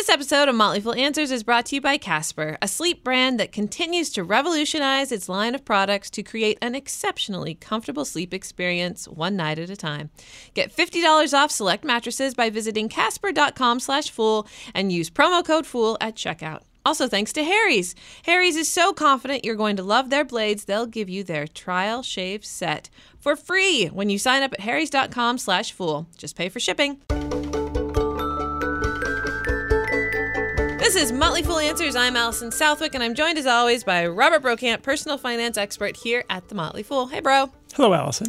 This 0.00 0.08
episode 0.08 0.48
of 0.48 0.54
Motley 0.54 0.80
Fool 0.80 0.94
Answers 0.94 1.30
is 1.30 1.42
brought 1.42 1.66
to 1.66 1.74
you 1.74 1.82
by 1.82 1.98
Casper, 1.98 2.56
a 2.62 2.68
sleep 2.68 3.04
brand 3.04 3.38
that 3.38 3.52
continues 3.52 4.08
to 4.12 4.24
revolutionize 4.24 5.12
its 5.12 5.28
line 5.28 5.54
of 5.54 5.62
products 5.62 6.08
to 6.12 6.22
create 6.22 6.56
an 6.62 6.74
exceptionally 6.74 7.54
comfortable 7.54 8.06
sleep 8.06 8.32
experience 8.32 9.06
one 9.06 9.36
night 9.36 9.58
at 9.58 9.68
a 9.68 9.76
time. 9.76 10.08
Get 10.54 10.74
$50 10.74 11.34
off 11.34 11.50
select 11.50 11.84
mattresses 11.84 12.32
by 12.32 12.48
visiting 12.48 12.88
casper.com 12.88 13.78
slash 13.78 14.08
fool 14.10 14.48
and 14.74 14.90
use 14.90 15.10
promo 15.10 15.44
code 15.44 15.66
FOOL 15.66 15.98
at 16.00 16.16
checkout. 16.16 16.62
Also, 16.86 17.06
thanks 17.06 17.34
to 17.34 17.44
Harry's. 17.44 17.94
Harry's 18.24 18.56
is 18.56 18.72
so 18.72 18.94
confident 18.94 19.44
you're 19.44 19.54
going 19.54 19.76
to 19.76 19.82
love 19.82 20.08
their 20.08 20.24
blades, 20.24 20.64
they'll 20.64 20.86
give 20.86 21.10
you 21.10 21.22
their 21.22 21.46
trial 21.46 22.02
shave 22.02 22.42
set 22.42 22.88
for 23.18 23.36
free 23.36 23.88
when 23.88 24.08
you 24.08 24.18
sign 24.18 24.42
up 24.42 24.54
at 24.54 24.60
harrys.com 24.60 25.36
slash 25.36 25.72
fool. 25.72 26.06
Just 26.16 26.36
pay 26.36 26.48
for 26.48 26.58
shipping. 26.58 27.02
This 30.80 30.96
is 30.96 31.12
Motley 31.12 31.42
Fool 31.42 31.58
Answers. 31.58 31.94
I'm 31.94 32.16
Allison 32.16 32.50
Southwick, 32.50 32.94
and 32.94 33.04
I'm 33.04 33.14
joined 33.14 33.36
as 33.36 33.46
always 33.46 33.84
by 33.84 34.06
Robert 34.06 34.42
Brokamp, 34.42 34.82
personal 34.82 35.18
finance 35.18 35.58
expert 35.58 35.94
here 35.94 36.24
at 36.30 36.48
the 36.48 36.54
Motley 36.54 36.82
Fool. 36.82 37.06
Hey, 37.06 37.20
bro. 37.20 37.50
Hello, 37.74 37.92
Allison. 37.92 38.28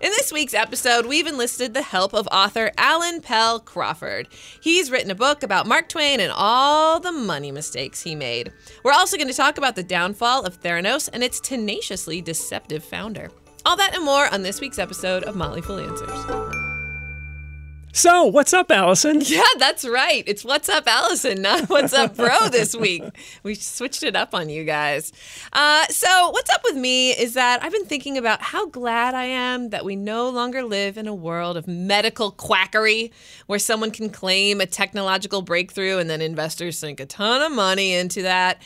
In 0.00 0.10
this 0.10 0.32
week's 0.32 0.54
episode, 0.54 1.06
we've 1.06 1.28
enlisted 1.28 1.72
the 1.72 1.82
help 1.82 2.12
of 2.12 2.26
author 2.32 2.72
Alan 2.76 3.20
Pell 3.20 3.60
Crawford. 3.60 4.26
He's 4.60 4.90
written 4.90 5.12
a 5.12 5.14
book 5.14 5.44
about 5.44 5.68
Mark 5.68 5.88
Twain 5.88 6.18
and 6.18 6.32
all 6.34 6.98
the 6.98 7.12
money 7.12 7.52
mistakes 7.52 8.02
he 8.02 8.16
made. 8.16 8.52
We're 8.82 8.92
also 8.92 9.16
going 9.16 9.28
to 9.28 9.34
talk 9.34 9.56
about 9.56 9.76
the 9.76 9.84
downfall 9.84 10.42
of 10.44 10.60
Theranos 10.60 11.08
and 11.12 11.22
its 11.22 11.38
tenaciously 11.38 12.20
deceptive 12.20 12.84
founder. 12.84 13.30
All 13.64 13.76
that 13.76 13.94
and 13.94 14.04
more 14.04 14.26
on 14.34 14.42
this 14.42 14.60
week's 14.60 14.80
episode 14.80 15.22
of 15.22 15.36
Motley 15.36 15.62
Fool 15.62 15.78
Answers. 15.78 16.53
So, 17.96 18.24
what's 18.24 18.52
up, 18.52 18.72
Allison? 18.72 19.20
Yeah, 19.24 19.44
that's 19.56 19.84
right. 19.84 20.24
It's 20.26 20.44
What's 20.44 20.68
Up, 20.68 20.88
Allison, 20.88 21.40
not 21.40 21.68
What's 21.70 21.94
Up, 21.94 22.16
Bro, 22.16 22.48
this 22.48 22.74
week. 22.74 23.04
We 23.44 23.54
switched 23.54 24.02
it 24.02 24.16
up 24.16 24.34
on 24.34 24.48
you 24.48 24.64
guys. 24.64 25.12
Uh, 25.52 25.86
so, 25.86 26.30
what's 26.30 26.50
up 26.50 26.62
with 26.64 26.74
me 26.74 27.12
is 27.12 27.34
that 27.34 27.62
I've 27.62 27.70
been 27.70 27.84
thinking 27.84 28.18
about 28.18 28.42
how 28.42 28.66
glad 28.66 29.14
I 29.14 29.26
am 29.26 29.70
that 29.70 29.84
we 29.84 29.94
no 29.94 30.28
longer 30.28 30.64
live 30.64 30.98
in 30.98 31.06
a 31.06 31.14
world 31.14 31.56
of 31.56 31.68
medical 31.68 32.32
quackery 32.32 33.12
where 33.46 33.60
someone 33.60 33.92
can 33.92 34.10
claim 34.10 34.60
a 34.60 34.66
technological 34.66 35.40
breakthrough 35.40 35.98
and 35.98 36.10
then 36.10 36.20
investors 36.20 36.76
sink 36.76 36.98
a 36.98 37.06
ton 37.06 37.42
of 37.42 37.52
money 37.52 37.92
into 37.94 38.22
that. 38.22 38.60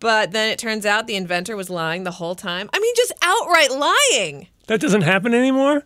But 0.00 0.32
then 0.32 0.50
it 0.50 0.58
turns 0.58 0.86
out 0.86 1.06
the 1.06 1.16
inventor 1.16 1.56
was 1.56 1.68
lying 1.68 2.04
the 2.04 2.10
whole 2.10 2.34
time. 2.34 2.70
I 2.72 2.80
mean, 2.80 2.94
just 2.96 3.12
outright 3.20 3.70
lying. 3.70 4.48
That 4.68 4.80
doesn't 4.80 5.02
happen 5.02 5.34
anymore? 5.34 5.82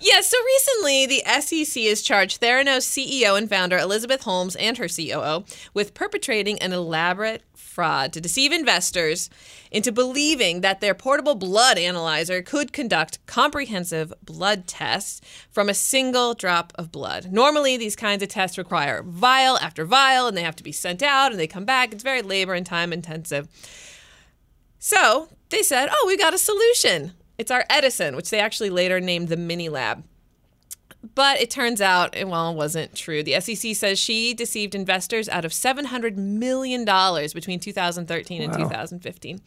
Yeah, 0.00 0.20
so 0.20 0.36
recently 0.44 1.06
the 1.06 1.22
SEC 1.40 1.82
has 1.84 2.00
charged 2.00 2.40
Theranos 2.40 2.86
CEO 2.86 3.36
and 3.36 3.48
founder 3.48 3.76
Elizabeth 3.76 4.22
Holmes 4.22 4.56
and 4.56 4.78
her 4.78 4.88
COO 4.88 5.44
with 5.74 5.94
perpetrating 5.94 6.60
an 6.60 6.72
elaborate 6.72 7.42
fraud 7.54 8.12
to 8.12 8.20
deceive 8.20 8.52
investors 8.52 9.30
into 9.70 9.92
believing 9.92 10.60
that 10.60 10.80
their 10.80 10.94
portable 10.94 11.34
blood 11.34 11.78
analyzer 11.78 12.42
could 12.42 12.72
conduct 12.72 13.24
comprehensive 13.26 14.12
blood 14.24 14.66
tests 14.66 15.20
from 15.50 15.68
a 15.68 15.74
single 15.74 16.34
drop 16.34 16.72
of 16.76 16.92
blood. 16.92 17.32
Normally, 17.32 17.76
these 17.76 17.96
kinds 17.96 18.22
of 18.22 18.28
tests 18.28 18.58
require 18.58 19.02
vial 19.02 19.58
after 19.58 19.84
vial 19.84 20.26
and 20.26 20.36
they 20.36 20.42
have 20.42 20.56
to 20.56 20.64
be 20.64 20.72
sent 20.72 21.02
out 21.02 21.30
and 21.30 21.40
they 21.40 21.46
come 21.46 21.64
back. 21.64 21.92
It's 21.92 22.02
very 22.02 22.22
labor 22.22 22.54
and 22.54 22.66
time 22.66 22.92
intensive. 22.92 23.48
So 24.78 25.28
they 25.50 25.62
said, 25.62 25.88
oh, 25.92 26.04
we 26.06 26.16
got 26.16 26.34
a 26.34 26.38
solution. 26.38 27.12
It's 27.40 27.50
our 27.50 27.64
Edison, 27.70 28.16
which 28.16 28.28
they 28.28 28.38
actually 28.38 28.68
later 28.68 29.00
named 29.00 29.28
the 29.28 29.36
Mini 29.38 29.70
Lab. 29.70 30.04
But 31.14 31.40
it 31.40 31.48
turns 31.48 31.80
out, 31.80 32.14
well, 32.26 32.50
it 32.50 32.54
wasn't 32.54 32.94
true. 32.94 33.22
The 33.22 33.40
SEC 33.40 33.74
says 33.74 33.98
she 33.98 34.34
deceived 34.34 34.74
investors 34.74 35.26
out 35.26 35.46
of 35.46 35.52
$700 35.52 36.16
million 36.16 36.84
between 36.84 37.58
2013 37.58 38.42
and 38.42 38.52
2015. 38.52 39.40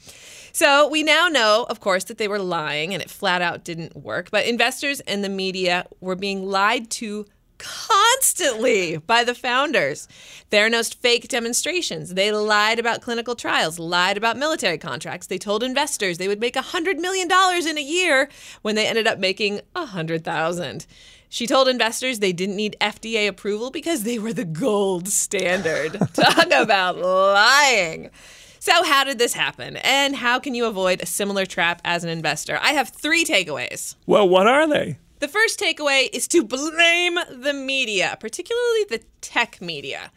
So 0.51 0.87
we 0.87 1.03
now 1.03 1.27
know, 1.27 1.67
of 1.69 1.79
course, 1.79 2.05
that 2.05 2.17
they 2.17 2.27
were 2.27 2.39
lying 2.39 2.95
and 2.95 3.03
it 3.03 3.11
flat 3.11 3.43
out 3.43 3.63
didn't 3.63 3.95
work. 3.95 4.31
But 4.31 4.47
investors 4.47 4.99
and 5.01 5.23
the 5.23 5.29
media 5.29 5.85
were 6.01 6.15
being 6.15 6.43
lied 6.43 6.89
to 6.91 7.27
constantly 7.63 8.97
by 8.97 9.23
the 9.23 9.33
founders. 9.33 10.07
Theranos 10.51 10.93
fake 10.93 11.27
demonstrations. 11.29 12.13
They 12.13 12.31
lied 12.31 12.77
about 12.77 13.01
clinical 13.01 13.35
trials, 13.35 13.79
lied 13.79 14.17
about 14.17 14.37
military 14.37 14.77
contracts. 14.77 15.27
They 15.27 15.37
told 15.37 15.63
investors 15.63 16.17
they 16.17 16.27
would 16.27 16.41
make 16.41 16.55
$100 16.55 16.99
million 16.99 17.29
in 17.67 17.77
a 17.77 17.81
year 17.81 18.29
when 18.61 18.75
they 18.75 18.85
ended 18.85 19.07
up 19.07 19.17
making 19.17 19.61
100,000. 19.73 20.85
She 21.29 21.47
told 21.47 21.67
investors 21.67 22.19
they 22.19 22.33
didn't 22.33 22.57
need 22.57 22.75
FDA 22.79 23.27
approval 23.27 23.71
because 23.71 24.03
they 24.03 24.19
were 24.19 24.33
the 24.33 24.45
gold 24.45 25.07
standard. 25.07 25.93
Talk 26.13 26.51
about 26.51 26.97
lying. 26.97 28.11
So, 28.59 28.83
how 28.83 29.03
did 29.03 29.17
this 29.17 29.33
happen? 29.33 29.77
And 29.77 30.15
how 30.15 30.39
can 30.39 30.53
you 30.53 30.65
avoid 30.67 31.01
a 31.01 31.05
similar 31.05 31.45
trap 31.45 31.81
as 31.83 32.03
an 32.03 32.09
investor? 32.09 32.59
I 32.61 32.73
have 32.73 32.89
three 32.89 33.25
takeaways. 33.25 33.95
Well, 34.05 34.29
what 34.29 34.47
are 34.47 34.67
they? 34.67 34.99
The 35.23 35.29
first 35.29 35.57
takeaway 35.57 36.09
is 36.11 36.27
to 36.27 36.43
blame 36.43 37.17
the 37.31 37.53
media, 37.53 38.17
particularly 38.19 38.83
the 38.89 39.03
tech 39.21 39.61
media. 39.61 40.11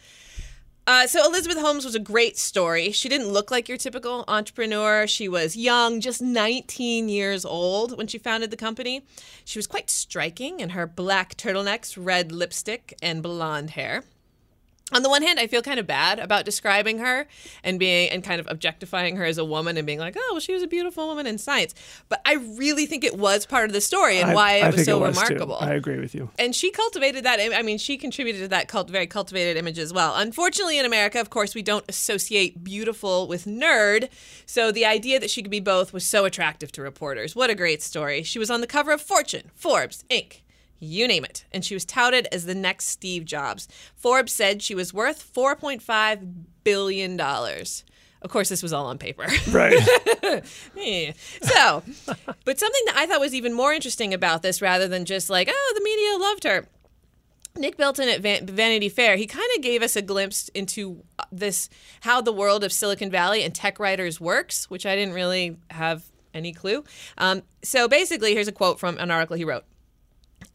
Uh, 0.84 1.06
so 1.06 1.24
Elizabeth 1.24 1.58
Holmes 1.58 1.84
was 1.84 1.94
a 1.94 2.00
great 2.00 2.36
story. 2.36 2.90
She 2.90 3.08
didn't 3.08 3.28
look 3.28 3.52
like 3.52 3.68
your 3.68 3.78
typical 3.78 4.24
entrepreneur. 4.26 5.06
She 5.06 5.28
was 5.28 5.54
young, 5.54 6.00
just 6.00 6.20
19 6.20 7.08
years 7.08 7.44
old 7.44 7.96
when 7.96 8.08
she 8.08 8.18
founded 8.18 8.50
the 8.50 8.56
company. 8.56 9.02
She 9.44 9.60
was 9.60 9.68
quite 9.68 9.90
striking 9.90 10.58
in 10.58 10.70
her 10.70 10.88
black 10.88 11.36
turtlenecks, 11.36 11.96
red 11.96 12.32
lipstick, 12.32 12.98
and 13.00 13.22
blonde 13.22 13.70
hair 13.70 14.02
on 14.92 15.02
the 15.02 15.08
one 15.08 15.22
hand, 15.22 15.40
I 15.40 15.48
feel 15.48 15.62
kind 15.62 15.80
of 15.80 15.86
bad 15.86 16.20
about 16.20 16.44
describing 16.44 16.98
her 16.98 17.26
and 17.64 17.76
being 17.76 18.08
and 18.10 18.22
kind 18.22 18.38
of 18.38 18.46
objectifying 18.48 19.16
her 19.16 19.24
as 19.24 19.36
a 19.36 19.44
woman 19.44 19.76
and 19.76 19.84
being 19.84 19.98
like, 19.98 20.14
oh, 20.16 20.28
well, 20.30 20.40
she 20.40 20.52
was 20.52 20.62
a 20.62 20.68
beautiful 20.68 21.08
woman 21.08 21.26
in 21.26 21.38
science. 21.38 21.74
But 22.08 22.20
I 22.24 22.34
really 22.34 22.86
think 22.86 23.02
it 23.02 23.18
was 23.18 23.46
part 23.46 23.68
of 23.68 23.72
the 23.72 23.80
story 23.80 24.20
and 24.20 24.30
I, 24.30 24.34
why 24.34 24.52
it 24.54 24.64
I 24.64 24.70
was 24.70 24.84
so 24.84 24.98
it 24.98 25.08
was 25.08 25.16
remarkable. 25.16 25.58
Too. 25.58 25.64
I 25.64 25.74
agree 25.74 25.98
with 25.98 26.14
you. 26.14 26.30
And 26.38 26.54
she 26.54 26.70
cultivated 26.70 27.24
that. 27.24 27.40
I 27.40 27.62
mean, 27.62 27.78
she 27.78 27.96
contributed 27.96 28.42
to 28.42 28.48
that 28.48 28.68
cult, 28.68 28.88
very 28.88 29.08
cultivated 29.08 29.56
image 29.56 29.80
as 29.80 29.92
well. 29.92 30.14
Unfortunately, 30.14 30.78
in 30.78 30.86
America, 30.86 31.20
of 31.20 31.30
course, 31.30 31.52
we 31.52 31.62
don't 31.62 31.84
associate 31.88 32.62
beautiful 32.62 33.26
with 33.26 33.44
nerd. 33.44 34.08
So 34.46 34.70
the 34.70 34.86
idea 34.86 35.18
that 35.18 35.30
she 35.30 35.42
could 35.42 35.50
be 35.50 35.58
both 35.58 35.92
was 35.92 36.06
so 36.06 36.24
attractive 36.24 36.70
to 36.72 36.82
reporters. 36.82 37.34
What 37.34 37.50
a 37.50 37.56
great 37.56 37.82
story. 37.82 38.22
She 38.22 38.38
was 38.38 38.50
on 38.50 38.60
the 38.60 38.68
cover 38.68 38.92
of 38.92 39.00
Fortune, 39.00 39.50
Forbes, 39.56 40.04
Inc 40.08 40.42
you 40.78 41.08
name 41.08 41.24
it. 41.24 41.44
And 41.52 41.64
she 41.64 41.74
was 41.74 41.84
touted 41.84 42.28
as 42.32 42.46
the 42.46 42.54
next 42.54 42.88
Steve 42.88 43.24
Jobs. 43.24 43.68
Forbes 43.94 44.32
said 44.32 44.62
she 44.62 44.74
was 44.74 44.92
worth 44.92 45.32
$4.5 45.34 46.32
billion. 46.64 47.20
Of 47.20 48.30
course, 48.30 48.48
this 48.48 48.62
was 48.62 48.72
all 48.72 48.86
on 48.86 48.98
paper. 48.98 49.26
Right. 49.50 49.78
so, 51.42 51.82
but 52.44 52.58
something 52.58 52.82
that 52.86 52.94
I 52.96 53.06
thought 53.06 53.20
was 53.20 53.34
even 53.34 53.54
more 53.54 53.72
interesting 53.72 54.12
about 54.12 54.42
this, 54.42 54.60
rather 54.60 54.88
than 54.88 55.04
just 55.04 55.30
like, 55.30 55.48
oh, 55.50 55.72
the 55.76 55.84
media 55.84 56.18
loved 56.18 56.44
her. 56.44 56.68
Nick 57.56 57.76
Bilton 57.76 58.08
at 58.08 58.20
Van- 58.20 58.46
Vanity 58.46 58.88
Fair, 58.88 59.16
he 59.16 59.26
kind 59.26 59.46
of 59.56 59.62
gave 59.62 59.82
us 59.82 59.96
a 59.96 60.02
glimpse 60.02 60.48
into 60.48 61.02
this, 61.32 61.68
how 62.00 62.20
the 62.20 62.32
world 62.32 62.64
of 62.64 62.72
Silicon 62.72 63.10
Valley 63.10 63.42
and 63.42 63.54
tech 63.54 63.78
writers 63.78 64.20
works, 64.20 64.68
which 64.68 64.84
I 64.84 64.94
didn't 64.94 65.14
really 65.14 65.56
have 65.70 66.04
any 66.34 66.52
clue. 66.52 66.84
Um, 67.16 67.42
so 67.62 67.88
basically, 67.88 68.34
here's 68.34 68.48
a 68.48 68.52
quote 68.52 68.78
from 68.78 68.98
an 68.98 69.10
article 69.10 69.36
he 69.36 69.44
wrote. 69.44 69.64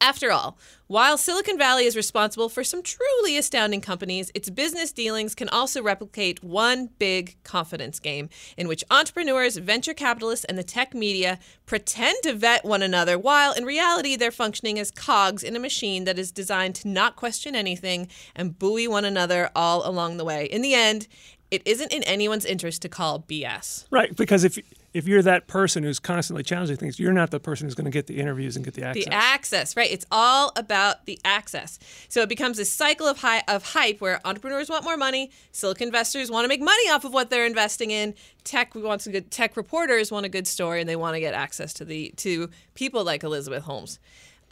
After 0.02 0.32
all, 0.32 0.58
while 0.88 1.16
Silicon 1.16 1.60
Valley 1.60 1.86
is 1.86 1.96
responsible 1.96 2.50
for 2.50 2.64
some 2.64 2.82
truly 2.82 3.38
astounding 3.38 3.82
companies, 3.82 4.32
its 4.34 4.50
business 4.50 4.92
dealings 4.92 5.36
can 5.36 5.48
also 5.48 5.84
replicate 5.84 6.44
one 6.44 6.90
big 6.98 7.38
confidence 7.44 8.00
game 8.00 8.28
in 8.58 8.68
which 8.68 8.84
entrepreneurs, 8.90 9.58
venture 9.58 9.94
capitalists, 9.94 10.44
and 10.46 10.58
the 10.58 10.64
tech 10.64 10.96
media 10.96 11.38
pretend 11.68 12.18
to 12.24 12.34
vet 12.34 12.66
one 12.66 12.82
another 12.82 13.20
while 13.20 13.54
in 13.54 13.64
reality 13.64 14.16
they're 14.16 14.32
functioning 14.32 14.80
as 14.80 14.90
cogs 14.90 15.44
in 15.44 15.56
a 15.56 15.60
machine 15.60 16.06
that 16.06 16.18
is 16.18 16.32
designed 16.32 16.74
to 16.74 16.88
not 16.88 17.16
question 17.16 17.56
anything 17.56 18.08
and 18.36 18.58
buoy 18.58 18.88
one 18.88 19.06
another 19.06 19.52
all 19.56 19.88
along 19.88 20.18
the 20.18 20.26
way. 20.26 20.46
In 20.46 20.64
the 20.64 20.74
end, 20.74 21.08
it 21.52 21.62
isn't 21.64 21.94
in 21.94 22.02
anyone's 22.04 22.46
interest 22.46 22.82
to 22.82 22.90
call 22.90 23.20
BS. 23.20 23.86
Right, 23.92 24.16
because 24.16 24.44
if 24.44 24.58
if 24.94 25.08
you're 25.08 25.22
that 25.22 25.48
person 25.48 25.84
who's 25.84 26.00
constantly 26.00 26.44
challenging 26.44 26.76
things, 26.76 27.00
you're 27.00 27.14
not 27.14 27.32
the 27.32 27.40
person 27.40 27.66
who's 27.66 27.76
going 27.76 27.86
to 27.86 27.92
get 27.92 28.08
the 28.08 28.20
interviews 28.20 28.56
and 28.56 28.66
get 28.66 28.74
the 28.74 28.84
access. 28.84 29.06
The 29.06 29.14
access, 29.14 29.78
right? 29.78 29.90
It's 29.90 30.06
all 30.12 30.52
about 30.56 31.06
the 31.06 31.20
access. 31.24 31.80
So 32.10 32.22
it 32.22 32.30
becomes 32.30 32.60
a 32.60 32.66
cycle 32.66 33.08
of 33.08 33.20
high, 33.20 33.44
of 33.48 33.64
hype 33.64 34.02
where 34.02 34.20
entrepreneurs 34.26 34.70
want 34.70 34.84
more 34.84 34.98
money, 34.98 35.32
Silicon 35.52 35.88
investors 35.88 36.30
want 36.30 36.44
to 36.44 36.50
make 36.50 36.62
money 36.62 36.90
off 36.90 37.06
of 37.06 37.14
what 37.14 37.30
they're 37.30 37.46
investing 37.46 37.92
in, 37.92 38.14
tech 38.44 38.76
wants 38.76 39.08
a 39.08 39.12
good 39.12 39.32
tech 39.32 39.56
reporters 39.56 40.12
want 40.12 40.26
a 40.26 40.30
good 40.30 40.48
story 40.48 40.82
and 40.82 40.90
they 40.90 40.96
want 40.96 41.16
to 41.16 41.20
get 41.20 41.34
access 41.34 41.74
to 41.74 41.86
the 41.86 42.14
to 42.18 42.50
people 42.74 43.04
like 43.04 43.24
Elizabeth 43.24 43.64
Holmes. 43.64 44.00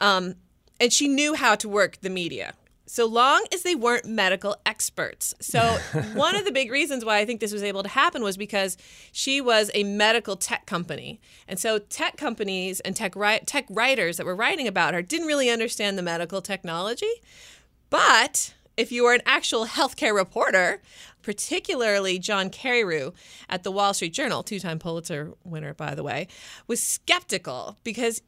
Um, 0.00 0.36
and 0.80 0.92
she 0.92 1.08
knew 1.08 1.34
how 1.34 1.54
to 1.56 1.68
work 1.68 1.98
the 2.00 2.08
media 2.08 2.54
so 2.90 3.06
long 3.06 3.44
as 3.54 3.62
they 3.62 3.76
weren't 3.76 4.04
medical 4.04 4.56
experts. 4.66 5.32
So, 5.40 5.60
one 6.14 6.34
of 6.34 6.44
the 6.44 6.50
big 6.50 6.72
reasons 6.72 7.04
why 7.04 7.18
I 7.18 7.24
think 7.24 7.38
this 7.38 7.52
was 7.52 7.62
able 7.62 7.84
to 7.84 7.88
happen 7.88 8.24
was 8.24 8.36
because 8.36 8.76
she 9.12 9.40
was 9.40 9.70
a 9.74 9.84
medical 9.84 10.34
tech 10.34 10.66
company. 10.66 11.20
And 11.46 11.56
so, 11.56 11.78
tech 11.78 12.16
companies 12.16 12.80
and 12.80 12.96
tech, 12.96 13.14
ri- 13.14 13.42
tech 13.46 13.66
writers 13.70 14.16
that 14.16 14.26
were 14.26 14.34
writing 14.34 14.66
about 14.66 14.94
her 14.94 15.02
didn't 15.02 15.28
really 15.28 15.48
understand 15.50 15.96
the 15.96 16.02
medical 16.02 16.42
technology. 16.42 17.12
But 17.90 18.54
if 18.76 18.90
you 18.90 19.04
were 19.04 19.14
an 19.14 19.22
actual 19.24 19.66
healthcare 19.66 20.14
reporter, 20.14 20.82
particularly 21.22 22.18
John 22.18 22.50
Carreyrou 22.50 23.14
at 23.48 23.62
the 23.62 23.70
Wall 23.70 23.94
Street 23.94 24.12
Journal, 24.12 24.42
two 24.42 24.58
time 24.58 24.80
Pulitzer 24.80 25.34
winner, 25.44 25.74
by 25.74 25.94
the 25.94 26.02
way, 26.02 26.26
was 26.66 26.82
skeptical 26.82 27.76
because 27.84 28.20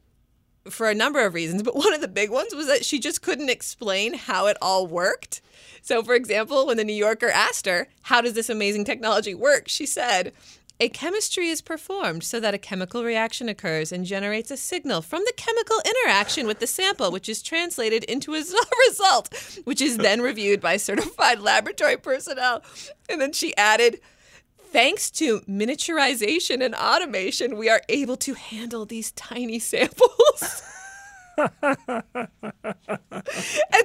for 0.69 0.89
a 0.89 0.95
number 0.95 1.25
of 1.25 1.33
reasons, 1.33 1.63
but 1.63 1.75
one 1.75 1.93
of 1.93 2.01
the 2.01 2.07
big 2.07 2.29
ones 2.29 2.55
was 2.55 2.67
that 2.67 2.85
she 2.85 2.99
just 2.99 3.21
couldn't 3.21 3.49
explain 3.49 4.13
how 4.13 4.47
it 4.47 4.57
all 4.61 4.87
worked. 4.87 5.41
So, 5.81 6.01
for 6.01 6.15
example, 6.15 6.65
when 6.65 6.77
the 6.77 6.83
New 6.83 6.93
Yorker 6.93 7.29
asked 7.29 7.65
her, 7.65 7.87
How 8.03 8.21
does 8.21 8.33
this 8.33 8.49
amazing 8.49 8.85
technology 8.85 9.33
work? 9.35 9.67
she 9.67 9.85
said, 9.85 10.31
a 10.79 10.89
chemistry 10.89 11.49
is 11.49 11.61
performed 11.61 12.23
so 12.23 12.39
that 12.39 12.55
a 12.55 12.57
chemical 12.57 13.03
reaction 13.03 13.47
occurs 13.47 13.91
and 13.91 14.05
generates 14.05 14.49
a 14.49 14.57
signal 14.57 15.01
from 15.01 15.21
the 15.25 15.33
chemical 15.37 15.77
interaction 15.85 16.47
with 16.47 16.59
the 16.59 16.67
sample, 16.67 17.11
which 17.11 17.29
is 17.29 17.43
translated 17.43 18.03
into 18.05 18.33
a 18.33 18.43
result, 18.89 19.61
which 19.65 19.81
is 19.81 19.97
then 19.97 20.21
reviewed 20.21 20.59
by 20.59 20.77
certified 20.77 21.39
laboratory 21.41 21.95
personnel. 21.95 22.63
And 23.07 23.21
then 23.21 23.33
she 23.33 23.55
added, 23.55 24.01
Thanks 24.73 25.11
to 25.11 25.41
miniaturization 25.41 26.65
and 26.65 26.73
automation, 26.73 27.57
we 27.57 27.69
are 27.69 27.83
able 27.89 28.17
to 28.17 28.33
handle 28.33 28.87
these 28.87 29.11
tiny 29.11 29.59
samples. 29.59 30.63
and 31.37 31.51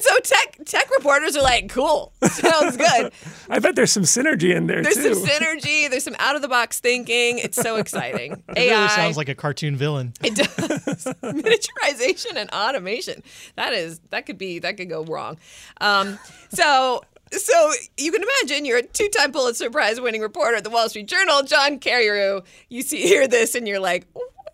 so 0.00 0.18
tech 0.22 0.58
tech 0.64 0.90
reporters 0.90 1.36
are 1.36 1.42
like, 1.42 1.68
cool, 1.68 2.14
sounds 2.22 2.78
good. 2.78 3.12
I 3.50 3.58
bet 3.58 3.76
there's 3.76 3.92
some 3.92 4.04
synergy 4.04 4.54
in 4.54 4.66
there 4.66 4.82
there's 4.82 4.96
too. 4.96 5.14
some 5.14 5.26
synergy. 5.26 5.90
There's 5.90 6.04
some 6.04 6.16
out 6.18 6.36
of 6.36 6.42
the 6.42 6.48
box 6.48 6.80
thinking. 6.80 7.38
It's 7.38 7.60
so 7.60 7.76
exciting. 7.82 8.42
It 8.48 8.58
AI 8.58 8.74
really 8.74 8.88
sounds 8.88 9.18
like 9.18 9.28
a 9.28 9.34
cartoon 9.34 9.76
villain. 9.76 10.14
it 10.22 10.36
does 10.36 11.04
miniaturization 11.22 12.36
and 12.36 12.50
automation. 12.50 13.22
That 13.56 13.74
is 13.74 14.00
that 14.08 14.24
could 14.24 14.38
be 14.38 14.58
that 14.60 14.78
could 14.78 14.88
go 14.88 15.04
wrong. 15.04 15.38
Um, 15.82 16.18
so. 16.48 17.02
So 17.32 17.72
you 17.96 18.12
can 18.12 18.22
imagine 18.22 18.64
you're 18.64 18.78
a 18.78 18.82
two-time 18.82 19.32
Pulitzer 19.32 19.70
Prize 19.70 20.00
winning 20.00 20.22
reporter 20.22 20.56
at 20.56 20.64
the 20.64 20.70
Wall 20.70 20.88
Street 20.88 21.08
Journal, 21.08 21.42
John 21.42 21.78
Carreyrou. 21.78 22.44
You 22.68 22.82
see 22.82 23.02
hear 23.02 23.28
this 23.28 23.54
and 23.54 23.68
you're 23.68 23.80
like, 23.80 24.06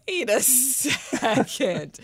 wait 0.09 0.31
a 0.31 0.41
second. 0.41 1.99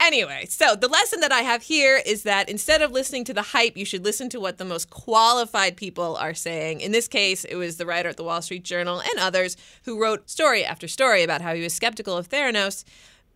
Anyway, 0.00 0.44
so 0.48 0.74
the 0.74 0.88
lesson 0.88 1.20
that 1.20 1.32
I 1.32 1.40
have 1.42 1.62
here 1.62 2.02
is 2.04 2.24
that 2.24 2.48
instead 2.48 2.82
of 2.82 2.90
listening 2.90 3.24
to 3.24 3.32
the 3.32 3.42
hype, 3.42 3.76
you 3.76 3.84
should 3.84 4.04
listen 4.04 4.28
to 4.30 4.40
what 4.40 4.58
the 4.58 4.64
most 4.64 4.90
qualified 4.90 5.76
people 5.76 6.16
are 6.16 6.34
saying. 6.34 6.80
In 6.80 6.92
this 6.92 7.08
case, 7.08 7.44
it 7.44 7.54
was 7.54 7.76
the 7.76 7.86
writer 7.86 8.08
at 8.08 8.16
the 8.16 8.24
Wall 8.24 8.42
Street 8.42 8.64
Journal 8.64 9.00
and 9.00 9.18
others 9.18 9.56
who 9.84 10.02
wrote 10.02 10.28
story 10.28 10.64
after 10.64 10.88
story 10.88 11.22
about 11.22 11.40
how 11.40 11.54
he 11.54 11.62
was 11.62 11.72
skeptical 11.72 12.16
of 12.16 12.28
Theranos. 12.28 12.84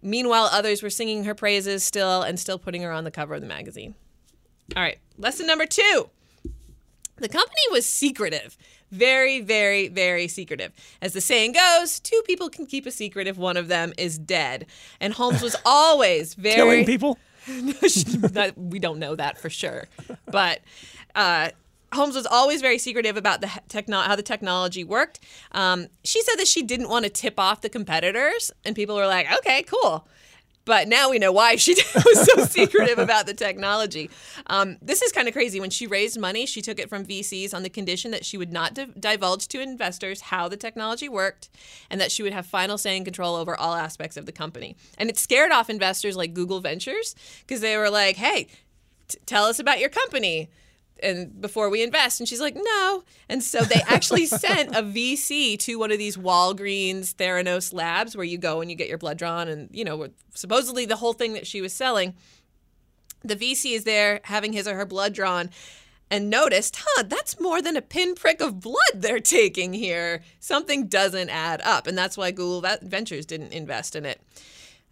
Meanwhile, 0.03 0.51
others 0.53 0.83
were 0.83 0.91
singing 0.91 1.25
her 1.25 1.35
praises 1.35 1.85
still 1.85 2.23
and 2.23 2.39
still 2.39 2.59
putting 2.59 2.83
her 2.83 2.93
on 2.93 3.05
the 3.05 3.11
cover 3.11 3.35
of 3.35 3.41
the 3.41 3.47
magazine. 3.47 3.95
All 4.77 4.83
right, 4.83 4.99
lesson 5.17 5.47
number 5.47 5.65
two. 5.65 6.11
The 7.21 7.29
company 7.29 7.63
was 7.71 7.87
secretive. 7.87 8.57
Very, 8.91 9.41
very, 9.41 9.89
very 9.89 10.29
secretive. 10.29 10.73
As 11.03 11.13
the 11.13 11.21
saying 11.21 11.53
goes, 11.53 12.01
two 12.01 12.23
people 12.27 12.49
can 12.49 12.65
keep 12.67 12.87
a 12.87 12.91
secret 12.91 13.27
if 13.27 13.37
one 13.37 13.57
of 13.57 13.69
them 13.69 13.93
is 13.99 14.19
dead. 14.19 14.67
And 15.01 15.13
Holmes 15.13 15.43
was 15.43 15.57
always 15.67 16.35
very 16.35 16.55
Killing 16.57 16.87
people? 16.87 17.19
We 18.57 18.79
don't 18.79 18.99
know 18.99 19.15
that 19.17 19.39
for 19.39 19.49
sure, 19.49 19.89
but 20.27 20.61
uh, 21.15 21.49
Holmes 21.93 22.15
was 22.15 22.27
always 22.27 22.61
very 22.61 22.77
secretive 22.77 23.17
about 23.17 23.41
the 23.41 23.51
techno- 23.69 24.03
how 24.03 24.17
the 24.17 24.23
technology 24.23 24.85
worked. 24.85 25.21
Um, 25.53 25.87
she 26.05 26.21
said 26.23 26.35
that 26.37 26.47
she 26.47 26.63
didn't 26.63 26.91
want 26.91 27.05
to 27.05 27.11
tip 27.11 27.41
off 27.41 27.63
the 27.63 27.71
competitors, 27.71 28.53
and 28.67 28.77
people 28.77 28.97
were 28.97 29.07
like, 29.07 29.33
"Okay, 29.39 29.63
cool." 29.63 30.07
But 30.69 30.87
now 30.87 31.09
we 31.09 31.19
know 31.19 31.33
why 31.33 31.57
she 31.57 31.73
was 31.95 32.27
so 32.27 32.45
secretive 32.45 32.99
about 32.99 33.25
the 33.25 33.33
technology. 33.33 34.11
Um, 34.49 34.77
this 34.83 35.01
is 35.01 35.13
kind 35.13 35.27
of 35.27 35.33
crazy. 35.33 35.61
When 35.61 35.71
she 35.71 35.87
raised 35.87 36.21
money, 36.21 36.45
she 36.45 36.61
took 36.61 36.79
it 36.79 36.91
from 36.91 37.07
VCs 37.07 37.55
on 37.55 37.63
the 37.63 37.71
condition 37.71 38.11
that 38.11 38.23
she 38.23 38.37
would 38.37 38.53
not 38.53 38.75
di- 38.75 38.89
divulge 39.01 39.49
to 39.49 39.63
investors 39.63 40.21
how 40.21 40.47
the 40.47 40.59
technology 40.59 41.09
worked 41.09 41.49
and 41.89 41.99
that 42.03 42.13
she 42.13 42.23
would 42.23 42.35
have 42.35 42.45
final 42.45 42.77
say 42.77 42.99
and 42.99 43.07
control 43.07 43.35
over 43.35 43.59
all 43.59 43.73
aspects 43.73 44.19
of 44.19 44.27
the 44.27 44.31
company. 44.31 44.77
And 44.99 45.09
it 45.09 45.17
scared 45.17 45.53
off 45.53 45.71
investors 45.71 46.19
like 46.19 46.35
Google 46.35 46.61
Ventures 46.61 47.15
because 47.47 47.63
they 47.63 47.79
were 47.79 47.89
like, 47.89 48.17
hey, 48.17 48.49
t- 49.09 49.19
tell 49.25 49.45
us 49.45 49.59
about 49.59 49.81
your 49.81 49.89
company 49.89 50.51
and 51.03 51.41
before 51.41 51.71
we 51.71 51.83
invest. 51.83 52.21
And 52.21 52.29
she's 52.29 52.41
like 52.41 52.57
no. 52.57 53.05
And 53.29 53.43
so 53.43 53.61
they 53.61 53.83
actually 53.87 54.27
sent 54.27 54.75
a 54.75 54.83
vc 54.83 55.59
to 55.61 55.79
one 55.79 55.93
of 55.93 55.99
these 55.99 56.17
walgreens 56.17 57.15
theranos 57.15 57.73
labs 57.73 58.17
where 58.17 58.25
you 58.25 58.39
go 58.39 58.61
and 58.61 58.71
you 58.71 58.77
get 58.77 58.89
your 58.89 58.99
blood 58.99 59.19
drawn 59.19 59.49
and 59.49 59.69
you 59.73 59.85
know 59.85 60.09
supposedly 60.35 60.87
the 60.87 60.97
whole 60.97 61.13
thing 61.13 61.35
that 61.35 61.47
she 61.47 61.61
was 61.61 61.73
selling. 61.73 62.15
The 63.23 63.37
vc 63.37 63.73
is 63.73 63.85
there 63.85 64.21
having 64.25 64.53
his 64.53 64.67
or 64.69 64.75
her 64.77 64.87
blood 64.87 65.13
drawn. 65.13 65.51
And 66.11 66.31
noticed 66.31 66.79
huh 66.81 67.03
that's 67.07 67.39
more 67.39 67.61
than 67.61 67.77
a 67.77 67.83
pinprick 67.83 68.41
of 68.41 68.61
blood 68.61 68.95
they're 68.95 69.21
taking 69.21 69.75
here. 69.75 70.23
Something 70.41 70.87
doesn't 70.87 71.29
add 71.29 71.61
up. 71.63 71.87
And 71.87 71.99
that's 71.99 72.17
why 72.17 72.31
google 72.31 72.65
ventures 72.81 73.27
didn't 73.27 73.53
invest 73.53 73.95
in 73.95 74.07
it 74.07 74.21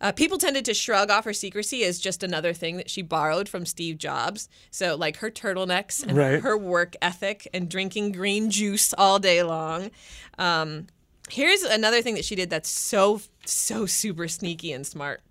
uh, 0.00 0.12
people 0.12 0.38
tended 0.38 0.64
to 0.66 0.74
shrug 0.74 1.10
off 1.10 1.24
her 1.24 1.32
secrecy 1.32 1.82
as 1.84 1.98
just 1.98 2.22
another 2.22 2.52
thing 2.52 2.76
that 2.76 2.90
she 2.90 3.02
borrowed 3.02 3.48
from 3.48 3.64
Steve 3.64 3.98
Jobs. 3.98 4.48
So, 4.70 4.94
like 4.94 5.18
her 5.18 5.30
turtlenecks 5.30 6.02
and 6.02 6.16
Right. 6.16 6.40
her 6.42 6.56
work 6.56 6.94
ethic 7.00 7.48
and 7.54 7.68
drinking 7.68 8.12
green 8.12 8.50
juice 8.50 8.92
all 8.98 9.18
day 9.18 9.42
long. 9.42 9.90
Um, 10.38 10.88
here's 11.30 11.62
another 11.62 12.02
thing 12.02 12.14
that 12.14 12.24
she 12.24 12.34
did 12.34 12.50
that's 12.50 12.68
so, 12.68 13.20
so 13.44 13.86
super 13.86 14.28
sneaky 14.28 14.72
and 14.72 14.86
smart. 14.86 15.22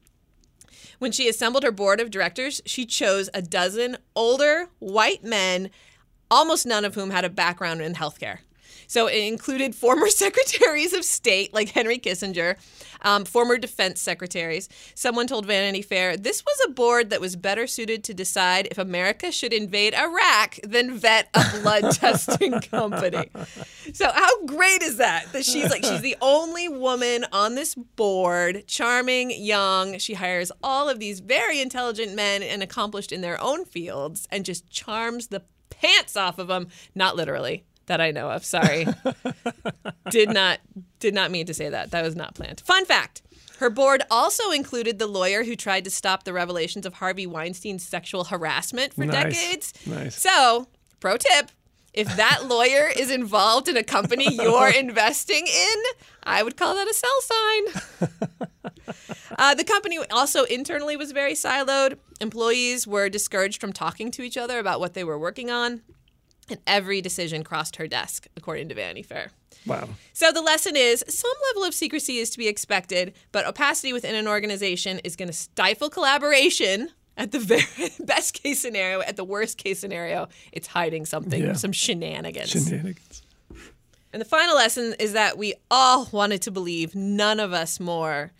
When 0.97 1.11
she 1.11 1.27
assembled 1.27 1.63
her 1.63 1.71
board 1.71 1.99
of 1.99 2.09
directors, 2.09 2.61
she 2.65 2.85
chose 2.85 3.29
a 3.33 3.41
dozen 3.41 3.97
older 4.15 4.69
white 4.79 5.23
men, 5.23 5.69
almost 6.31 6.65
none 6.65 6.85
of 6.85 6.95
whom 6.95 7.09
had 7.11 7.25
a 7.25 7.29
background 7.29 7.81
in 7.81 7.93
healthcare. 7.95 8.39
So 8.87 9.07
it 9.07 9.17
included 9.17 9.75
former 9.75 10.07
secretaries 10.09 10.93
of 10.93 11.03
state 11.03 11.53
like 11.53 11.69
Henry 11.69 11.99
Kissinger, 11.99 12.55
um, 13.01 13.25
former 13.25 13.57
defense 13.57 14.01
secretaries. 14.01 14.69
Someone 14.95 15.27
told 15.27 15.45
Vanity 15.45 15.81
Fair 15.81 16.17
this 16.17 16.43
was 16.43 16.57
a 16.65 16.71
board 16.71 17.09
that 17.09 17.21
was 17.21 17.35
better 17.35 17.67
suited 17.67 18.03
to 18.05 18.13
decide 18.13 18.67
if 18.71 18.77
America 18.77 19.31
should 19.31 19.53
invade 19.53 19.93
Iraq 19.93 20.59
than 20.63 20.97
vet 20.97 21.29
a 21.33 21.61
blood 21.61 21.91
testing 21.91 22.59
company. 22.61 23.29
So 23.93 24.09
how 24.11 24.45
great 24.45 24.81
is 24.81 24.97
that? 24.97 25.31
That 25.33 25.45
she's 25.45 25.69
like 25.69 25.83
she's 25.83 26.01
the 26.01 26.17
only 26.21 26.67
woman 26.67 27.25
on 27.31 27.55
this 27.55 27.75
board, 27.75 28.67
charming, 28.67 29.31
young. 29.31 29.97
She 29.97 30.15
hires 30.15 30.51
all 30.63 30.89
of 30.89 30.99
these 30.99 31.19
very 31.19 31.61
intelligent 31.61 32.15
men 32.15 32.43
and 32.43 32.63
accomplished 32.63 33.11
in 33.11 33.21
their 33.21 33.41
own 33.41 33.65
fields, 33.65 34.27
and 34.31 34.45
just 34.45 34.69
charms 34.69 35.27
the 35.27 35.43
pants 35.69 36.15
off 36.15 36.39
of 36.39 36.47
them. 36.47 36.67
Not 36.93 37.15
literally 37.15 37.65
that 37.87 38.01
I 38.01 38.11
know 38.11 38.29
of. 38.31 38.43
Sorry, 38.45 38.87
did 40.09 40.29
not 40.29 40.59
did 40.99 41.13
not 41.13 41.31
mean 41.31 41.45
to 41.45 41.53
say 41.53 41.69
that. 41.69 41.91
That 41.91 42.03
was 42.03 42.15
not 42.15 42.35
planned. 42.35 42.61
Fun 42.61 42.85
fact. 42.85 43.21
Her 43.59 43.69
board 43.69 44.03
also 44.11 44.51
included 44.51 44.99
the 44.99 45.07
lawyer 45.07 45.45
who 45.45 45.55
tried 45.55 45.85
to 45.85 45.89
stop 45.89 46.23
the 46.25 46.33
revelations 46.33 46.85
of 46.85 46.95
Harvey 46.95 47.25
Weinstein's 47.25 47.85
sexual 47.85 48.25
harassment 48.25 48.93
for 48.93 49.05
Nice. 49.05 49.23
decades. 49.23 49.73
Nice. 49.87 50.19
So, 50.21 50.67
pro 50.99 51.15
tip 51.17 51.51
if 51.93 52.13
that 52.17 52.45
lawyer 52.45 52.89
is 52.93 53.09
involved 53.09 53.69
in 53.69 53.77
a 53.77 53.83
company 53.83 54.27
you're 54.29 54.67
investing 54.75 55.47
in, 55.47 55.75
I 56.23 56.43
would 56.43 56.57
call 56.57 56.75
that 56.75 56.87
a 56.89 56.93
sell 56.93 57.21
sign. 57.21 58.93
Uh, 59.37 59.55
the 59.55 59.63
company 59.63 59.97
also 60.11 60.43
internally 60.43 60.95
was 60.97 61.11
very 61.11 61.33
siloed. 61.33 61.97
Employees 62.19 62.85
were 62.85 63.07
discouraged 63.09 63.59
from 63.61 63.71
talking 63.73 64.11
to 64.11 64.21
each 64.23 64.37
other 64.37 64.59
about 64.59 64.79
what 64.81 64.93
they 64.93 65.03
were 65.03 65.17
working 65.17 65.49
on, 65.49 65.81
and 66.49 66.59
every 66.67 67.01
decision 67.01 67.43
crossed 67.43 67.77
her 67.77 67.87
desk, 67.87 68.27
according 68.37 68.69
to 68.69 68.75
Vanity 68.75 69.01
Fair. 69.01 69.31
Wow. 69.65 69.89
So 70.13 70.31
the 70.31 70.41
lesson 70.41 70.75
is 70.75 71.03
some 71.07 71.31
level 71.49 71.63
of 71.67 71.73
secrecy 71.73 72.17
is 72.17 72.29
to 72.31 72.37
be 72.37 72.47
expected, 72.47 73.13
but 73.31 73.47
opacity 73.47 73.93
within 73.93 74.13
an 74.15 74.27
organization 74.27 74.99
is 74.99 75.15
going 75.15 75.27
to 75.27 75.33
stifle 75.33 75.89
collaboration 75.89 76.89
at 77.17 77.31
the 77.31 77.39
very 77.39 77.63
best 77.99 78.33
case 78.35 78.59
scenario. 78.61 79.01
At 79.01 79.15
the 79.15 79.23
worst 79.23 79.57
case 79.57 79.79
scenario, 79.79 80.27
it's 80.51 80.67
hiding 80.67 81.05
something, 81.05 81.41
Yeah. 81.43 81.53
some 81.53 81.71
shenanigans. 81.71 82.51
Shenanigans. 82.51 83.23
And 84.13 84.21
the 84.21 84.25
final 84.25 84.55
lesson 84.55 84.93
is 84.99 85.13
that 85.13 85.37
we 85.37 85.55
all 85.71 86.07
wanted 86.11 86.41
to 86.43 86.51
believe 86.51 86.95
none 86.95 87.39
of 87.39 87.51
us 87.51 87.79
more 87.79 88.31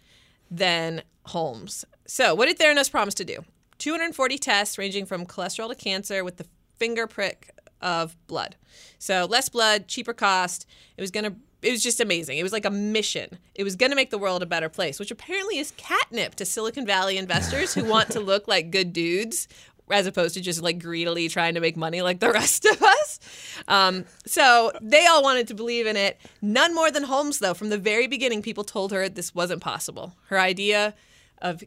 than 0.52 1.02
Holmes. 1.26 1.84
So, 2.06 2.36
what 2.36 2.46
did 2.46 2.60
Theranos 2.60 2.90
promise 2.92 3.16
to 3.16 3.26
do? 3.26 3.44
240 3.80 4.38
tests 4.38 4.78
ranging 4.78 5.06
from 5.06 5.26
cholesterol 5.26 5.70
to 5.70 5.76
cancer 5.76 6.24
with 6.24 6.38
the 6.38 6.46
finger 6.78 7.08
prick 7.08 7.50
of 7.86 8.18
blood. 8.28 8.58
So, 8.98 9.26
less 9.26 9.48
blood, 9.48 9.88
cheaper 9.88 10.14
cost. 10.14 10.66
It 10.98 11.02
was 11.02 11.12
going 11.12 11.24
to 11.24 11.36
it 11.62 11.72
was 11.72 11.82
just 11.82 12.00
amazing. 12.00 12.38
It 12.38 12.44
was 12.44 12.52
like 12.52 12.66
a 12.66 12.70
mission. 12.70 13.40
It 13.56 13.64
was 13.64 13.76
going 13.76 13.90
to 13.90 13.96
make 13.96 14.12
the 14.12 14.20
world 14.20 14.44
a 14.44 14.46
better 14.46 14.70
place, 14.70 15.00
which 15.00 15.10
apparently 15.10 15.58
is 15.58 15.74
catnip 15.78 16.36
to 16.36 16.46
Silicon 16.46 16.86
Valley 16.86 17.18
investors 17.18 17.74
who 17.74 17.84
want 17.86 18.12
to 18.12 18.20
look 18.20 18.48
like 18.48 18.70
good 18.70 18.94
dudes 18.94 19.48
as 19.90 20.08
opposed 20.08 20.34
to 20.36 20.42
just 20.42 20.62
like 20.62 20.80
greedily 20.80 21.28
trying 21.28 21.54
to 21.54 21.60
make 21.60 21.78
money 21.78 22.02
like 22.02 22.20
the 22.20 22.32
rest 22.32 22.66
of 22.66 22.82
us. 22.82 23.20
Um, 23.68 24.06
so 24.26 24.72
they 24.82 25.06
all 25.08 25.24
wanted 25.24 25.48
to 25.48 25.54
believe 25.54 25.88
in 25.88 25.96
it. 25.96 26.20
None 26.42 26.74
more 26.76 26.92
than 26.92 27.04
Holmes, 27.04 27.40
though. 27.40 27.54
From 27.54 27.70
the 27.70 27.78
very 27.78 28.08
beginning, 28.08 28.42
people 28.42 28.64
told 28.64 28.92
her 28.92 29.10
this 29.10 29.34
wasn't 29.34 29.62
possible. 29.62 30.16
Her 30.28 30.40
idea 30.40 30.94
of 31.42 31.64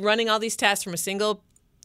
running 0.00 0.28
all 0.28 0.38
these 0.38 0.56
tests 0.56 0.82
from 0.84 0.94
a 0.94 0.98
single 0.98 1.42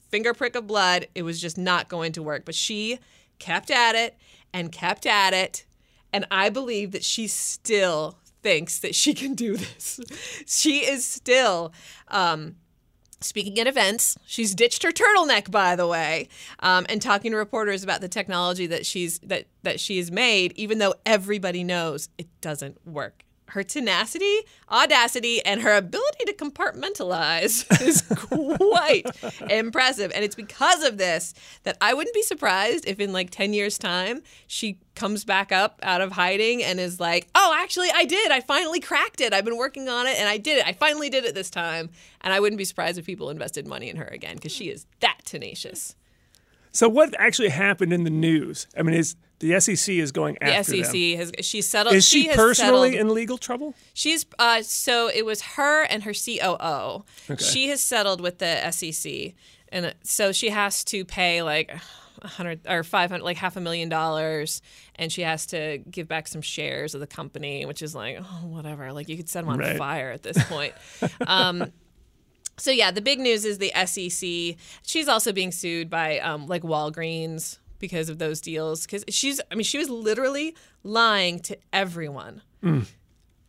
finger 0.09 0.33
prick 0.33 0.55
of 0.55 0.67
blood, 0.67 1.07
it 1.15 1.23
was 1.23 1.39
just 1.39 1.57
not 1.57 1.89
going 1.89 2.11
to 2.13 2.23
work. 2.23 2.45
But 2.45 2.55
she 2.55 2.99
kept 3.41 3.69
at 3.69 3.95
it 3.95 4.15
and 4.53 4.71
kept 4.71 5.05
at 5.05 5.33
it. 5.33 5.65
And 6.13 6.25
I 6.31 6.49
believe 6.49 6.91
that 6.91 7.03
she 7.03 7.27
still 7.27 8.17
thinks 8.43 8.79
that 8.79 8.95
she 8.95 9.13
can 9.13 9.33
do 9.33 9.57
this. 9.57 9.99
she 10.47 10.79
is 10.79 11.03
still. 11.03 11.73
Um, 12.07 12.55
Speaking 13.23 13.59
at 13.59 13.67
events, 13.67 14.17
she's 14.25 14.55
ditched 14.55 14.81
her 14.81 14.91
turtleneck, 14.91 15.51
by 15.51 15.75
the 15.75 15.85
way, 15.85 16.27
um, 16.61 16.87
and 16.89 16.99
talking 16.99 17.29
to 17.29 17.37
reporters 17.37 17.83
about 17.83 18.01
the 18.01 18.07
technology 18.07 18.65
that 18.65 18.83
she's 18.83 19.19
that 19.19 19.45
that 19.61 19.79
she 19.79 19.99
has 19.99 20.11
made, 20.11 20.53
even 20.53 20.79
though 20.79 20.95
everybody 21.05 21.63
knows 21.63 22.09
it 22.17 22.25
doesn't 22.41 22.79
work 22.83 23.23
her 23.51 23.63
tenacity, 23.63 24.39
audacity, 24.69 25.43
and 25.45 25.61
her 25.61 25.75
ability 25.75 26.25
to 26.25 26.33
compartmentalize 26.33 27.65
is 27.85 28.01
quite 28.01 29.05
impressive. 29.49 30.11
And 30.15 30.23
it's 30.23 30.35
because 30.35 30.83
of 30.83 30.97
this 30.97 31.33
that 31.63 31.77
I 31.81 31.93
wouldn't 31.93 32.13
be 32.13 32.21
surprised 32.21 32.87
if 32.87 32.99
in 32.99 33.11
like 33.11 33.29
10 33.29 33.53
years' 33.53 33.77
time 33.77 34.21
she 34.47 34.79
comes 34.95 35.25
back 35.25 35.51
up 35.51 35.79
out 35.83 35.99
of 35.99 36.13
hiding 36.13 36.63
and 36.63 36.79
is 36.79 36.99
like, 36.99 37.27
oh, 37.35 37.53
actually, 37.57 37.89
I 37.93 38.05
did. 38.05 38.31
I 38.31 38.39
finally 38.39 38.79
cracked 38.79 39.19
it. 39.19 39.33
I've 39.33 39.45
been 39.45 39.57
working 39.57 39.89
on 39.89 40.07
it 40.07 40.17
and 40.17 40.29
I 40.29 40.37
did 40.37 40.57
it. 40.57 40.65
I 40.65 40.71
finally 40.71 41.09
did 41.09 41.25
it 41.25 41.35
this 41.35 41.49
time. 41.49 41.89
And 42.21 42.33
I 42.33 42.39
wouldn't 42.39 42.57
be 42.57 42.65
surprised 42.65 42.97
if 42.97 43.05
people 43.05 43.29
invested 43.29 43.67
money 43.67 43.89
in 43.89 43.97
her 43.97 44.07
again 44.07 44.35
because 44.35 44.53
she 44.53 44.69
is 44.69 44.85
that 45.01 45.19
tenacious. 45.25 45.95
So, 46.71 46.87
what 46.87 47.13
actually 47.19 47.49
happened 47.49 47.91
in 47.91 48.05
the 48.05 48.09
news? 48.09 48.67
I 48.77 48.83
mean, 48.83 48.95
is 48.95 49.17
the 49.41 49.59
SEC 49.59 49.95
is 49.95 50.11
going 50.11 50.37
after 50.41 50.71
the 50.71 50.83
SEC 50.83 50.91
them. 50.93 51.17
has 51.17 51.31
she 51.45 51.61
settled. 51.61 51.95
Is 51.95 52.07
she, 52.07 52.27
has 52.27 52.35
personally 52.35 52.91
settled, 52.91 53.09
in 53.09 53.13
legal 53.15 53.37
trouble? 53.37 53.73
She's 53.93 54.25
uh, 54.39 54.61
so 54.61 55.09
it 55.09 55.25
was 55.25 55.41
her 55.41 55.83
and 55.83 56.03
her 56.03 56.13
COO. 56.13 57.03
Okay. 57.29 57.43
She 57.43 57.67
has 57.69 57.81
settled 57.81 58.21
with 58.21 58.37
the 58.37 58.71
SEC, 58.71 59.33
and 59.69 59.87
uh, 59.87 59.93
so 60.03 60.31
she 60.31 60.49
has 60.49 60.83
to 60.85 61.03
pay 61.03 61.41
like 61.41 61.73
a 62.21 62.27
hundred 62.27 62.61
or 62.67 62.83
five 62.83 63.09
hundred, 63.09 63.23
like 63.23 63.37
half 63.37 63.57
a 63.57 63.61
million 63.61 63.89
dollars, 63.89 64.61
and 64.95 65.11
she 65.11 65.23
has 65.23 65.47
to 65.47 65.79
give 65.89 66.07
back 66.07 66.27
some 66.27 66.41
shares 66.41 66.93
of 66.93 67.01
the 67.01 67.07
company, 67.07 67.65
which 67.65 67.81
is 67.81 67.95
like 67.95 68.19
oh 68.21 68.47
whatever. 68.47 68.93
Like 68.93 69.09
you 69.09 69.17
could 69.17 69.27
set 69.29 69.41
them 69.41 69.49
on 69.49 69.59
Right. 69.59 69.77
fire 69.77 70.11
at 70.11 70.21
this 70.21 70.41
point. 70.43 70.73
um, 71.27 71.71
so 72.57 72.69
yeah, 72.69 72.91
the 72.91 73.01
big 73.01 73.19
news 73.19 73.43
is 73.43 73.57
the 73.57 73.71
SEC. 73.85 74.55
She's 74.85 75.07
also 75.07 75.31
being 75.33 75.51
sued 75.51 75.89
by 75.89 76.19
um, 76.19 76.45
like 76.45 76.61
Walgreens 76.61 77.57
because 77.81 78.07
of 78.07 78.19
those 78.19 78.39
deals. 78.39 78.85
Because 78.85 79.03
she's, 79.09 79.41
I 79.51 79.55
mean, 79.55 79.65
she 79.65 79.77
was 79.77 79.89
literally 79.89 80.55
lying 80.83 81.39
to 81.41 81.57
everyone 81.73 82.41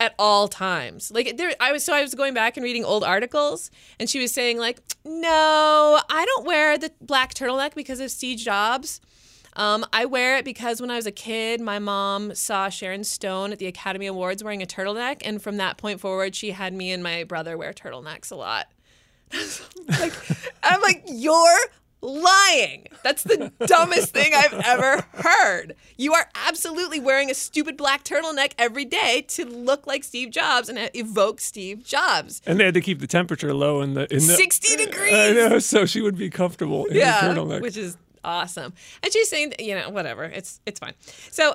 at 0.03 0.15
all 0.19 0.49
times. 0.49 1.13
Like 1.13 1.37
there, 1.37 1.53
I 1.61 1.71
was 1.71 1.85
so 1.85 1.95
I 1.95 2.03
was 2.03 2.15
going 2.15 2.35
back 2.35 2.57
and 2.57 2.65
reading 2.65 2.85
old 2.85 3.05
articles, 3.05 3.71
and 4.01 4.11
she 4.11 4.19
was 4.19 4.35
saying 4.35 4.59
like, 4.59 4.81
"No, 5.05 6.01
I 6.11 6.25
don't 6.25 6.45
wear 6.45 6.77
the 6.77 6.91
black 7.01 7.35
turtleneck 7.35 7.75
because 7.75 8.01
of 8.01 8.11
Steve 8.11 8.39
Jobs." 8.39 9.01
Um, 9.55 9.85
I 9.93 10.07
wear 10.07 10.39
it 10.39 10.45
because 10.45 10.81
when 10.81 10.91
I 10.91 10.97
was 10.97 11.07
a 11.07 11.13
kid, 11.13 11.61
my 11.61 11.79
mom 11.79 12.35
saw 12.35 12.69
Sharon 12.69 13.05
Stone 13.05 13.53
at 13.53 13.59
the 13.59 13.67
Academy 13.67 14.07
Awards 14.07 14.43
wearing 14.43 14.63
a 14.63 14.67
turtleneck, 14.67 15.23
and 15.25 15.41
from 15.41 15.59
that 15.59 15.77
point 15.77 16.01
forward, 16.01 16.35
she 16.35 16.51
had 16.51 16.73
me 16.73 16.91
and 16.91 17.03
my 17.03 17.23
brother 17.23 17.57
wear 17.57 17.73
turtlenecks 17.73 18.33
a 18.33 18.37
lot. 18.37 18.73
like, 20.01 20.13
I'm 20.65 20.81
like, 20.81 21.05
you're 21.07 21.59
lying. 22.03 22.87
That's 23.03 23.23
the 23.23 23.53
dumbest 23.67 24.13
thing 24.13 24.33
I've 24.35 24.53
ever 24.53 25.05
heard. 25.15 25.77
You 25.97 26.13
are 26.15 26.29
absolutely 26.35 27.01
wearing 27.01 27.31
a 27.31 27.35
stupid 27.35 27.77
black 27.77 28.05
turtleneck 28.05 28.53
every 28.59 28.85
day 28.85 29.25
to 29.29 29.45
look 29.45 29.87
like 29.87 30.05
Steve 30.05 30.31
Jobs 30.31 30.69
and 30.69 30.91
evoke 30.95 31.41
Steve 31.41 31.85
Jobs. 31.85 32.43
And 32.47 32.61
they 32.61 32.65
had 32.65 32.75
to 32.75 32.81
keep 32.81 33.01
the 33.01 33.07
temperature 33.07 33.55
low 33.55 33.81
in 33.81 33.95
the 33.95 34.13
in 34.13 34.27
the 34.27 34.35
60 34.35 34.77
degrees. 34.77 35.15
I 35.15 35.33
know, 35.33 35.59
so 35.59 35.87
she 35.87 36.01
would 36.01 36.19
be 36.19 36.29
comfortable 36.29 36.87
in 36.87 36.97
yeah, 36.97 37.21
her 37.21 37.35
turtleneck. 37.35 37.63
which 37.63 37.77
is 37.77 37.97
awesome. 38.25 38.73
And 39.03 39.13
she's 39.13 39.29
saying, 39.29 39.55
you 39.59 39.75
know, 39.75 39.91
whatever, 39.91 40.25
it's 40.25 40.61
it's 40.67 40.81
fine. 40.81 40.95
So 41.31 41.55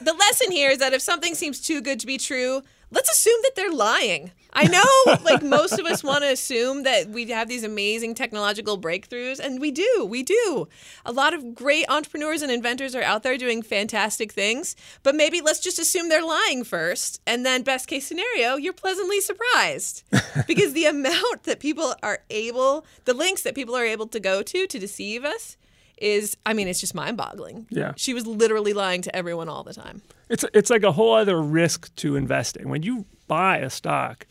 the 0.00 0.12
lesson 0.18 0.50
here 0.50 0.70
is 0.70 0.78
that 0.78 0.92
if 0.92 1.02
something 1.02 1.34
seems 1.34 1.60
too 1.60 1.80
good 1.80 2.00
to 2.00 2.06
be 2.06 2.18
true, 2.18 2.62
let's 2.90 3.10
assume 3.10 3.38
that 3.42 3.56
they're 3.56 3.72
lying. 3.72 4.32
I 4.52 4.68
know, 4.68 5.18
like 5.22 5.42
most 5.42 5.78
of 5.78 5.84
us 5.84 6.02
want 6.02 6.24
to 6.24 6.32
assume 6.32 6.84
that 6.84 7.10
we 7.10 7.26
have 7.26 7.46
these 7.46 7.62
amazing 7.62 8.14
technological 8.14 8.80
breakthroughs, 8.80 9.38
and 9.38 9.60
we 9.60 9.70
do, 9.70 10.06
we 10.08 10.22
do. 10.22 10.66
A 11.04 11.12
lot 11.12 11.34
of 11.34 11.54
great 11.54 11.84
entrepreneurs 11.90 12.40
and 12.40 12.50
inventors 12.50 12.94
are 12.94 13.02
out 13.02 13.22
there 13.22 13.36
doing 13.36 13.60
fantastic 13.60 14.32
things, 14.32 14.74
but 15.02 15.14
maybe 15.14 15.42
let's 15.42 15.60
just 15.60 15.78
assume 15.78 16.08
they're 16.08 16.24
lying 16.24 16.64
first, 16.64 17.20
and 17.26 17.44
then 17.44 17.62
best 17.62 17.86
case 17.86 18.06
scenario, 18.06 18.56
you're 18.56 18.72
pleasantly 18.72 19.20
surprised 19.20 20.02
because 20.46 20.72
the 20.72 20.86
amount 20.86 21.42
that 21.42 21.60
people 21.60 21.94
are 22.02 22.20
able, 22.30 22.86
the 23.04 23.14
links 23.14 23.42
that 23.42 23.54
people 23.54 23.76
are 23.76 23.84
able 23.84 24.06
to 24.06 24.20
go 24.20 24.42
to 24.42 24.66
to 24.66 24.78
deceive 24.78 25.22
us 25.22 25.58
is 25.96 26.36
I 26.44 26.52
mean 26.52 26.68
it's 26.68 26.80
just 26.80 26.94
mind-boggling. 26.94 27.66
Yeah. 27.70 27.92
She 27.96 28.14
was 28.14 28.26
literally 28.26 28.72
lying 28.72 29.02
to 29.02 29.16
everyone 29.16 29.48
all 29.48 29.62
the 29.62 29.74
time. 29.74 30.02
It's 30.28 30.44
it's 30.52 30.70
like 30.70 30.82
a 30.82 30.92
whole 30.92 31.14
other 31.14 31.40
risk 31.40 31.94
to 31.96 32.16
investing. 32.16 32.68
When 32.68 32.82
you 32.82 33.06
buy 33.26 33.58
a 33.58 33.70
stock, 33.70 34.26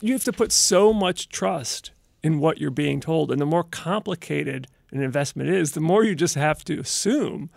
you 0.00 0.12
have 0.12 0.24
to 0.24 0.32
put 0.32 0.52
so 0.52 0.92
much 0.92 1.28
trust 1.28 1.92
in 2.22 2.40
what 2.40 2.58
you're 2.58 2.70
being 2.70 3.00
told, 3.00 3.30
and 3.30 3.40
the 3.40 3.46
more 3.46 3.64
complicated 3.64 4.66
an 4.90 5.02
investment 5.02 5.50
is, 5.50 5.72
the 5.72 5.80
more 5.80 6.04
you 6.04 6.14
just 6.14 6.36
have 6.36 6.64
to 6.64 6.78
assume 6.78 7.50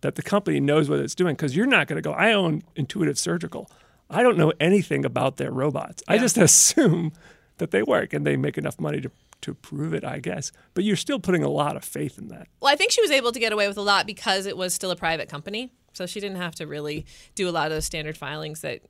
that 0.00 0.16
the 0.16 0.22
company 0.22 0.60
knows 0.60 0.88
what 0.88 0.98
it's 0.98 1.14
doing 1.14 1.34
because 1.34 1.54
you're 1.54 1.66
not 1.66 1.86
going 1.86 1.96
to 1.96 2.02
go. 2.02 2.12
I 2.12 2.32
own 2.32 2.62
Intuitive 2.74 3.18
Surgical. 3.18 3.70
I 4.08 4.22
don't 4.22 4.36
know 4.36 4.52
anything 4.58 5.04
about 5.04 5.36
their 5.36 5.52
robots. 5.52 6.02
I 6.08 6.18
just 6.18 6.36
assume 6.38 7.12
that 7.58 7.70
they 7.70 7.82
work 7.82 8.12
and 8.12 8.26
they 8.26 8.36
make 8.36 8.58
enough 8.58 8.80
money 8.80 9.00
to 9.00 9.10
to 9.42 9.54
prove 9.54 9.94
it, 9.94 10.04
I 10.04 10.18
guess. 10.18 10.52
But 10.74 10.84
you're 10.84 10.96
still 10.96 11.18
putting 11.18 11.42
a 11.42 11.48
lot 11.48 11.76
of 11.76 11.84
faith 11.84 12.18
in 12.18 12.28
that. 12.28 12.48
Well, 12.60 12.72
I 12.72 12.76
think 12.76 12.92
she 12.92 13.02
was 13.02 13.10
able 13.10 13.32
to 13.32 13.38
get 13.38 13.52
away 13.52 13.68
with 13.68 13.76
a 13.78 13.82
lot 13.82 14.06
because 14.06 14.46
it 14.46 14.56
was 14.56 14.74
still 14.74 14.90
a 14.90 14.96
private 14.96 15.28
company. 15.28 15.72
So 15.92 16.06
she 16.06 16.20
didn't 16.20 16.38
have 16.38 16.54
to 16.56 16.66
really 16.66 17.06
do 17.34 17.48
a 17.48 17.50
lot 17.50 17.66
of 17.66 17.72
those 17.72 17.84
standard 17.84 18.16
filings 18.16 18.60
that 18.60 18.82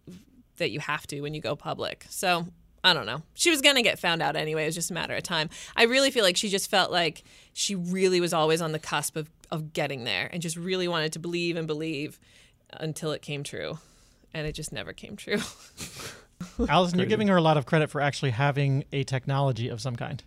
that 0.58 0.70
you 0.70 0.80
have 0.80 1.06
to 1.06 1.22
when 1.22 1.32
you 1.32 1.40
go 1.40 1.56
public. 1.56 2.04
So 2.10 2.46
I 2.84 2.92
don't 2.94 3.06
know. 3.06 3.22
She 3.34 3.50
was 3.50 3.60
gonna 3.62 3.82
get 3.82 3.98
found 3.98 4.22
out 4.22 4.36
anyway. 4.36 4.64
It 4.64 4.66
was 4.66 4.74
just 4.74 4.90
a 4.90 4.94
matter 4.94 5.14
of 5.14 5.22
time. 5.22 5.48
I 5.74 5.84
really 5.84 6.10
feel 6.10 6.24
like 6.24 6.36
she 6.36 6.48
just 6.48 6.70
felt 6.70 6.90
like 6.90 7.22
she 7.52 7.74
really 7.74 8.20
was 8.20 8.32
always 8.32 8.60
on 8.60 8.72
the 8.72 8.78
cusp 8.78 9.16
of, 9.16 9.30
of 9.50 9.72
getting 9.72 10.04
there 10.04 10.28
and 10.32 10.42
just 10.42 10.56
really 10.56 10.88
wanted 10.88 11.12
to 11.14 11.18
believe 11.18 11.56
and 11.56 11.66
believe 11.66 12.18
until 12.72 13.12
it 13.12 13.22
came 13.22 13.42
true. 13.42 13.78
And 14.32 14.46
it 14.46 14.52
just 14.52 14.72
never 14.72 14.92
came 14.92 15.16
true. 15.16 15.38
Allison, 16.68 16.98
you're 16.98 17.08
giving 17.08 17.28
her 17.28 17.36
a 17.36 17.42
lot 17.42 17.56
of 17.56 17.66
credit 17.66 17.90
for 17.90 18.00
actually 18.00 18.30
having 18.30 18.84
a 18.92 19.02
technology 19.04 19.68
of 19.68 19.80
some 19.80 19.96
kind. 19.96 20.22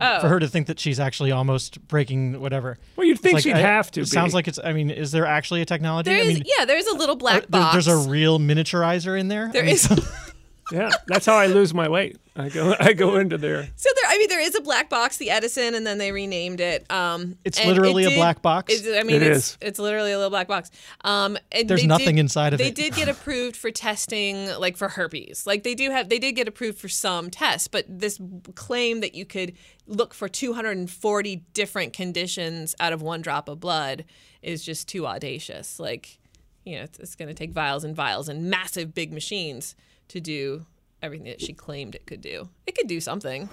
Oh. 0.00 0.20
For 0.20 0.28
her 0.28 0.40
to 0.40 0.48
think 0.48 0.66
that 0.66 0.80
she's 0.80 0.98
actually 0.98 1.30
almost 1.30 1.86
breaking 1.86 2.40
whatever. 2.40 2.78
Well, 2.96 3.06
you'd 3.06 3.20
think 3.20 3.36
It's 3.36 3.44
she'd 3.44 3.54
I- 3.54 3.60
have 3.60 3.90
to. 3.92 4.00
It 4.00 4.04
be. 4.04 4.08
sounds 4.10 4.34
like 4.34 4.48
it's. 4.48 4.58
I 4.62 4.72
mean, 4.72 4.90
is 4.90 5.12
there 5.12 5.24
actually 5.26 5.60
a 5.62 5.64
technology? 5.64 6.10
There's, 6.10 6.24
I 6.24 6.28
mean, 6.34 6.42
yeah, 6.58 6.64
there's 6.64 6.86
a 6.86 6.96
little 6.96 7.14
are- 7.14 7.18
black 7.18 7.42
there- 7.42 7.60
box. 7.60 7.72
there's 7.74 7.86
a 7.86 8.08
real 8.08 8.38
miniaturizer 8.40 9.18
in 9.18 9.28
there. 9.28 9.50
There 9.52 9.62
I 9.62 9.66
mean, 9.66 9.74
is 9.74 9.82
so- 9.82 9.94
yeah, 10.72 10.90
that's 11.06 11.26
how 11.26 11.36
I 11.36 11.46
lose 11.46 11.74
my 11.74 11.88
weight. 11.88 12.16
I 12.36 12.48
go 12.48 12.74
I 12.80 12.92
go 12.94 13.16
into 13.16 13.38
there. 13.38 13.68
So 13.76 13.88
there, 13.94 14.04
I 14.10 14.18
mean, 14.18 14.28
there 14.28 14.40
is 14.40 14.54
a 14.54 14.60
black 14.60 14.90
box, 14.90 15.18
the 15.18 15.30
Edison, 15.30 15.74
and 15.74 15.86
then 15.86 15.98
they 15.98 16.10
renamed 16.10 16.60
it. 16.60 16.90
Um, 16.90 17.36
It's 17.44 17.64
literally 17.64 18.04
it 18.04 18.12
a 18.12 18.16
black 18.16 18.42
box? 18.42 18.72
it's- 18.74 18.98
I 19.00 19.04
mean, 19.04 19.16
It 19.16 19.22
it's, 19.22 19.36
is. 19.52 19.58
It's 19.60 19.78
literally 19.78 20.12
a 20.12 20.16
little 20.16 20.30
black 20.30 20.48
box. 20.48 20.70
Um, 21.04 21.36
and 21.52 21.68
There's 21.68 21.84
nothing 21.84 22.16
did- 22.16 22.20
inside 22.22 22.52
of 22.52 22.58
they 22.58 22.68
it. 22.68 22.76
They 22.76 22.90
did 22.90 22.94
get 22.96 23.08
approved 23.16 23.56
for 23.56 23.70
testing, 23.70 24.48
like 24.58 24.76
for 24.76 24.88
herpes. 24.88 25.46
Like 25.46 25.62
they 25.62 25.74
do 25.74 25.90
have, 25.90 26.08
they 26.08 26.18
did 26.18 26.32
get 26.32 26.48
approved 26.48 26.78
for 26.78 26.88
some 26.88 27.30
tests, 27.30 27.68
but 27.68 27.84
this 27.88 28.18
claim 28.56 29.00
that 29.00 29.14
you 29.14 29.24
could 29.24 29.52
look 29.86 30.12
for 30.14 30.28
240 30.28 31.36
different 31.52 31.92
conditions 31.92 32.74
out 32.80 32.92
of 32.92 33.02
one 33.02 33.20
drop 33.22 33.48
of 33.48 33.60
blood 33.60 34.04
is 34.42 34.64
just 34.64 34.88
too 34.88 35.06
audacious. 35.06 35.78
Like, 35.78 36.18
you 36.64 36.76
know, 36.76 36.82
it's, 36.84 36.98
it's 36.98 37.14
going 37.14 37.28
to 37.28 37.34
take 37.34 37.52
vials 37.52 37.84
and 37.84 37.94
vials 37.94 38.28
and 38.28 38.50
massive 38.50 38.94
big 38.94 39.12
machines 39.12 39.74
to 40.08 40.20
do 40.20 40.66
everything 41.02 41.26
that 41.26 41.40
she 41.40 41.52
claimed 41.52 41.94
it 41.94 42.06
could 42.06 42.20
do. 42.20 42.48
It 42.66 42.74
could 42.74 42.88
do 42.88 43.00
something. 43.00 43.48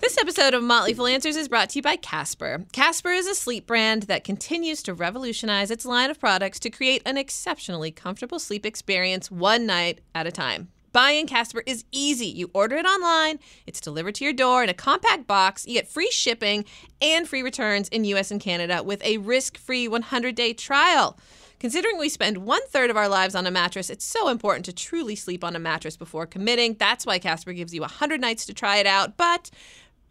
This 0.00 0.18
episode 0.18 0.52
of 0.52 0.62
Motley 0.62 0.92
Fool 0.92 1.06
Answers 1.06 1.34
is 1.34 1.48
brought 1.48 1.70
to 1.70 1.78
you 1.78 1.82
by 1.82 1.96
Casper. 1.96 2.66
Casper 2.72 3.08
is 3.08 3.26
a 3.26 3.34
sleep 3.34 3.66
brand 3.66 4.02
that 4.02 4.22
continues 4.22 4.82
to 4.82 4.92
revolutionize 4.92 5.70
its 5.70 5.86
line 5.86 6.10
of 6.10 6.20
products 6.20 6.60
to 6.60 6.68
create 6.68 7.00
an 7.06 7.16
exceptionally 7.16 7.90
comfortable 7.90 8.38
sleep 8.38 8.66
experience 8.66 9.30
one 9.30 9.64
night 9.64 10.02
at 10.14 10.26
a 10.26 10.30
time. 10.30 10.68
Buying 10.92 11.26
Casper 11.26 11.62
is 11.66 11.84
easy. 11.90 12.26
You 12.26 12.50
order 12.54 12.76
it 12.76 12.86
online, 12.86 13.40
it's 13.66 13.80
delivered 13.80 14.14
to 14.16 14.24
your 14.24 14.32
door 14.32 14.62
in 14.62 14.68
a 14.68 14.74
compact 14.74 15.26
box. 15.26 15.66
You 15.66 15.74
get 15.74 15.88
free 15.88 16.10
shipping 16.10 16.66
and 17.00 17.26
free 17.26 17.42
returns 17.42 17.88
in 17.88 18.04
US 18.04 18.30
and 18.30 18.40
Canada 18.40 18.82
with 18.82 19.02
a 19.04 19.18
risk 19.18 19.56
free 19.56 19.88
100 19.88 20.34
day 20.34 20.52
trial. 20.52 21.18
Considering 21.64 21.96
we 21.96 22.10
spend 22.10 22.36
one 22.36 22.60
third 22.66 22.90
of 22.90 22.96
our 22.98 23.08
lives 23.08 23.34
on 23.34 23.46
a 23.46 23.50
mattress, 23.50 23.88
it's 23.88 24.04
so 24.04 24.28
important 24.28 24.66
to 24.66 24.72
truly 24.74 25.16
sleep 25.16 25.42
on 25.42 25.56
a 25.56 25.58
mattress 25.58 25.96
before 25.96 26.26
committing. 26.26 26.76
That's 26.78 27.06
why 27.06 27.18
Casper 27.18 27.54
gives 27.54 27.72
you 27.72 27.80
100 27.80 28.20
nights 28.20 28.44
to 28.44 28.52
try 28.52 28.76
it 28.76 28.86
out. 28.86 29.16
But 29.16 29.50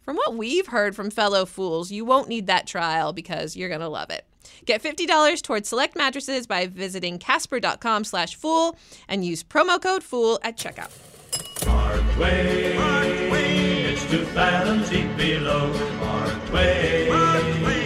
from 0.02 0.16
what 0.16 0.34
we've 0.34 0.66
heard 0.66 0.96
from 0.96 1.12
fellow 1.12 1.46
fools, 1.46 1.92
you 1.92 2.06
won't 2.06 2.28
need 2.28 2.48
that 2.48 2.66
trial 2.66 3.14
because 3.14 3.56
you're 3.56 3.70
going 3.70 3.82
to 3.82 3.88
love 3.88 4.10
it. 4.10 4.26
Get 4.66 4.82
$50 4.82 5.44
towards 5.44 5.70
select 5.70 5.96
mattresses 5.96 6.48
by 6.48 6.66
visiting 6.66 7.20
casper.com 7.20 8.04
slash 8.04 8.34
fool 8.34 8.76
and 9.08 9.24
use 9.24 9.44
promo 9.44 9.80
code 9.80 10.02
fool 10.02 10.40
at 10.42 10.58
checkout. 10.58 10.90
Parkway. 11.64 12.74
It's 13.94 14.10
two 14.10 14.26
fathoms 14.26 14.90
deep 14.90 15.16
below. 15.16 15.72
Parkway. 16.00 17.33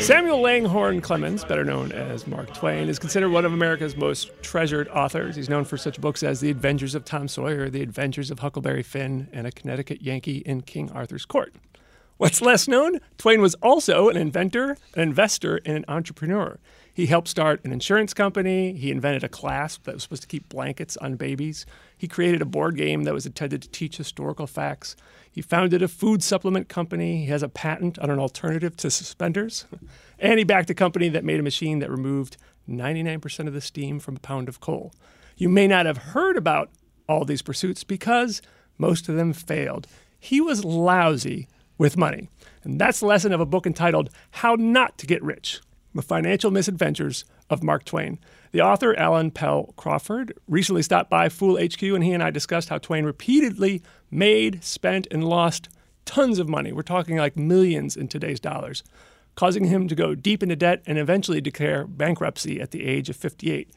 Samuel 0.07 0.39
Langhorne 0.39 1.01
Clemens, 1.01 1.43
better 1.43 1.65
known 1.65 1.91
as 1.91 2.27
Mark 2.27 2.53
Twain, 2.53 2.87
is 2.87 2.97
considered 2.97 3.29
one 3.29 3.43
of 3.43 3.51
America's 3.51 3.97
most 3.97 4.31
treasured 4.41 4.87
authors. 4.87 5.35
He's 5.35 5.49
known 5.49 5.65
for 5.65 5.75
such 5.75 5.99
books 5.99 6.23
as 6.23 6.39
The 6.39 6.49
Adventures 6.49 6.95
of 6.95 7.03
Tom 7.03 7.27
Sawyer, 7.27 7.69
The 7.69 7.81
Adventures 7.81 8.31
of 8.31 8.39
Huckleberry 8.39 8.83
Finn, 8.83 9.27
and 9.33 9.45
A 9.45 9.51
Connecticut 9.51 10.01
Yankee 10.01 10.37
in 10.37 10.61
King 10.61 10.89
Arthur's 10.91 11.25
Court. 11.25 11.53
What's 12.15 12.41
less 12.41 12.69
known? 12.69 13.01
Twain 13.17 13.41
was 13.41 13.55
also 13.55 14.07
an 14.07 14.15
inventor, 14.15 14.77
an 14.95 15.01
investor, 15.01 15.59
and 15.65 15.75
an 15.75 15.85
entrepreneur. 15.89 16.57
He 16.97 17.05
helped 17.05 17.27
start 17.27 17.63
an 17.63 17.71
insurance 17.71 18.15
company. 18.15 18.73
He 18.73 18.89
invented 18.89 19.23
a 19.23 19.29
clasp 19.29 19.83
that 19.83 19.93
was 19.93 20.01
supposed 20.01 20.23
to 20.23 20.27
keep 20.27 20.49
blankets 20.49 20.97
on 20.97 21.15
babies. 21.15 21.63
He 21.95 22.07
created 22.07 22.41
a 22.41 22.45
board 22.45 22.75
game 22.75 23.03
that 23.03 23.13
was 23.13 23.27
intended 23.27 23.61
to 23.61 23.69
teach 23.69 23.97
historical 23.97 24.47
facts. 24.47 24.95
He 25.31 25.43
founded 25.43 25.83
a 25.83 25.87
food 25.87 26.23
supplement 26.23 26.69
company. 26.69 27.17
He 27.17 27.27
has 27.27 27.43
a 27.43 27.49
patent 27.49 27.99
on 27.99 28.09
an 28.09 28.17
alternative 28.17 28.75
to 28.77 28.89
suspenders. 28.89 29.67
And 30.17 30.39
he 30.39 30.43
backed 30.43 30.71
a 30.71 30.73
company 30.73 31.09
that 31.09 31.23
made 31.23 31.39
a 31.39 31.43
machine 31.43 31.77
that 31.77 31.91
removed 31.91 32.37
99% 32.67 33.47
of 33.47 33.53
the 33.53 33.61
steam 33.61 33.99
from 33.99 34.15
a 34.15 34.19
pound 34.19 34.49
of 34.49 34.59
coal. 34.59 34.91
You 35.35 35.47
may 35.47 35.67
not 35.67 35.85
have 35.85 35.97
heard 35.97 36.35
about 36.35 36.71
all 37.07 37.23
these 37.23 37.43
pursuits 37.43 37.83
because 37.83 38.41
most 38.79 39.07
of 39.07 39.15
them 39.15 39.33
failed. 39.33 39.85
He 40.19 40.41
was 40.41 40.65
lousy 40.65 41.47
with 41.77 41.97
money. 41.97 42.29
And 42.63 42.81
that's 42.81 43.01
the 43.01 43.05
lesson 43.05 43.31
of 43.31 43.39
a 43.39 43.45
book 43.45 43.67
entitled 43.67 44.09
How 44.31 44.55
Not 44.55 44.97
to 44.97 45.05
Get 45.05 45.21
Rich 45.21 45.61
The 45.95 46.01
Financial 46.01 46.51
Misadventures 46.51 47.25
of 47.49 47.63
Mark 47.63 47.85
Twain. 47.85 48.19
The 48.51 48.61
author, 48.61 48.95
Alan 48.97 49.31
Pell 49.31 49.73
Crawford, 49.77 50.33
recently 50.47 50.81
stopped 50.81 51.09
by 51.09 51.29
Fool 51.29 51.57
HQ 51.57 51.81
and 51.81 52.03
he 52.03 52.13
and 52.13 52.23
I 52.23 52.29
discussed 52.29 52.69
how 52.69 52.77
Twain 52.77 53.05
repeatedly 53.05 53.81
made, 54.11 54.63
spent, 54.63 55.07
and 55.11 55.23
lost 55.23 55.69
tons 56.05 56.39
of 56.39 56.49
money. 56.49 56.71
We're 56.71 56.81
talking 56.81 57.17
like 57.17 57.35
millions 57.35 57.95
in 57.95 58.07
today's 58.07 58.39
dollars, 58.39 58.83
causing 59.35 59.65
him 59.65 59.87
to 59.87 59.95
go 59.95 60.15
deep 60.15 60.41
into 60.41 60.55
debt 60.55 60.81
and 60.85 60.97
eventually 60.97 61.41
declare 61.41 61.85
bankruptcy 61.85 62.59
at 62.59 62.71
the 62.71 62.85
age 62.85 63.09
of 63.09 63.15
58. 63.15 63.69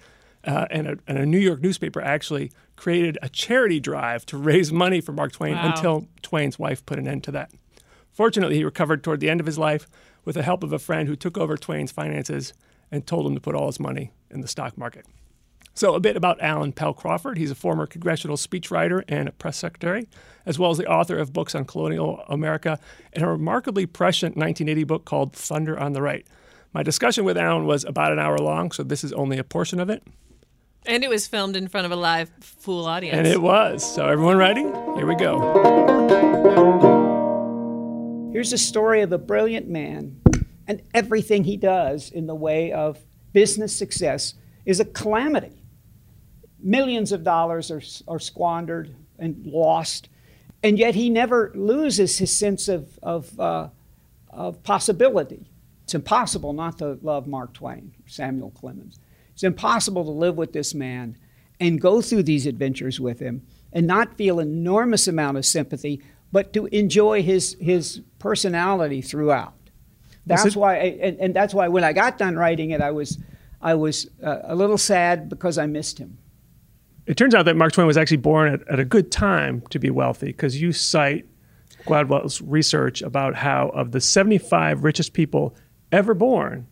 Uh, 0.42 0.66
and, 0.70 0.86
a, 0.86 0.96
and, 1.06 1.18
a, 1.18 1.26
New 1.26 1.38
York 1.38 1.60
newspaper 1.60 2.00
actually 2.00 2.50
created 2.76 3.18
a 3.20 3.28
charity 3.28 3.78
drive 3.78 4.24
to 4.24 4.38
raise 4.38 4.72
money 4.72 4.98
for 5.02 5.12
Mark 5.12 5.32
Twain 5.32 5.54
wow. 5.54 5.66
until 5.66 6.08
Twain's 6.22 6.58
wife 6.58 6.86
put 6.86 6.98
an 6.98 7.06
end 7.06 7.24
to 7.24 7.30
that. 7.32 7.50
Fortunately, 8.10 8.56
he 8.56 8.64
recovered 8.64 9.04
toward 9.04 9.20
the 9.20 9.28
end 9.28 9.40
of 9.40 9.46
his 9.46 9.58
life 9.58 9.86
with 10.24 10.34
the 10.34 10.42
help 10.42 10.62
of 10.62 10.72
a 10.72 10.78
friend 10.78 11.08
who 11.08 11.16
took 11.16 11.38
over 11.38 11.56
Twain's 11.56 11.92
finances 11.92 12.52
and 12.90 13.06
told 13.06 13.26
him 13.26 13.34
to 13.34 13.40
put 13.40 13.54
all 13.54 13.66
his 13.66 13.80
money 13.80 14.12
in 14.30 14.40
the 14.40 14.48
stock 14.48 14.76
market. 14.76 15.06
So, 15.74 15.94
a 15.94 16.00
bit 16.00 16.16
about 16.16 16.40
Alan 16.42 16.72
Pell 16.72 16.92
Crawford. 16.92 17.38
He's 17.38 17.50
a 17.50 17.54
former 17.54 17.86
congressional 17.86 18.36
speechwriter 18.36 19.02
and 19.08 19.28
a 19.28 19.32
press 19.32 19.56
secretary, 19.56 20.08
as 20.44 20.58
well 20.58 20.70
as 20.70 20.78
the 20.78 20.86
author 20.86 21.16
of 21.16 21.32
books 21.32 21.54
on 21.54 21.64
colonial 21.64 22.24
America 22.28 22.78
and 23.12 23.24
a 23.24 23.28
remarkably 23.28 23.86
prescient 23.86 24.36
1980 24.36 24.84
book 24.84 25.04
called 25.04 25.32
Thunder 25.32 25.78
on 25.78 25.92
the 25.92 26.02
Right. 26.02 26.26
My 26.72 26.82
discussion 26.82 27.24
with 27.24 27.38
Alan 27.38 27.66
was 27.66 27.84
about 27.84 28.12
an 28.12 28.18
hour 28.18 28.38
long, 28.38 28.72
so 28.72 28.82
this 28.82 29.02
is 29.02 29.12
only 29.12 29.38
a 29.38 29.44
portion 29.44 29.80
of 29.80 29.88
it. 29.88 30.02
And 30.86 31.04
it 31.04 31.10
was 31.10 31.26
filmed 31.26 31.56
in 31.56 31.68
front 31.68 31.86
of 31.86 31.92
a 31.92 31.96
live 31.96 32.30
full 32.40 32.86
audience. 32.86 33.16
And 33.16 33.26
it 33.26 33.40
was. 33.40 33.94
So, 33.94 34.06
everyone 34.06 34.36
ready? 34.36 34.62
Here 34.62 35.06
we 35.06 35.14
go. 35.14 36.99
Here's 38.32 38.52
a 38.52 38.58
story 38.58 39.02
of 39.02 39.10
a 39.10 39.18
brilliant 39.18 39.68
man, 39.68 40.20
and 40.68 40.82
everything 40.94 41.42
he 41.42 41.56
does 41.56 42.12
in 42.12 42.28
the 42.28 42.34
way 42.34 42.70
of 42.70 42.96
business 43.32 43.76
success 43.76 44.34
is 44.64 44.78
a 44.78 44.84
calamity. 44.84 45.64
Millions 46.62 47.10
of 47.10 47.24
dollars 47.24 47.72
are, 47.72 47.82
are 48.06 48.20
squandered 48.20 48.94
and 49.18 49.44
lost, 49.46 50.08
and 50.62 50.78
yet 50.78 50.94
he 50.94 51.10
never 51.10 51.50
loses 51.56 52.18
his 52.18 52.30
sense 52.30 52.68
of, 52.68 53.00
of, 53.02 53.40
uh, 53.40 53.68
of 54.30 54.62
possibility. 54.62 55.50
It's 55.82 55.94
impossible 55.94 56.52
not 56.52 56.78
to 56.78 57.00
love 57.02 57.26
Mark 57.26 57.52
Twain, 57.52 57.92
Samuel 58.06 58.52
Clemens. 58.52 59.00
It's 59.32 59.42
impossible 59.42 60.04
to 60.04 60.10
live 60.12 60.36
with 60.36 60.52
this 60.52 60.72
man 60.72 61.16
and 61.58 61.80
go 61.80 62.00
through 62.00 62.22
these 62.22 62.46
adventures 62.46 63.00
with 63.00 63.18
him 63.18 63.44
and 63.72 63.88
not 63.88 64.16
feel 64.16 64.38
an 64.38 64.52
enormous 64.52 65.08
amount 65.08 65.36
of 65.36 65.44
sympathy, 65.44 66.00
but 66.32 66.52
to 66.52 66.66
enjoy 66.66 67.22
his, 67.22 67.56
his 67.60 68.02
personality 68.18 69.02
throughout. 69.02 69.54
That's 70.26 70.54
why, 70.54 70.76
I, 70.76 70.84
and, 71.02 71.18
and, 71.18 71.34
that's 71.34 71.52
why 71.52 71.68
when 71.68 71.82
I 71.82 71.92
got 71.92 72.18
done 72.18 72.36
writing 72.36 72.70
it, 72.70 72.80
I 72.80 72.92
was 72.92 73.18
I 73.60 73.74
was 73.74 74.08
uh, 74.22 74.38
a 74.44 74.54
little 74.54 74.78
sad 74.78 75.28
because 75.28 75.58
I 75.58 75.66
missed 75.66 75.98
him. 75.98 76.18
It 77.06 77.16
turns 77.16 77.34
out 77.34 77.44
that 77.46 77.56
Mark 77.56 77.72
Twain 77.72 77.86
was 77.86 77.96
actually 77.96 78.18
born 78.18 78.52
at, 78.52 78.68
at 78.68 78.78
a 78.78 78.84
good 78.84 79.10
time 79.10 79.62
to 79.70 79.78
be 79.78 79.90
wealthy 79.90 80.26
because 80.26 80.60
you 80.60 80.72
cite 80.72 81.26
Gladwell's 81.84 82.40
research 82.40 83.02
about 83.02 83.34
how 83.34 83.68
of 83.70 83.92
the 83.92 84.00
75 84.00 84.84
richest 84.84 85.12
people 85.12 85.56
ever 85.90 86.14
born, 86.14 86.66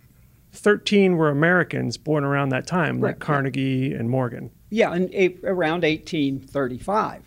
13 0.53 1.16
were 1.16 1.31
Americans 1.31 1.97
born 1.97 2.25
around 2.25 2.51
that 2.51 2.66
time, 2.66 3.01
right. 3.01 3.11
like 3.11 3.18
Carnegie 3.18 3.92
and 3.92 4.09
Morgan. 4.09 4.51
Yeah, 4.71 4.94
in, 4.94 5.38
around 5.44 5.83
1835. 5.83 7.23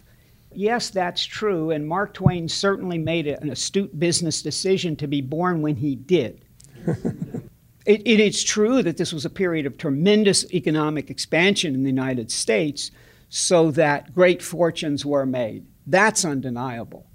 Yes, 0.54 0.90
that's 0.90 1.24
true, 1.24 1.72
and 1.72 1.88
Mark 1.88 2.14
Twain 2.14 2.48
certainly 2.48 2.98
made 2.98 3.28
an 3.28 3.50
astute 3.50 3.98
business 3.98 4.42
decision 4.42 4.96
to 4.98 5.08
be 5.08 5.22
born 5.22 5.62
when 5.62 5.76
he 5.76 5.96
did. 5.96 6.46
It, 7.86 8.02
it 8.06 8.20
is 8.20 8.44
true 8.44 8.84
that 8.84 8.98
this 8.98 9.12
was 9.12 9.26
a 9.26 9.30
period 9.30 9.66
of 9.66 9.78
tremendous 9.78 10.46
economic 10.54 11.10
expansion 11.10 11.74
in 11.74 11.82
the 11.82 11.90
United 11.90 12.32
States, 12.32 12.92
so 13.30 13.72
that 13.72 14.14
great 14.14 14.42
fortunes 14.42 15.06
were 15.06 15.26
made. 15.26 15.66
That's 15.88 16.24
undeniable. 16.24 17.08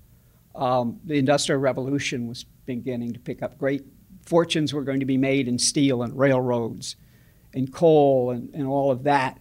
Um, 0.55 0.99
the 1.05 1.19
Industrial 1.19 1.61
Revolution 1.61 2.27
was 2.27 2.45
beginning 2.65 3.13
to 3.13 3.21
pick 3.21 3.43
up. 3.43 3.59
Great 3.59 3.85
fortunes 4.25 4.75
were 4.75 4.83
going 4.83 5.01
to 5.01 5.07
be 5.07 5.19
made 5.19 5.47
in 5.47 5.59
steel 5.59 6.03
and 6.03 6.19
railroads 6.19 6.97
and 7.55 7.73
coal 7.73 8.31
and, 8.31 8.53
and 8.55 8.67
all 8.67 8.91
of 8.91 9.05
that. 9.05 9.39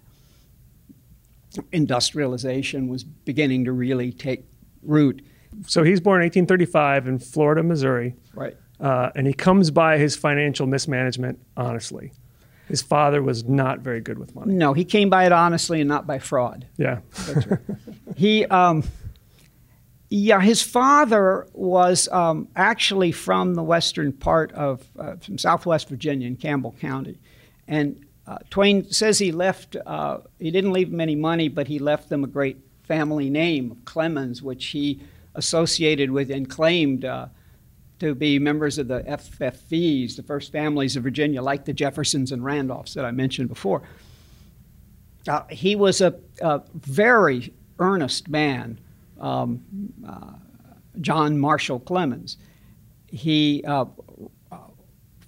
Industrialization 1.71 2.87
was 2.87 3.03
beginning 3.03 3.65
to 3.65 3.71
really 3.71 4.11
take 4.11 4.45
root. 4.81 5.25
So 5.67 5.83
he's 5.83 6.01
born 6.01 6.21
in 6.21 6.25
1835 6.25 7.07
in 7.07 7.19
Florida, 7.19 7.63
Missouri. 7.63 8.15
Right. 8.33 8.57
Uh, 8.79 9.09
and 9.15 9.25
he 9.25 9.33
comes 9.33 9.71
by 9.71 9.97
his 9.97 10.15
financial 10.15 10.67
mismanagement 10.67 11.39
honestly. 11.55 12.11
His 12.67 12.81
father 12.81 13.21
was 13.21 13.43
not 13.43 13.79
very 13.79 14.01
good 14.01 14.17
with 14.17 14.33
money. 14.33 14.53
No, 14.53 14.73
he 14.73 14.85
came 14.85 15.09
by 15.09 15.25
it 15.25 15.31
honestly 15.31 15.81
and 15.81 15.87
not 15.87 16.07
by 16.07 16.19
fraud. 16.19 16.65
Yeah. 16.77 16.99
Right. 17.27 17.59
he, 18.17 18.45
um, 18.45 18.83
yeah, 20.09 20.41
his 20.41 20.61
father 20.61 21.47
was 21.53 22.07
um, 22.09 22.47
actually 22.55 23.11
from 23.11 23.55
the 23.55 23.63
western 23.63 24.13
part 24.13 24.51
of 24.53 24.87
uh, 24.97 25.15
from 25.17 25.37
Southwest 25.37 25.89
Virginia 25.89 26.27
in 26.27 26.35
Campbell 26.35 26.75
County, 26.79 27.19
and 27.67 28.04
uh, 28.27 28.37
Twain 28.49 28.89
says 28.91 29.19
he 29.19 29.31
left. 29.31 29.75
Uh, 29.85 30.19
he 30.39 30.51
didn't 30.51 30.73
leave 30.73 30.91
them 30.91 31.01
any 31.01 31.15
money, 31.15 31.47
but 31.47 31.67
he 31.67 31.79
left 31.79 32.09
them 32.09 32.23
a 32.23 32.27
great 32.27 32.57
family 32.83 33.29
name, 33.29 33.81
Clemens, 33.85 34.41
which 34.41 34.67
he 34.67 35.01
associated 35.35 36.09
with 36.09 36.31
and 36.31 36.49
claimed 36.49 37.05
uh, 37.05 37.27
to 37.99 38.15
be 38.15 38.39
members 38.39 38.77
of 38.77 38.87
the 38.87 39.01
FFVs, 39.01 40.15
the 40.15 40.23
First 40.23 40.51
Families 40.51 40.95
of 40.95 41.03
Virginia, 41.03 41.41
like 41.41 41.65
the 41.65 41.73
Jeffersons 41.73 42.31
and 42.31 42.43
Randolphs 42.43 42.93
that 42.93 43.05
I 43.05 43.11
mentioned 43.11 43.49
before. 43.49 43.83
Uh, 45.27 45.43
he 45.49 45.75
was 45.75 46.01
a, 46.01 46.13
a, 46.41 46.61
very 46.75 47.53
earnest 47.79 48.29
man, 48.29 48.79
um, 49.19 49.63
uh, 50.07 50.33
John 51.01 51.37
Marshall 51.37 51.79
Clemens. 51.79 52.37
He 53.07 53.63
uh, 53.65 53.85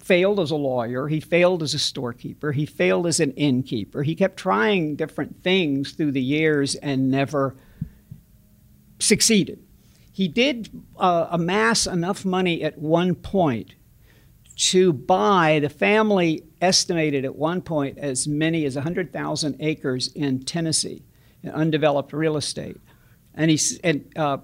failed 0.08 0.40
as 0.40 0.50
a 0.50 0.56
lawyer, 0.56 1.06
he 1.06 1.20
failed 1.20 1.62
as 1.62 1.74
a 1.74 1.78
storekeeper, 1.78 2.50
he 2.52 2.66
failed 2.66 3.06
as 3.06 3.20
an 3.20 3.30
innkeeper. 3.32 4.02
He 4.02 4.14
kept 4.14 4.36
trying 4.36 4.96
different 4.96 5.42
things 5.42 5.92
through 5.92 6.12
the 6.12 6.22
years 6.22 6.74
and 6.74 7.10
never 7.10 7.54
succeeded 8.98 9.62
he 10.18 10.26
did 10.26 10.68
uh, 10.96 11.28
amass 11.30 11.86
enough 11.86 12.24
money 12.24 12.64
at 12.64 12.76
one 12.76 13.14
point 13.14 13.76
to 14.56 14.92
buy, 14.92 15.60
the 15.60 15.68
family 15.68 16.42
estimated 16.60 17.24
at 17.24 17.36
one 17.36 17.62
point 17.62 17.98
as 17.98 18.26
many 18.26 18.64
as 18.64 18.74
100,000 18.74 19.56
acres 19.60 20.08
in 20.16 20.40
Tennessee, 20.42 21.04
in 21.44 21.50
undeveloped 21.50 22.12
real 22.12 22.36
estate. 22.36 22.78
And, 23.32 23.48
he, 23.48 23.60
and 23.84 24.12
uh, 24.16 24.38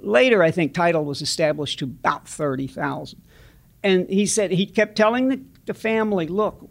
later, 0.00 0.44
I 0.44 0.52
think, 0.52 0.74
title 0.74 1.04
was 1.04 1.22
established 1.22 1.80
to 1.80 1.86
about 1.86 2.28
30,000. 2.28 3.20
And 3.86 4.10
he 4.10 4.26
said, 4.26 4.50
he 4.50 4.66
kept 4.66 4.96
telling 4.96 5.28
the, 5.28 5.40
the 5.66 5.72
family, 5.72 6.26
look, 6.26 6.68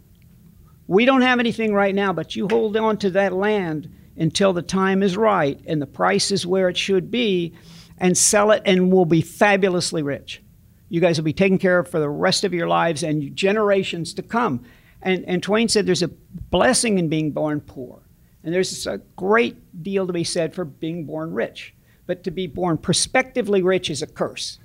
we 0.86 1.06
don't 1.06 1.22
have 1.22 1.40
anything 1.40 1.72
right 1.72 1.94
now, 1.94 2.12
but 2.12 2.36
you 2.36 2.46
hold 2.46 2.76
on 2.76 2.98
to 2.98 3.10
that 3.12 3.32
land 3.32 3.90
until 4.18 4.52
the 4.52 4.60
time 4.60 5.02
is 5.02 5.16
right 5.16 5.58
and 5.66 5.80
the 5.80 5.86
price 5.86 6.30
is 6.30 6.46
where 6.46 6.68
it 6.68 6.76
should 6.76 7.10
be 7.10 7.54
and 7.96 8.18
sell 8.18 8.50
it 8.50 8.60
and 8.66 8.92
we'll 8.92 9.06
be 9.06 9.22
fabulously 9.22 10.02
rich. 10.02 10.42
You 10.90 11.00
guys 11.00 11.16
will 11.16 11.24
be 11.24 11.32
taken 11.32 11.56
care 11.56 11.78
of 11.78 11.88
for 11.88 12.00
the 12.00 12.08
rest 12.10 12.44
of 12.44 12.52
your 12.52 12.68
lives 12.68 13.02
and 13.02 13.34
generations 13.34 14.12
to 14.12 14.22
come. 14.22 14.66
And, 15.00 15.24
and 15.24 15.42
Twain 15.42 15.68
said 15.68 15.86
there's 15.86 16.02
a 16.02 16.08
blessing 16.50 16.98
in 16.98 17.08
being 17.08 17.30
born 17.30 17.62
poor. 17.62 18.02
And 18.44 18.52
there's 18.52 18.86
a 18.86 18.98
great 19.16 19.82
deal 19.82 20.06
to 20.06 20.12
be 20.12 20.22
said 20.22 20.54
for 20.54 20.66
being 20.66 21.06
born 21.06 21.32
rich. 21.32 21.72
But 22.04 22.24
to 22.24 22.30
be 22.30 22.46
born 22.46 22.76
prospectively 22.76 23.62
rich 23.62 23.88
is 23.88 24.02
a 24.02 24.06
curse. 24.06 24.58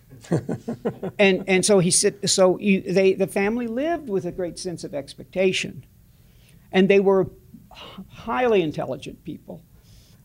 And 1.19 1.43
and 1.47 1.65
so 1.65 1.79
he 1.79 1.91
said, 1.91 2.29
so 2.29 2.57
you, 2.59 2.81
they 2.81 3.13
the 3.13 3.27
family 3.27 3.67
lived 3.67 4.09
with 4.09 4.25
a 4.25 4.31
great 4.31 4.59
sense 4.59 4.83
of 4.83 4.93
expectation, 4.93 5.83
and 6.71 6.89
they 6.89 6.99
were 6.99 7.29
highly 7.71 8.61
intelligent 8.61 9.23
people. 9.23 9.61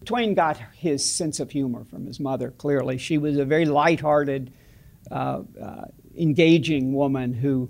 Twain 0.04 0.34
got 0.34 0.58
his 0.74 1.04
sense 1.04 1.40
of 1.40 1.50
humor 1.50 1.84
from 1.84 2.06
his 2.06 2.20
mother. 2.20 2.50
Clearly, 2.50 2.98
she 2.98 3.18
was 3.18 3.38
a 3.38 3.44
very 3.44 3.64
light-hearted, 3.64 4.52
uh, 5.10 5.42
uh, 5.60 5.84
engaging 6.16 6.92
woman 6.92 7.34
who 7.34 7.68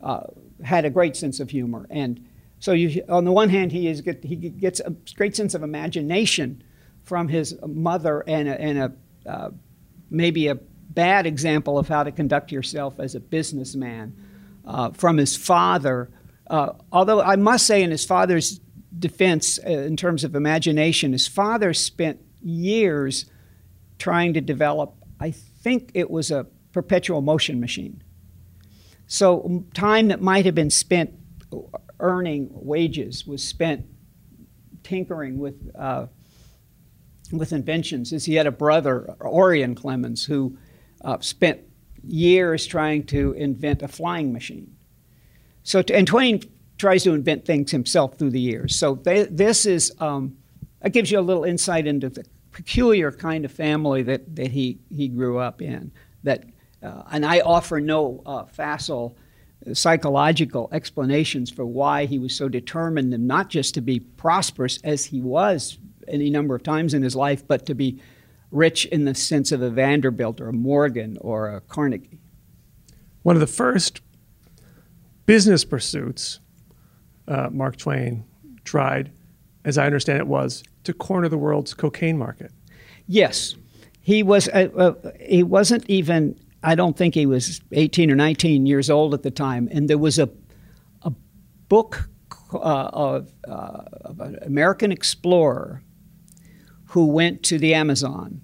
uh, 0.00 0.22
had 0.64 0.84
a 0.84 0.90
great 0.90 1.16
sense 1.16 1.38
of 1.38 1.50
humor. 1.50 1.86
And 1.90 2.26
so, 2.58 2.72
you, 2.72 3.04
on 3.08 3.24
the 3.24 3.32
one 3.32 3.48
hand, 3.48 3.70
he 3.72 3.86
is 3.86 4.02
he 4.22 4.36
gets 4.36 4.80
a 4.80 4.90
great 5.14 5.36
sense 5.36 5.54
of 5.54 5.62
imagination 5.62 6.62
from 7.04 7.28
his 7.28 7.56
mother 7.66 8.24
and 8.26 8.48
a, 8.48 8.60
and 8.60 8.78
a 8.78 8.92
uh, 9.30 9.50
maybe 10.10 10.48
a 10.48 10.58
bad 10.88 11.26
example 11.26 11.78
of 11.78 11.88
how 11.88 12.02
to 12.02 12.12
conduct 12.12 12.52
yourself 12.52 12.98
as 12.98 13.14
a 13.14 13.20
businessman 13.20 14.16
uh, 14.64 14.90
from 14.90 15.16
his 15.16 15.36
father. 15.36 16.10
Uh, 16.48 16.72
although 16.92 17.20
I 17.20 17.36
must 17.36 17.66
say, 17.66 17.82
in 17.82 17.90
his 17.90 18.04
father's 18.04 18.60
defense, 18.98 19.58
uh, 19.64 19.70
in 19.70 19.96
terms 19.96 20.24
of 20.24 20.34
imagination, 20.34 21.12
his 21.12 21.28
father 21.28 21.74
spent 21.74 22.20
years 22.42 23.26
trying 23.98 24.34
to 24.34 24.40
develop, 24.40 24.94
I 25.20 25.30
think 25.30 25.90
it 25.94 26.10
was 26.10 26.30
a 26.30 26.46
perpetual 26.72 27.20
motion 27.20 27.60
machine. 27.60 28.02
So, 29.06 29.64
time 29.74 30.08
that 30.08 30.20
might 30.20 30.44
have 30.44 30.54
been 30.54 30.70
spent 30.70 31.14
earning 32.00 32.48
wages 32.52 33.26
was 33.26 33.42
spent 33.42 33.86
tinkering 34.82 35.38
with, 35.38 35.70
uh, 35.76 36.06
with 37.32 37.52
inventions. 37.52 38.12
As 38.12 38.24
he 38.24 38.34
had 38.34 38.46
a 38.46 38.52
brother, 38.52 39.16
Orion 39.20 39.74
Clemens, 39.74 40.24
who 40.24 40.56
uh, 41.02 41.18
spent 41.20 41.60
years 42.06 42.66
trying 42.66 43.04
to 43.06 43.32
invent 43.32 43.82
a 43.82 43.88
flying 43.88 44.32
machine. 44.32 44.74
So, 45.62 45.82
and 45.92 46.06
Twain 46.06 46.42
tries 46.78 47.04
to 47.04 47.12
invent 47.12 47.44
things 47.44 47.70
himself 47.70 48.16
through 48.16 48.30
the 48.30 48.40
years. 48.40 48.76
So 48.76 48.94
this 48.94 49.66
is 49.66 49.92
um, 49.98 50.36
that 50.80 50.90
gives 50.90 51.10
you 51.10 51.18
a 51.18 51.20
little 51.20 51.44
insight 51.44 51.86
into 51.86 52.08
the 52.08 52.24
peculiar 52.52 53.12
kind 53.12 53.44
of 53.44 53.52
family 53.52 54.02
that, 54.02 54.36
that 54.36 54.50
he, 54.50 54.78
he 54.90 55.08
grew 55.08 55.38
up 55.38 55.60
in. 55.60 55.92
That, 56.22 56.44
uh, 56.82 57.02
and 57.10 57.26
I 57.26 57.40
offer 57.40 57.80
no 57.80 58.22
uh, 58.26 58.44
facile 58.46 59.16
psychological 59.72 60.68
explanations 60.72 61.50
for 61.50 61.66
why 61.66 62.06
he 62.06 62.18
was 62.18 62.34
so 62.34 62.48
determined 62.48 63.12
and 63.12 63.26
not 63.26 63.50
just 63.50 63.74
to 63.74 63.80
be 63.80 64.00
prosperous 64.00 64.78
as 64.84 65.04
he 65.04 65.20
was 65.20 65.78
any 66.06 66.30
number 66.30 66.54
of 66.54 66.62
times 66.62 66.94
in 66.94 67.02
his 67.02 67.16
life, 67.16 67.46
but 67.46 67.66
to 67.66 67.74
be 67.74 68.00
rich 68.50 68.86
in 68.86 69.04
the 69.04 69.14
sense 69.14 69.52
of 69.52 69.62
a 69.62 69.70
Vanderbilt 69.70 70.40
or 70.40 70.48
a 70.48 70.52
Morgan 70.52 71.18
or 71.20 71.48
a 71.48 71.60
Carnegie. 71.60 72.20
One 73.22 73.36
of 73.36 73.40
the 73.40 73.46
first 73.46 74.00
business 75.26 75.64
pursuits 75.64 76.40
uh, 77.26 77.48
Mark 77.52 77.76
Twain 77.76 78.24
tried, 78.64 79.12
as 79.64 79.76
I 79.76 79.86
understand 79.86 80.18
it, 80.18 80.26
was 80.26 80.62
to 80.84 80.94
corner 80.94 81.28
the 81.28 81.36
world's 81.36 81.74
cocaine 81.74 82.16
market. 82.16 82.50
Yes, 83.06 83.54
he 84.00 84.22
was. 84.22 84.48
Uh, 84.48 84.68
uh, 84.76 85.10
he 85.20 85.42
wasn't 85.42 85.84
even. 85.88 86.38
I 86.62 86.74
don't 86.74 86.96
think 86.96 87.14
he 87.14 87.26
was 87.26 87.60
18 87.72 88.10
or 88.10 88.16
19 88.16 88.66
years 88.66 88.90
old 88.90 89.14
at 89.14 89.22
the 89.22 89.30
time, 89.30 89.68
and 89.70 89.88
there 89.88 89.98
was 89.98 90.18
a 90.18 90.28
a 91.02 91.12
book 91.68 92.08
uh, 92.52 92.90
of, 92.92 93.32
uh, 93.46 93.82
of 94.02 94.20
an 94.20 94.38
American 94.42 94.90
explorer 94.90 95.82
who 96.88 97.06
went 97.06 97.42
to 97.44 97.58
the 97.58 97.74
Amazon 97.74 98.40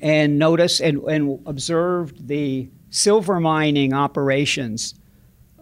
and 0.00 0.38
noticed 0.38 0.80
and, 0.80 0.98
and 1.04 1.40
observed 1.46 2.28
the 2.28 2.68
silver 2.90 3.40
mining 3.40 3.92
operations 3.92 4.94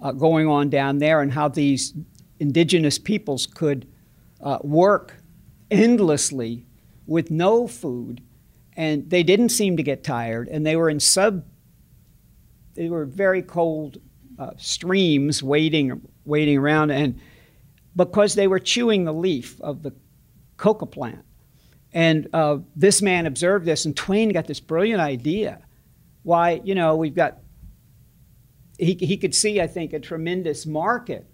uh, 0.00 0.12
going 0.12 0.46
on 0.46 0.70
down 0.70 0.98
there 0.98 1.20
and 1.20 1.32
how 1.32 1.48
these 1.48 1.94
indigenous 2.40 2.98
peoples 2.98 3.46
could 3.46 3.86
uh, 4.42 4.58
work 4.62 5.14
endlessly 5.70 6.66
with 7.06 7.30
no 7.30 7.66
food, 7.66 8.22
and 8.76 9.08
they 9.10 9.22
didn't 9.22 9.50
seem 9.50 9.76
to 9.76 9.82
get 9.82 10.02
tired, 10.02 10.48
and 10.48 10.64
they 10.66 10.76
were 10.76 10.90
in 10.90 11.00
sub, 11.00 11.44
they 12.74 12.88
were 12.88 13.04
very 13.04 13.42
cold 13.42 13.98
uh, 14.38 14.50
streams 14.56 15.42
waiting, 15.42 16.00
waiting 16.24 16.58
around, 16.58 16.90
and 16.90 17.20
because 17.96 18.34
they 18.34 18.48
were 18.48 18.58
chewing 18.58 19.04
the 19.04 19.12
leaf 19.12 19.60
of 19.60 19.82
the 19.82 19.92
coca 20.56 20.86
plant. 20.86 21.24
And 21.94 22.28
uh, 22.32 22.58
this 22.74 23.00
man 23.00 23.24
observed 23.24 23.64
this, 23.64 23.86
and 23.86 23.96
Twain 23.96 24.30
got 24.30 24.48
this 24.48 24.58
brilliant 24.58 25.00
idea. 25.00 25.60
Why, 26.24 26.60
you 26.64 26.74
know, 26.74 26.96
we've 26.96 27.14
got, 27.14 27.38
he, 28.78 28.94
he 28.94 29.16
could 29.16 29.32
see, 29.32 29.60
I 29.60 29.68
think, 29.68 29.92
a 29.92 30.00
tremendous 30.00 30.66
market 30.66 31.24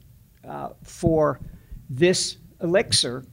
uh, 0.46 0.68
for 0.84 1.40
this 1.88 2.36
elixir 2.62 3.24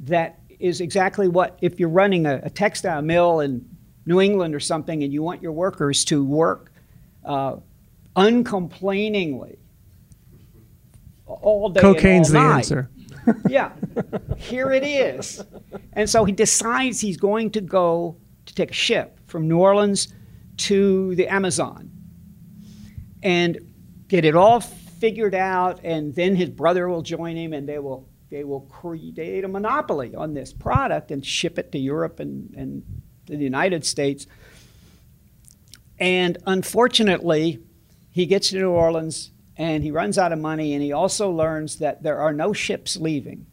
that 0.00 0.40
is 0.58 0.80
exactly 0.80 1.28
what, 1.28 1.56
if 1.62 1.78
you're 1.78 1.88
running 1.88 2.26
a, 2.26 2.40
a, 2.42 2.50
textile 2.50 3.02
mill 3.02 3.40
in 3.40 3.64
New 4.06 4.20
England 4.20 4.54
or 4.54 4.60
something 4.60 5.04
and 5.04 5.12
you 5.12 5.22
want 5.22 5.40
your 5.40 5.52
workers 5.52 6.04
to 6.06 6.24
work 6.24 6.72
uh, 7.24 7.56
uncomplainingly 8.16 9.58
all 11.26 11.68
day. 11.68 11.80
Cocaine's 11.80 12.34
all 12.34 12.42
the 12.42 12.54
answer. 12.54 12.90
Yeah, 13.48 13.72
here 14.36 14.72
it 14.72 14.84
is. 14.84 15.42
And 15.92 16.08
so 16.08 16.24
he 16.24 16.32
decides 16.32 17.00
he's 17.00 17.16
going 17.16 17.50
to 17.52 17.60
go 17.60 18.16
to 18.46 18.54
take 18.54 18.70
a 18.70 18.74
ship 18.74 19.18
from 19.26 19.48
New 19.48 19.58
Orleans 19.58 20.12
to 20.58 21.14
the 21.14 21.28
Amazon 21.28 21.90
and 23.22 23.58
get 24.08 24.24
it 24.24 24.34
all 24.34 24.60
figured 24.60 25.34
out, 25.34 25.80
and 25.84 26.14
then 26.14 26.34
his 26.34 26.50
brother 26.50 26.88
will 26.88 27.02
join 27.02 27.36
him, 27.36 27.52
and 27.52 27.68
they 27.68 27.78
will 27.78 28.08
they 28.30 28.44
will 28.44 28.60
create 28.62 29.44
a 29.44 29.48
monopoly 29.48 30.14
on 30.14 30.34
this 30.34 30.52
product 30.52 31.10
and 31.10 31.24
ship 31.24 31.58
it 31.58 31.72
to 31.72 31.78
Europe 31.78 32.20
and, 32.20 32.54
and 32.54 32.82
the 33.26 33.36
United 33.36 33.86
States. 33.86 34.26
And 35.98 36.36
unfortunately, 36.46 37.58
he 38.10 38.26
gets 38.26 38.50
to 38.50 38.56
New 38.56 38.70
Orleans 38.70 39.30
and 39.58 39.82
he 39.82 39.90
runs 39.90 40.16
out 40.16 40.32
of 40.32 40.38
money, 40.38 40.72
and 40.72 40.82
he 40.82 40.92
also 40.92 41.30
learns 41.30 41.76
that 41.76 42.02
there 42.02 42.20
are 42.20 42.32
no 42.32 42.52
ships 42.52 42.96
leaving 42.96 43.44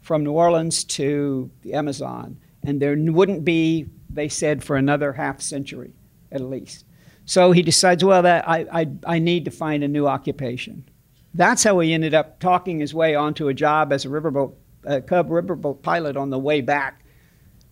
from 0.00 0.24
New 0.24 0.32
Orleans 0.32 0.82
to 0.84 1.50
the 1.62 1.74
Amazon, 1.74 2.40
and 2.64 2.80
there 2.80 2.96
wouldn't 2.96 3.44
be, 3.44 3.86
they 4.08 4.28
said, 4.28 4.64
for 4.64 4.76
another 4.76 5.12
half 5.12 5.40
century 5.40 5.92
at 6.32 6.40
least. 6.40 6.84
So 7.24 7.52
he 7.52 7.62
decides, 7.62 8.04
well, 8.04 8.22
that 8.22 8.48
I, 8.48 8.66
I, 8.72 8.88
I 9.06 9.18
need 9.18 9.44
to 9.44 9.50
find 9.50 9.84
a 9.84 9.88
new 9.88 10.06
occupation. 10.06 10.88
That's 11.34 11.64
how 11.64 11.78
he 11.80 11.92
ended 11.92 12.14
up 12.14 12.40
talking 12.40 12.78
his 12.78 12.94
way 12.94 13.14
onto 13.14 13.48
a 13.48 13.54
job 13.54 13.92
as 13.92 14.04
a 14.04 14.08
riverboat, 14.08 14.54
a 14.84 15.00
Cub 15.00 15.28
riverboat 15.28 15.82
pilot 15.82 16.16
on 16.16 16.30
the 16.30 16.38
way 16.38 16.60
back, 16.60 17.04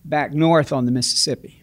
back 0.05 0.33
north 0.33 0.73
on 0.73 0.85
the 0.85 0.93
Mississippi. 0.93 1.63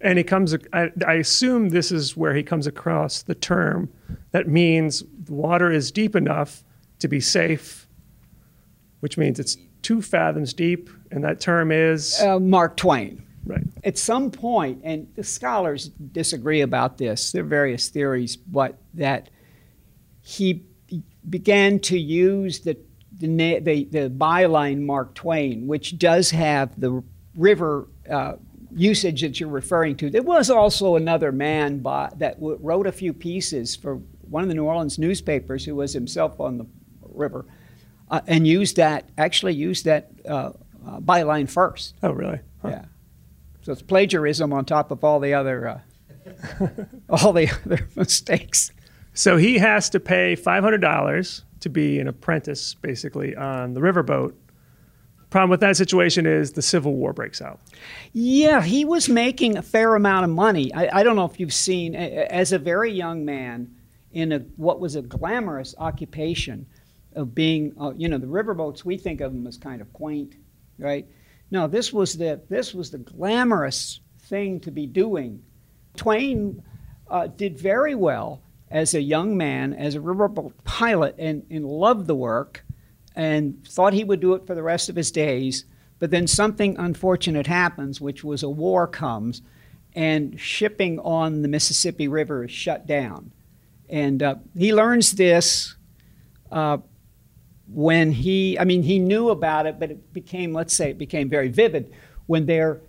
And 0.00 0.18
he 0.18 0.24
comes, 0.24 0.54
I, 0.72 0.90
I 1.06 1.14
assume 1.14 1.70
this 1.70 1.92
is 1.92 2.16
where 2.16 2.34
he 2.34 2.42
comes 2.42 2.66
across 2.66 3.22
the 3.22 3.34
term 3.34 3.90
that 4.32 4.48
means 4.48 5.04
the 5.24 5.32
water 5.32 5.70
is 5.70 5.90
deep 5.90 6.14
enough 6.14 6.62
to 7.00 7.08
be 7.08 7.20
safe, 7.20 7.86
which 9.00 9.18
means 9.18 9.38
it's 9.38 9.56
two 9.82 10.02
fathoms 10.02 10.52
deep, 10.52 10.90
and 11.10 11.24
that 11.24 11.40
term 11.40 11.72
is? 11.72 12.20
Uh, 12.20 12.38
Mark 12.38 12.76
Twain. 12.76 13.24
Right. 13.46 13.64
At 13.84 13.96
some 13.96 14.30
point, 14.30 14.82
and 14.84 15.08
the 15.16 15.24
scholars 15.24 15.88
disagree 15.88 16.60
about 16.60 16.98
this, 16.98 17.32
there 17.32 17.42
are 17.42 17.46
various 17.46 17.88
theories, 17.88 18.36
but 18.36 18.78
that 18.94 19.30
he 20.20 20.62
began 21.28 21.78
to 21.80 21.98
use 21.98 22.60
the, 22.60 22.76
the, 23.18 23.58
the, 23.60 23.84
the 23.84 24.10
byline 24.10 24.80
Mark 24.82 25.14
Twain, 25.14 25.66
which 25.66 25.98
does 25.98 26.30
have 26.30 26.78
the 26.78 27.02
river 27.34 27.88
uh, 28.10 28.34
usage 28.72 29.22
that 29.22 29.40
you're 29.40 29.48
referring 29.48 29.96
to. 29.96 30.10
There 30.10 30.22
was 30.22 30.50
also 30.50 30.96
another 30.96 31.32
man 31.32 31.78
by, 31.78 32.10
that 32.18 32.34
w- 32.34 32.58
wrote 32.60 32.86
a 32.86 32.92
few 32.92 33.12
pieces 33.12 33.74
for 33.74 34.00
one 34.30 34.42
of 34.42 34.48
the 34.48 34.54
New 34.54 34.64
Orleans 34.64 34.98
newspapers 34.98 35.64
who 35.64 35.74
was 35.74 35.92
himself 35.92 36.40
on 36.40 36.56
the 36.56 36.66
river 37.02 37.44
uh, 38.10 38.20
and 38.26 38.46
used 38.46 38.76
that, 38.76 39.08
actually 39.18 39.54
used 39.54 39.84
that 39.84 40.10
uh, 40.26 40.52
uh 40.86 41.00
byline 41.00 41.50
first. 41.50 41.94
Oh, 42.02 42.12
really? 42.12 42.40
Huh. 42.62 42.68
Yeah. 42.68 42.84
So 43.62 43.72
it's 43.72 43.82
plagiarism 43.82 44.52
on 44.52 44.64
top 44.64 44.90
of 44.90 45.04
all 45.04 45.20
the 45.20 45.34
other 45.34 45.68
uh, 45.68 45.80
all 47.10 47.32
the 47.32 47.50
other 47.50 47.88
mistakes. 47.96 48.72
So 49.12 49.36
he 49.36 49.58
has 49.58 49.90
to 49.90 50.00
pay 50.00 50.34
five 50.36 50.62
hundred 50.62 50.80
dollars 50.80 51.44
to 51.60 51.68
be 51.68 51.98
an 51.98 52.08
apprentice, 52.08 52.74
basically, 52.74 53.36
on 53.36 53.74
the 53.74 53.80
riverboat. 53.80 54.34
Problem 55.28 55.50
with 55.50 55.60
that 55.60 55.76
situation 55.76 56.26
is 56.26 56.52
the 56.52 56.62
Civil 56.62 56.94
War 56.94 57.12
breaks 57.12 57.40
out. 57.40 57.60
Yeah, 58.12 58.62
he 58.62 58.84
was 58.84 59.08
making 59.08 59.56
a 59.56 59.62
fair 59.62 59.94
amount 59.94 60.24
of 60.24 60.30
money. 60.30 60.74
I, 60.74 61.00
I 61.00 61.02
don't 61.04 61.14
know 61.14 61.24
if 61.24 61.38
you've 61.38 61.52
seen, 61.52 61.94
as 61.94 62.50
a 62.50 62.58
very 62.58 62.90
young 62.90 63.24
man, 63.24 63.72
in 64.12 64.32
a 64.32 64.38
what 64.56 64.80
was 64.80 64.96
a 64.96 65.02
glamorous 65.02 65.74
occupation 65.78 66.66
of 67.14 67.34
being, 67.34 67.72
uh, 67.80 67.92
you 67.96 68.08
know, 68.08 68.18
the 68.18 68.26
riverboats. 68.26 68.84
We 68.84 68.96
think 68.96 69.20
of 69.20 69.32
them 69.32 69.46
as 69.46 69.56
kind 69.56 69.80
of 69.80 69.92
quaint, 69.92 70.34
right? 70.78 71.06
No, 71.50 71.66
this 71.66 71.92
was 71.92 72.16
the 72.16 72.40
this 72.48 72.74
was 72.74 72.90
the 72.90 72.98
glamorous 72.98 74.00
thing 74.22 74.60
to 74.60 74.70
be 74.70 74.86
doing. 74.86 75.42
Twain 75.96 76.62
uh, 77.08 77.26
did 77.26 77.58
very 77.58 77.94
well 77.94 78.42
as 78.70 78.94
a 78.94 79.02
young 79.02 79.36
man, 79.36 79.72
as 79.74 79.96
a 79.96 80.00
riverboat 80.00 80.52
pilot, 80.64 81.16
and, 81.18 81.44
and 81.50 81.66
loved 81.66 82.06
the 82.06 82.14
work 82.14 82.64
and 83.16 83.66
thought 83.66 83.92
he 83.92 84.04
would 84.04 84.20
do 84.20 84.34
it 84.34 84.46
for 84.46 84.54
the 84.54 84.62
rest 84.62 84.88
of 84.88 84.94
his 84.94 85.10
days. 85.10 85.64
But 85.98 86.12
then 86.12 86.26
something 86.26 86.76
unfortunate 86.78 87.48
happens, 87.48 88.00
which 88.00 88.22
was 88.22 88.42
a 88.42 88.48
war 88.48 88.86
comes, 88.86 89.42
and 89.94 90.38
shipping 90.38 91.00
on 91.00 91.42
the 91.42 91.48
Mississippi 91.48 92.06
River 92.06 92.44
is 92.44 92.52
shut 92.52 92.86
down. 92.86 93.32
And 93.90 94.22
uh, 94.22 94.36
he 94.56 94.72
learns 94.72 95.12
this 95.12 95.74
uh, 96.50 96.78
when 97.68 98.12
he, 98.12 98.58
I 98.58 98.64
mean, 98.64 98.82
he 98.82 98.98
knew 98.98 99.30
about 99.30 99.66
it, 99.66 99.78
but 99.78 99.90
it 99.90 100.12
became, 100.12 100.52
let's 100.52 100.74
say, 100.74 100.90
it 100.90 100.98
became 100.98 101.28
very 101.28 101.48
vivid 101.48 101.92
when 102.26 102.46
they're, 102.46 102.80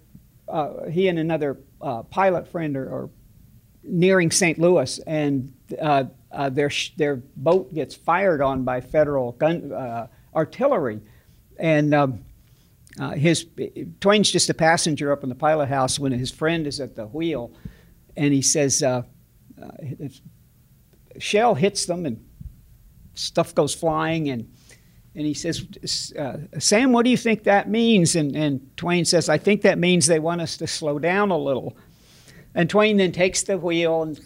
uh, 0.47 0.85
he 0.89 1.07
and 1.07 1.19
another 1.19 1.59
uh, 1.81 2.03
pilot 2.03 2.47
friend 2.47 2.77
are, 2.77 2.93
are, 2.93 3.09
nearing 3.83 4.29
St. 4.29 4.59
Louis, 4.59 4.99
and 5.07 5.51
uh, 5.81 6.03
uh, 6.31 6.49
their, 6.49 6.69
their 6.97 7.15
boat 7.35 7.73
gets 7.73 7.95
fired 7.95 8.39
on 8.39 8.63
by 8.63 8.79
federal 8.79 9.31
gun 9.31 10.07
artillery. 10.35 11.01
And 11.57 11.93
um, 11.93 12.25
uh, 12.99 13.11
his 13.11 13.45
Twain's 13.99 14.31
just 14.31 14.49
a 14.49 14.53
passenger 14.53 15.11
up 15.11 15.23
in 15.23 15.29
the 15.29 15.35
pilot 15.35 15.69
house 15.69 15.99
when 15.99 16.11
his 16.11 16.31
friend 16.31 16.67
is 16.67 16.79
at 16.79 16.95
the 16.95 17.05
wheel, 17.05 17.53
and 18.17 18.33
he 18.33 18.41
says, 18.41 18.83
uh, 18.83 19.03
uh, 19.61 19.69
"Shell 21.19 21.55
hits 21.55 21.85
them 21.85 22.05
and 22.05 22.23
stuff 23.13 23.53
goes 23.55 23.73
flying." 23.73 24.29
And 24.29 24.51
and 25.13 25.25
he 25.25 25.33
says, 25.33 25.65
uh, 26.17 26.37
"Sam, 26.59 26.93
what 26.93 27.03
do 27.03 27.11
you 27.11 27.17
think 27.17 27.43
that 27.43 27.69
means?" 27.69 28.15
And, 28.15 28.35
and 28.35 28.75
Twain 28.77 29.05
says, 29.05 29.29
"I 29.29 29.37
think 29.37 29.61
that 29.61 29.77
means 29.77 30.05
they 30.05 30.19
want 30.19 30.41
us 30.41 30.57
to 30.57 30.67
slow 30.67 30.99
down 30.99 31.31
a 31.31 31.37
little." 31.37 31.77
And 32.53 32.69
Twain 32.69 32.97
then 32.97 33.11
takes 33.11 33.43
the 33.43 33.57
wheel 33.57 34.03
and 34.03 34.19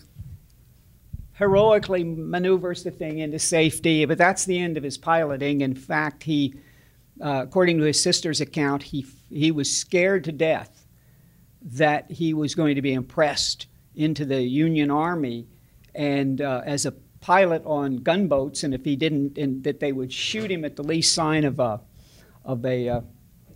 heroically 1.33 2.03
maneuvers 2.03 2.83
the 2.83 2.91
thing 2.91 3.19
into 3.19 3.39
safety. 3.39 4.05
But 4.05 4.17
that's 4.17 4.45
the 4.45 4.57
end 4.57 4.77
of 4.77 4.83
his 4.83 4.97
piloting. 4.97 5.61
In 5.61 5.75
fact, 5.75 6.23
he 6.23 6.55
uh, 7.21 7.41
according 7.43 7.77
to 7.77 7.83
his 7.85 8.01
sister's 8.01 8.41
account, 8.41 8.83
he, 8.83 9.05
he 9.29 9.51
was 9.51 9.71
scared 9.75 10.23
to 10.25 10.31
death 10.31 10.85
that 11.61 12.11
he 12.11 12.33
was 12.33 12.55
going 12.55 12.75
to 12.75 12.81
be 12.81 12.93
impressed 12.93 13.67
into 13.95 14.25
the 14.25 14.41
Union 14.41 14.91
Army 14.91 15.47
and 15.95 16.41
uh, 16.41 16.62
as 16.65 16.86
a 16.86 16.91
pilot 17.21 17.63
on 17.65 17.97
gunboats, 17.97 18.63
and 18.63 18.73
if 18.73 18.86
he 18.86 18.95
didn't, 18.95 19.38
and 19.38 19.63
that 19.63 19.79
they 19.79 19.91
would 19.91 20.13
shoot 20.13 20.51
him 20.51 20.63
at 20.63 20.75
the 20.75 20.84
least 20.84 21.13
sign 21.13 21.43
of 21.43 21.60
a, 21.60 21.81
of 22.43 22.63
a, 22.65 22.88
uh, 22.88 23.01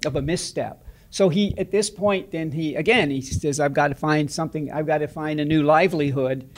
of 0.06 0.16
a 0.16 0.22
misstep. 0.22 0.84
So 1.12 1.30
he, 1.30 1.56
at 1.58 1.72
this 1.72 1.90
point, 1.90 2.32
then 2.32 2.52
he 2.52 2.76
again 2.76 3.10
he 3.10 3.22
says, 3.22 3.60
"I've 3.60 3.74
got 3.74 3.90
to 3.90 3.96
find 3.96 4.30
something. 4.32 4.72
I've 4.72 4.88
got 4.88 5.00
to 5.00 5.08
find 5.08 5.40
a 5.40 5.46
new 5.46 5.64
livelihood," 5.64 6.50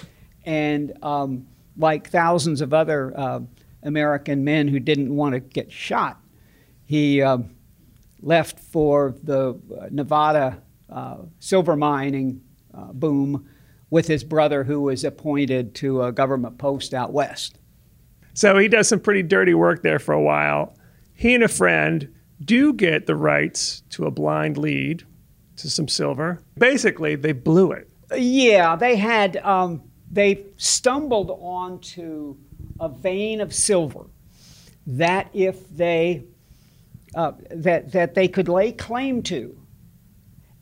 and 0.46 0.94
um, 1.04 1.48
like 1.78 2.10
thousands 2.10 2.62
of 2.62 2.74
other 2.74 3.13
uh, 3.17 3.39
American 3.84 4.44
men 4.44 4.67
who 4.67 4.80
didn't 4.80 5.13
want 5.15 5.34
to 5.34 5.39
get 5.39 5.72
shot, 5.72 6.22
he 6.86 7.22
uh, 7.22 7.39
left 8.22 8.60
for 8.60 9.15
the 9.24 9.60
uh, 9.80 9.88
Nevada 9.89 10.62
uh, 10.89 11.17
silver 11.39 11.76
mining 11.76 12.41
uh, 12.74 12.91
boom 12.94 13.50
with 13.91 14.08
his 14.08 14.23
brother, 14.23 14.63
who 14.63 14.82
was 14.82 15.04
appointed 15.04 15.75
to 15.75 16.01
a 16.01 16.12
government 16.12 16.58
post 16.58 16.95
out 16.95 17.13
west. 17.13 17.60
So 18.34 18.58
he 18.58 18.67
does 18.67 18.88
some 18.88 18.99
pretty 18.99 19.21
dirty 19.21 19.54
work 19.54 19.84
there 19.84 19.99
for 19.99 20.13
a 20.13 20.21
while. 20.21 20.75
He 21.13 21.36
and 21.36 21.43
a 21.43 21.47
friend 21.47 22.12
do 22.43 22.73
get 22.73 23.06
the 23.06 23.15
rights 23.15 23.84
to 23.91 24.06
a 24.06 24.12
blind 24.12 24.58
lead 24.58 25.04
to 25.58 25.69
some 25.69 25.88
silver. 25.88 26.41
Basically, 26.58 27.15
they 27.15 27.34
blew 27.34 27.71
it. 27.71 27.89
Yeah, 28.17 28.75
they 28.75 28.95
had, 28.95 29.38
um, 29.38 29.84
they 30.10 30.45
stumbled 30.58 31.30
onto 31.30 32.38
a 32.80 32.89
vein 32.89 33.41
of 33.41 33.54
silver 33.54 34.08
that 34.88 35.30
if 35.34 35.69
they 35.69 36.23
uh, 37.13 37.34
that, 37.51 37.91
that 37.91 38.15
they 38.15 38.27
could 38.27 38.47
lay 38.47 38.71
claim 38.71 39.21
to. 39.21 39.61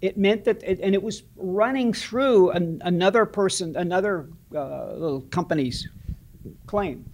It 0.02 0.18
meant 0.18 0.46
that, 0.46 0.64
it, 0.64 0.80
and 0.82 0.96
it 0.96 1.04
was 1.04 1.24
running 1.36 1.94
through 1.94 2.52
an, 2.52 2.82
another 2.86 3.26
person, 3.26 3.76
another 3.76 4.30
uh, 4.56 4.94
little 4.94 5.22
company's 5.22 5.88
claim. 6.68 7.06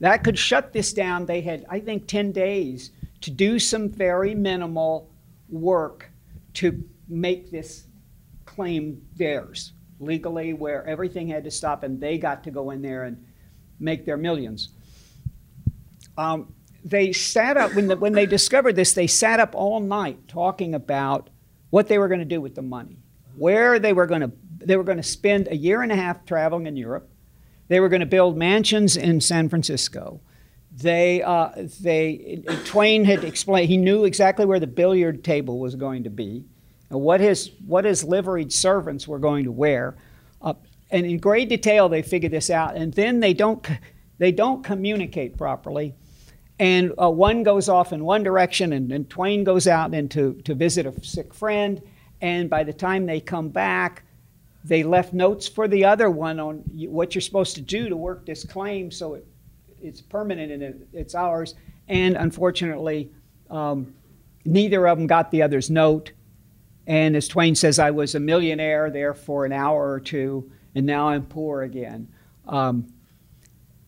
That 0.00 0.22
could 0.22 0.38
shut 0.38 0.72
this 0.72 0.92
down. 0.92 1.26
They 1.26 1.40
had, 1.40 1.64
I 1.68 1.80
think, 1.80 2.06
10 2.06 2.32
days 2.32 2.90
to 3.22 3.30
do 3.30 3.58
some 3.58 3.88
very 3.88 4.34
minimal 4.34 5.10
work 5.48 6.10
to 6.54 6.84
make 7.08 7.50
this 7.50 7.86
claim 8.44 9.02
theirs 9.16 9.72
legally, 10.00 10.52
where 10.52 10.86
everything 10.86 11.28
had 11.28 11.44
to 11.44 11.50
stop 11.50 11.82
and 11.82 12.00
they 12.00 12.18
got 12.18 12.44
to 12.44 12.50
go 12.50 12.70
in 12.70 12.82
there 12.82 13.04
and 13.04 13.24
make 13.80 14.04
their 14.04 14.16
millions. 14.16 14.68
Um, 16.16 16.52
they 16.84 17.12
sat 17.12 17.56
up 17.56 17.74
when, 17.74 17.88
the, 17.88 17.96
when 17.96 18.12
they 18.12 18.26
discovered 18.26 18.76
this 18.76 18.94
they 18.94 19.06
sat 19.06 19.40
up 19.40 19.54
all 19.54 19.80
night 19.80 20.28
talking 20.28 20.74
about 20.74 21.28
what 21.70 21.88
they 21.88 21.98
were 21.98 22.08
going 22.08 22.20
to 22.20 22.24
do 22.24 22.40
with 22.40 22.54
the 22.54 22.62
money 22.62 22.98
where 23.38 23.78
they 23.78 23.92
were 23.92 24.06
going 24.06 24.20
to 24.20 24.32
they 24.58 24.76
were 24.76 24.84
going 24.84 24.98
to 24.98 25.04
spend 25.04 25.48
a 25.48 25.56
year 25.56 25.82
and 25.82 25.92
a 25.92 25.96
half 25.96 26.26
traveling 26.26 26.66
in 26.66 26.76
europe. 26.76 27.08
They 27.68 27.80
were 27.80 27.88
going 27.88 28.00
to 28.00 28.06
build 28.06 28.36
mansions 28.36 28.96
in 28.96 29.20
san 29.20 29.48
francisco. 29.48 30.20
They, 30.70 31.22
uh, 31.22 31.50
they 31.80 32.44
twain 32.64 33.04
had 33.04 33.24
explained 33.24 33.68
he 33.68 33.76
knew 33.76 34.04
exactly 34.04 34.44
where 34.44 34.60
the 34.60 34.66
billiard 34.66 35.24
table 35.24 35.58
was 35.58 35.74
going 35.74 36.04
to 36.04 36.10
be 36.10 36.44
and 36.90 37.00
what 37.00 37.20
his 37.20 37.50
what 37.66 37.84
his 37.84 38.04
liveried 38.04 38.52
servants 38.52 39.08
were 39.08 39.18
going 39.18 39.44
to 39.44 39.52
wear. 39.52 39.96
Uh, 40.42 40.54
and 40.90 41.06
in 41.06 41.18
great 41.18 41.48
detail 41.48 41.88
they 41.88 42.02
figured 42.02 42.32
this 42.32 42.50
out 42.50 42.76
and 42.76 42.92
then 42.94 43.20
they 43.20 43.34
don't 43.34 43.66
they 44.18 44.32
don't 44.32 44.64
communicate 44.64 45.36
properly 45.36 45.94
and 46.58 46.92
uh, 47.00 47.10
one 47.10 47.44
goes 47.44 47.68
off 47.68 47.92
in 47.92 48.04
one 48.04 48.22
direction, 48.22 48.72
and, 48.72 48.90
and 48.90 49.08
Twain 49.08 49.44
goes 49.44 49.68
out 49.68 49.94
and 49.94 50.10
to, 50.10 50.34
to 50.44 50.54
visit 50.54 50.86
a 50.86 51.04
sick 51.04 51.32
friend. 51.32 51.80
And 52.20 52.50
by 52.50 52.64
the 52.64 52.72
time 52.72 53.06
they 53.06 53.20
come 53.20 53.48
back, 53.48 54.02
they 54.64 54.82
left 54.82 55.12
notes 55.12 55.46
for 55.46 55.68
the 55.68 55.84
other 55.84 56.10
one 56.10 56.40
on 56.40 56.56
what 56.88 57.14
you're 57.14 57.22
supposed 57.22 57.54
to 57.54 57.60
do 57.60 57.88
to 57.88 57.96
work 57.96 58.26
this 58.26 58.44
claim 58.44 58.90
so 58.90 59.14
it, 59.14 59.26
it's 59.80 60.00
permanent 60.00 60.50
and 60.50 60.62
it, 60.62 60.88
it's 60.92 61.14
ours. 61.14 61.54
And 61.86 62.16
unfortunately, 62.16 63.12
um, 63.50 63.94
neither 64.44 64.88
of 64.88 64.98
them 64.98 65.06
got 65.06 65.30
the 65.30 65.42
other's 65.42 65.70
note. 65.70 66.10
And 66.88 67.14
as 67.14 67.28
Twain 67.28 67.54
says, 67.54 67.78
I 67.78 67.92
was 67.92 68.16
a 68.16 68.20
millionaire 68.20 68.90
there 68.90 69.14
for 69.14 69.44
an 69.44 69.52
hour 69.52 69.92
or 69.92 70.00
two, 70.00 70.50
and 70.74 70.84
now 70.84 71.08
I'm 71.08 71.24
poor 71.26 71.62
again. 71.62 72.08
Um, 72.46 72.92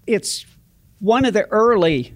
it's 0.06 0.46
one 1.00 1.24
of 1.24 1.32
the 1.32 1.46
early 1.48 2.14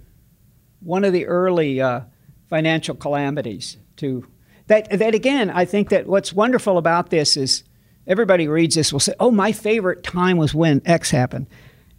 one 0.85 1.05
of 1.05 1.13
the 1.13 1.27
early 1.27 1.81
uh, 1.81 2.01
financial 2.49 2.95
calamities 2.95 3.79
to 3.97 4.27
that 4.67 4.91
that 4.91 5.15
again 5.15 5.51
i 5.51 5.65
think 5.65 5.89
that 5.89 6.07
what's 6.07 6.33
wonderful 6.33 6.79
about 6.79 7.11
this 7.11 7.37
is 7.37 7.65
everybody 8.07 8.49
reads 8.49 8.75
this 8.75 8.93
will 8.93 9.01
say 9.01 9.15
oh 9.21 9.31
my 9.31 9.53
favorite 9.53 10.03
time 10.03 10.37
was 10.37 10.55
when 10.55 10.83
x 10.85 11.11
happened. 11.11 11.47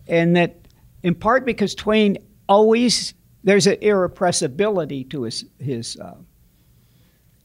And 0.07 0.35
that 0.35 0.67
in 1.03 1.15
part 1.15 1.45
because 1.45 1.73
twain 1.73 2.17
always 2.47 3.13
there's 3.43 3.67
an 3.67 3.77
irrepressibility 3.81 5.03
to 5.05 5.23
his 5.23 5.45
his 5.59 5.97
uh, 5.97 6.15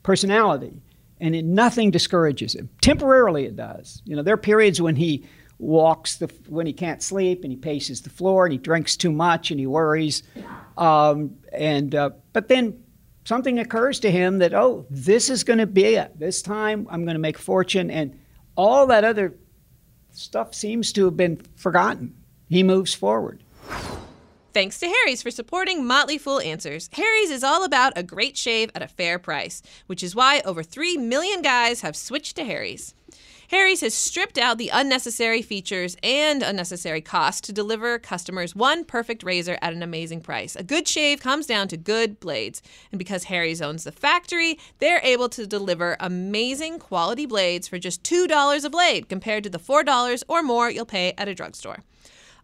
personality 0.03 0.83
and 1.21 1.35
it, 1.37 1.45
nothing 1.45 1.91
discourages 1.91 2.55
him. 2.55 2.69
Temporarily 2.81 3.45
it 3.45 3.57
does. 3.57 4.03
You 4.05 4.17
know 4.17 4.23
there 4.23 4.35
are 4.35 4.39
periods 4.39 4.81
when 4.81 4.97
he 4.97 5.27
walks 5.61 6.17
the 6.17 6.27
when 6.49 6.67
he 6.67 6.73
can't 6.73 7.03
sleep 7.03 7.45
and 7.45 7.53
he 7.53 7.57
paces 7.57 8.01
the 8.01 8.11
floor 8.11 8.47
and 8.47 8.53
he 8.53 8.59
drinks 8.59 8.97
too 8.97 9.13
much 9.13 9.51
and 9.51 9.61
he 9.61 9.67
worries 9.67 10.23
um, 10.81 11.37
and 11.53 11.95
uh, 11.95 12.11
but 12.33 12.49
then 12.49 12.83
something 13.25 13.59
occurs 13.59 14.01
to 14.01 14.11
him 14.11 14.39
that 14.39 14.55
oh, 14.55 14.87
this 14.91 15.31
is 15.31 15.45
going 15.45 15.59
to 15.59 15.67
be 15.67 15.95
it. 15.95 16.19
This 16.19 16.43
time 16.43 16.87
I'm 16.91 17.05
going 17.05 17.15
to 17.15 17.21
make 17.21 17.39
fortune, 17.39 17.91
and 17.91 18.19
all 18.57 18.87
that 18.89 19.05
other 19.05 19.37
stuff 20.13 20.55
seems 20.55 20.93
to 20.95 21.05
have 21.05 21.17
been 21.17 21.41
forgotten. 21.57 22.17
He 22.49 22.63
moves 22.63 22.95
forward. 22.95 23.45
Thanks 24.53 24.81
to 24.81 24.89
Harry's 24.89 25.23
for 25.23 25.31
supporting 25.31 25.87
Motley 25.87 26.19
Fool 26.19 26.41
Answers. 26.41 26.91
Harry's 26.95 27.31
is 27.31 27.45
all 27.45 27.63
about 27.63 27.93
a 27.95 28.03
great 28.03 28.37
shave 28.37 28.69
at 28.75 28.83
a 28.83 28.89
fair 28.89 29.21
price, 29.21 29.63
which 29.87 30.03
is 30.03 30.17
why 30.17 30.43
over 30.45 30.65
3 30.65 30.97
million 30.97 31.41
guys 31.41 31.83
have 31.83 31.95
switched 31.95 32.35
to 32.35 32.45
Harry's. 32.45 32.93
Harry's 33.51 33.81
has 33.81 33.93
stripped 33.93 34.39
out 34.39 34.59
the 34.59 34.71
unnecessary 34.73 35.43
features 35.43 35.97
and 36.05 36.41
unnecessary 36.41 37.01
costs 37.01 37.41
to 37.41 37.53
deliver 37.53 37.99
customers 37.99 38.55
one 38.55 38.85
perfect 38.85 39.25
razor 39.25 39.59
at 39.61 39.73
an 39.73 39.83
amazing 39.83 40.21
price. 40.21 40.55
A 40.55 40.63
good 40.63 40.87
shave 40.87 41.19
comes 41.19 41.49
down 41.49 41.67
to 41.67 41.77
good 41.77 42.21
blades. 42.21 42.63
And 42.93 42.99
because 43.01 43.25
Harry's 43.25 43.61
owns 43.61 43.83
the 43.83 43.91
factory, 43.91 44.57
they're 44.79 45.01
able 45.03 45.29
to 45.31 45.49
deliver 45.49 45.97
amazing 45.99 46.79
quality 46.79 47.27
blades 47.27 47.67
for 47.67 47.77
just 47.77 48.05
$2 48.05 48.65
a 48.65 48.71
blade 48.71 49.09
compared 49.09 49.43
to 49.43 49.51
the 49.51 49.59
$4 49.59 50.23
or 50.29 50.45
more 50.45 50.71
you'll 50.71 50.87
pay 50.87 51.13
at 51.19 51.27
a 51.27 51.35
drugstore. 51.35 51.83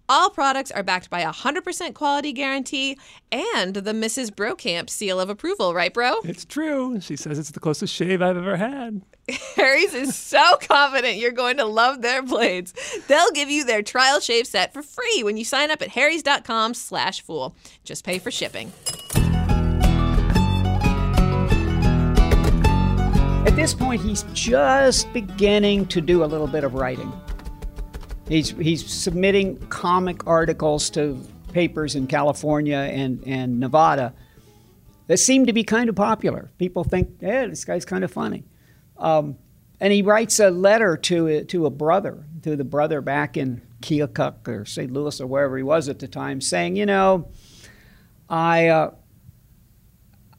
All 0.08 0.30
products 0.30 0.70
are 0.70 0.82
backed 0.82 1.10
by 1.10 1.20
a 1.20 1.32
100% 1.32 1.94
quality 1.94 2.32
guarantee 2.32 2.96
and 3.32 3.74
the 3.74 3.92
Mrs. 3.92 4.30
Brokamp 4.30 4.88
seal 4.88 5.18
of 5.18 5.28
approval, 5.28 5.74
right, 5.74 5.92
bro? 5.92 6.20
It's 6.22 6.44
true. 6.44 7.00
She 7.00 7.16
says 7.16 7.38
it's 7.38 7.50
the 7.50 7.60
closest 7.60 7.92
shave 7.92 8.22
I've 8.22 8.36
ever 8.36 8.56
had. 8.56 9.02
Harry's 9.56 9.94
is 9.94 10.14
so 10.14 10.56
confident 10.60 11.16
you're 11.16 11.32
going 11.32 11.56
to 11.56 11.64
love 11.64 12.02
their 12.02 12.22
blades. 12.22 12.72
They'll 13.08 13.32
give 13.32 13.50
you 13.50 13.64
their 13.64 13.82
trial 13.82 14.20
shave 14.20 14.46
set 14.46 14.72
for 14.72 14.82
free 14.82 15.22
when 15.24 15.36
you 15.36 15.44
sign 15.44 15.72
up 15.72 15.82
at 15.82 15.88
harrys.com 15.88 16.74
slash 16.74 17.22
fool. 17.22 17.56
Just 17.82 18.04
pay 18.04 18.20
for 18.20 18.30
shipping. 18.30 18.72
At 23.44 23.56
this 23.56 23.74
point, 23.74 24.02
he's 24.02 24.24
just 24.32 25.12
beginning 25.12 25.86
to 25.86 26.00
do 26.00 26.22
a 26.22 26.26
little 26.26 26.46
bit 26.46 26.62
of 26.62 26.74
writing. 26.74 27.12
He's, 28.28 28.50
he's 28.50 28.84
submitting 28.92 29.58
comic 29.68 30.26
articles 30.26 30.90
to 30.90 31.20
papers 31.52 31.94
in 31.94 32.06
California 32.06 32.76
and, 32.76 33.22
and 33.26 33.60
Nevada 33.60 34.12
that 35.06 35.18
seem 35.18 35.46
to 35.46 35.52
be 35.52 35.62
kind 35.62 35.88
of 35.88 35.94
popular. 35.94 36.50
People 36.58 36.82
think, 36.82 37.18
yeah, 37.20 37.46
this 37.46 37.64
guy's 37.64 37.84
kind 37.84 38.02
of 38.02 38.10
funny. 38.10 38.44
Um, 38.98 39.38
and 39.78 39.92
he 39.92 40.02
writes 40.02 40.40
a 40.40 40.50
letter 40.50 40.96
to, 40.96 41.44
to 41.44 41.66
a 41.66 41.70
brother, 41.70 42.24
to 42.42 42.56
the 42.56 42.64
brother 42.64 43.00
back 43.00 43.36
in 43.36 43.62
Keokuk 43.80 44.48
or 44.48 44.64
St. 44.64 44.90
Louis 44.90 45.20
or 45.20 45.26
wherever 45.26 45.56
he 45.56 45.62
was 45.62 45.88
at 45.88 45.98
the 45.98 46.08
time, 46.08 46.40
saying, 46.40 46.76
you 46.76 46.86
know, 46.86 47.28
I, 48.28 48.68
uh, 48.68 48.90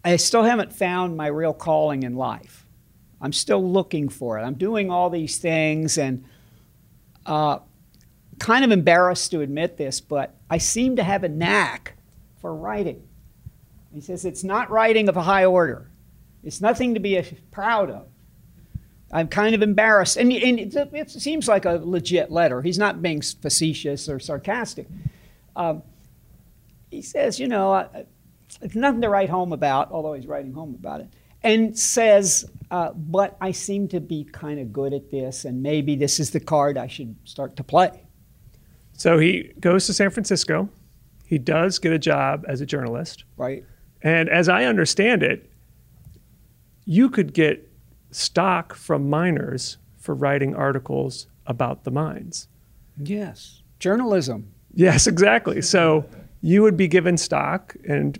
I 0.03 0.15
still 0.17 0.43
haven't 0.43 0.73
found 0.73 1.15
my 1.15 1.27
real 1.27 1.53
calling 1.53 2.03
in 2.03 2.15
life. 2.15 2.65
I'm 3.21 3.33
still 3.33 3.63
looking 3.63 4.09
for 4.09 4.37
it. 4.37 4.43
I'm 4.43 4.55
doing 4.55 4.91
all 4.91 5.09
these 5.09 5.37
things 5.37 5.97
and 5.97 6.25
uh, 7.25 7.59
kind 8.39 8.63
of 8.63 8.71
embarrassed 8.71 9.31
to 9.31 9.41
admit 9.41 9.77
this, 9.77 10.01
but 10.01 10.35
I 10.49 10.57
seem 10.57 10.95
to 10.97 11.03
have 11.03 11.23
a 11.23 11.29
knack 11.29 11.93
for 12.39 12.53
writing. 12.55 13.07
He 13.93 14.01
says 14.01 14.25
it's 14.25 14.43
not 14.43 14.69
writing 14.69 15.09
of 15.09 15.17
a 15.17 15.23
high 15.23 15.45
order. 15.45 15.89
It's 16.43 16.61
nothing 16.61 16.93
to 16.93 16.99
be 16.99 17.21
proud 17.51 17.89
of. 17.89 18.07
I'm 19.11 19.27
kind 19.27 19.55
of 19.55 19.61
embarrassed. 19.61 20.17
And, 20.17 20.31
and 20.31 20.59
it, 20.59 20.75
it, 20.75 21.09
seems 21.09 21.47
like 21.47 21.65
a 21.65 21.79
legit 21.83 22.31
letter. 22.31 22.61
He's 22.61 22.77
not 22.77 23.01
being 23.01 23.21
facetious 23.21 24.09
or 24.09 24.19
sarcastic. 24.19 24.87
Um, 25.55 25.81
he 26.91 27.01
says, 27.01 27.39
you 27.39 27.47
know, 27.47 27.89
it's 28.61 28.75
nothing 28.75 29.01
to 29.01 29.09
write 29.09 29.29
home 29.29 29.53
about, 29.53 29.91
although 29.91 30.13
he's 30.13 30.27
writing 30.27 30.53
home 30.53 30.75
about 30.79 31.01
it, 31.01 31.07
and 31.43 31.77
says, 31.77 32.49
uh, 32.71 32.91
but 32.91 33.37
I 33.41 33.51
seem 33.51 33.87
to 33.89 33.99
be 33.99 34.23
kind 34.25 34.59
of 34.59 34.73
good 34.73 34.93
at 34.93 35.09
this, 35.09 35.45
and 35.45 35.63
maybe 35.63 35.95
this 35.95 36.19
is 36.19 36.31
the 36.31 36.39
card 36.39 36.77
I 36.77 36.87
should 36.87 37.15
start 37.25 37.55
to 37.57 37.63
play. 37.63 38.06
So 38.97 39.19
he 39.19 39.53
goes 39.59 39.85
to 39.85 39.93
San 39.93 40.09
Francisco. 40.09 40.69
He 41.25 41.37
does 41.37 41.79
get 41.79 41.93
a 41.93 41.99
job 41.99 42.43
as 42.47 42.61
a 42.61 42.65
journalist. 42.65 43.23
Right. 43.37 43.63
And 44.01 44.27
as 44.27 44.49
I 44.49 44.65
understand 44.65 45.23
it, 45.23 45.49
you 46.85 47.09
could 47.09 47.33
get 47.33 47.71
stock 48.11 48.73
from 48.73 49.09
miners 49.09 49.77
for 49.97 50.15
writing 50.15 50.55
articles 50.55 51.27
about 51.45 51.83
the 51.83 51.91
mines. 51.91 52.47
Yes. 52.97 53.61
Journalism. 53.79 54.51
Yes, 54.73 55.05
exactly. 55.05 55.61
So 55.61 56.05
you 56.41 56.63
would 56.63 56.75
be 56.75 56.87
given 56.87 57.17
stock 57.17 57.75
and 57.87 58.17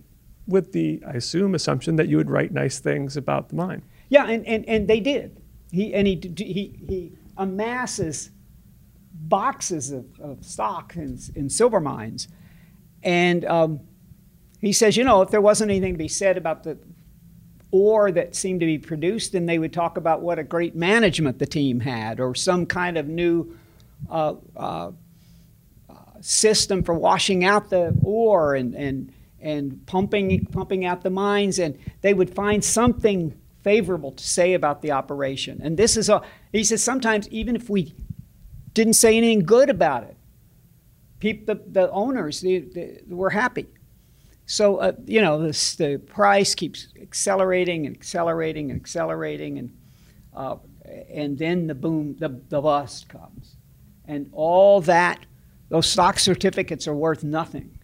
with 0.47 0.73
the, 0.73 1.01
I 1.07 1.11
assume, 1.13 1.55
assumption 1.55 1.95
that 1.95 2.07
you 2.07 2.17
would 2.17 2.29
write 2.29 2.51
nice 2.51 2.79
things 2.79 3.17
about 3.17 3.49
the 3.49 3.55
mine. 3.55 3.83
Yeah, 4.09 4.27
and, 4.27 4.45
and, 4.45 4.63
and 4.67 4.87
they 4.87 4.99
did. 4.99 5.41
He, 5.71 5.93
and 5.93 6.07
he, 6.07 6.21
he, 6.37 6.79
he 6.87 7.11
amasses 7.35 8.29
boxes 9.29 9.91
of, 9.91 10.05
of 10.19 10.43
stock 10.43 10.95
in, 10.95 11.19
in 11.35 11.49
silver 11.49 11.79
mines. 11.79 12.27
And 13.03 13.45
um, 13.45 13.79
he 14.61 14.73
says, 14.73 14.97
you 14.97 15.03
know, 15.03 15.21
if 15.21 15.29
there 15.29 15.41
wasn't 15.41 15.71
anything 15.71 15.93
to 15.93 15.97
be 15.97 16.07
said 16.07 16.37
about 16.37 16.63
the 16.63 16.77
ore 17.71 18.11
that 18.11 18.35
seemed 18.35 18.59
to 18.61 18.65
be 18.65 18.77
produced, 18.77 19.33
then 19.33 19.45
they 19.45 19.59
would 19.59 19.73
talk 19.73 19.97
about 19.97 20.21
what 20.21 20.39
a 20.39 20.43
great 20.43 20.75
management 20.75 21.39
the 21.39 21.45
team 21.45 21.79
had 21.79 22.19
or 22.19 22.33
some 22.33 22.65
kind 22.65 22.97
of 22.97 23.07
new 23.07 23.57
uh, 24.09 24.35
uh, 24.55 24.91
system 26.21 26.83
for 26.83 26.93
washing 26.93 27.43
out 27.43 27.69
the 27.69 27.95
ore 28.03 28.55
and, 28.55 28.73
and, 28.75 29.11
and 29.41 29.85
pumping, 29.85 30.45
pumping 30.45 30.85
out 30.85 31.01
the 31.01 31.09
mines. 31.09 31.59
And 31.59 31.77
they 32.01 32.13
would 32.13 32.33
find 32.33 32.63
something 32.63 33.37
favorable 33.63 34.11
to 34.13 34.23
say 34.23 34.53
about 34.53 34.81
the 34.81 34.91
operation. 34.91 35.59
And 35.61 35.77
this 35.77 35.97
is 35.97 36.09
a, 36.09 36.21
he 36.51 36.63
says, 36.63 36.81
sometimes 36.81 37.27
even 37.29 37.55
if 37.55 37.69
we 37.69 37.93
didn't 38.77 38.93
say 38.93 39.17
anything 39.17 39.43
good 39.43 39.69
about 39.71 40.03
it, 40.03 40.15
people, 41.19 41.55
the, 41.55 41.61
the 41.71 41.91
owners 41.91 42.41
they, 42.41 42.59
they 42.59 43.01
were 43.09 43.31
happy. 43.31 43.65
So, 44.45 44.77
uh, 44.77 44.91
you 45.05 45.19
know, 45.19 45.41
this, 45.41 45.75
the 45.75 45.97
price 45.97 46.53
keeps 46.53 46.87
accelerating 47.01 47.87
and 47.87 47.95
accelerating 47.95 48.69
and 48.69 48.79
accelerating, 48.79 49.57
and, 49.57 49.75
uh, 50.35 50.57
and 51.11 51.37
then 51.37 51.65
the 51.65 51.73
boom, 51.73 52.15
the, 52.19 52.29
the 52.49 52.61
bust 52.61 53.09
comes. 53.09 53.55
And 54.05 54.29
all 54.31 54.79
that, 54.81 55.25
those 55.69 55.89
stock 55.89 56.19
certificates 56.19 56.87
are 56.87 56.93
worth 56.93 57.23
nothing. 57.23 57.77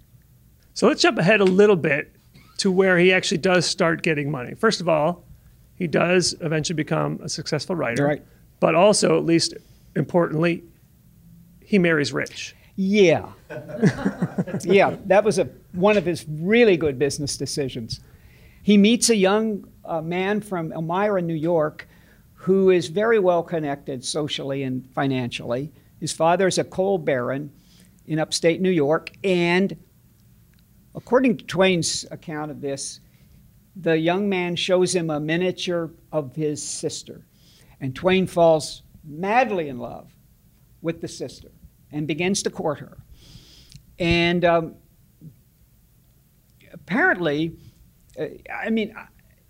So 0.75 0.87
let's 0.87 1.01
jump 1.01 1.17
ahead 1.17 1.41
a 1.41 1.45
little 1.45 1.75
bit 1.75 2.15
to 2.59 2.71
where 2.71 2.99
he 2.99 3.11
actually 3.11 3.39
does 3.39 3.65
start 3.65 4.03
getting 4.03 4.29
money. 4.29 4.53
First 4.53 4.79
of 4.79 4.87
all, 4.87 5.25
he 5.75 5.87
does 5.87 6.35
eventually 6.39 6.75
become 6.75 7.19
a 7.23 7.27
successful 7.27 7.75
writer. 7.75 8.05
Right. 8.05 8.23
But 8.59 8.75
also, 8.75 9.17
at 9.17 9.25
least 9.25 9.55
importantly, 9.95 10.63
he 11.73 11.79
marries 11.79 12.13
rich. 12.13 12.55
Yeah. 12.75 13.31
yeah, 14.63 14.95
that 15.05 15.23
was 15.23 15.39
a, 15.39 15.49
one 15.71 15.97
of 15.97 16.05
his 16.05 16.23
really 16.29 16.77
good 16.77 16.99
business 16.99 17.35
decisions. 17.35 17.99
He 18.61 18.77
meets 18.77 19.09
a 19.09 19.15
young 19.15 19.67
uh, 19.83 19.99
man 19.99 20.39
from 20.39 20.71
Elmira, 20.71 21.23
New 21.23 21.33
York, 21.33 21.87
who 22.35 22.69
is 22.69 22.89
very 22.89 23.17
well 23.17 23.41
connected 23.41 24.05
socially 24.05 24.61
and 24.61 24.87
financially. 24.93 25.71
His 25.99 26.13
father 26.13 26.45
is 26.45 26.59
a 26.59 26.63
coal 26.63 26.99
baron 26.99 27.51
in 28.05 28.19
upstate 28.19 28.61
New 28.61 28.69
York, 28.69 29.11
and 29.23 29.75
according 30.93 31.37
to 31.37 31.45
Twain's 31.45 32.05
account 32.11 32.51
of 32.51 32.61
this, 32.61 32.99
the 33.75 33.97
young 33.97 34.29
man 34.29 34.55
shows 34.55 34.93
him 34.93 35.09
a 35.09 35.19
miniature 35.19 35.89
of 36.11 36.35
his 36.35 36.61
sister, 36.61 37.25
and 37.81 37.95
Twain 37.95 38.27
falls 38.27 38.83
madly 39.03 39.69
in 39.69 39.79
love 39.79 40.11
with 40.83 41.01
the 41.01 41.07
sister 41.07 41.49
and 41.93 42.07
begins 42.07 42.43
to 42.43 42.49
court 42.49 42.79
her. 42.79 42.97
And 43.99 44.43
um, 44.43 44.75
apparently, 46.73 47.55
uh, 48.19 48.25
I 48.53 48.69
mean, 48.69 48.95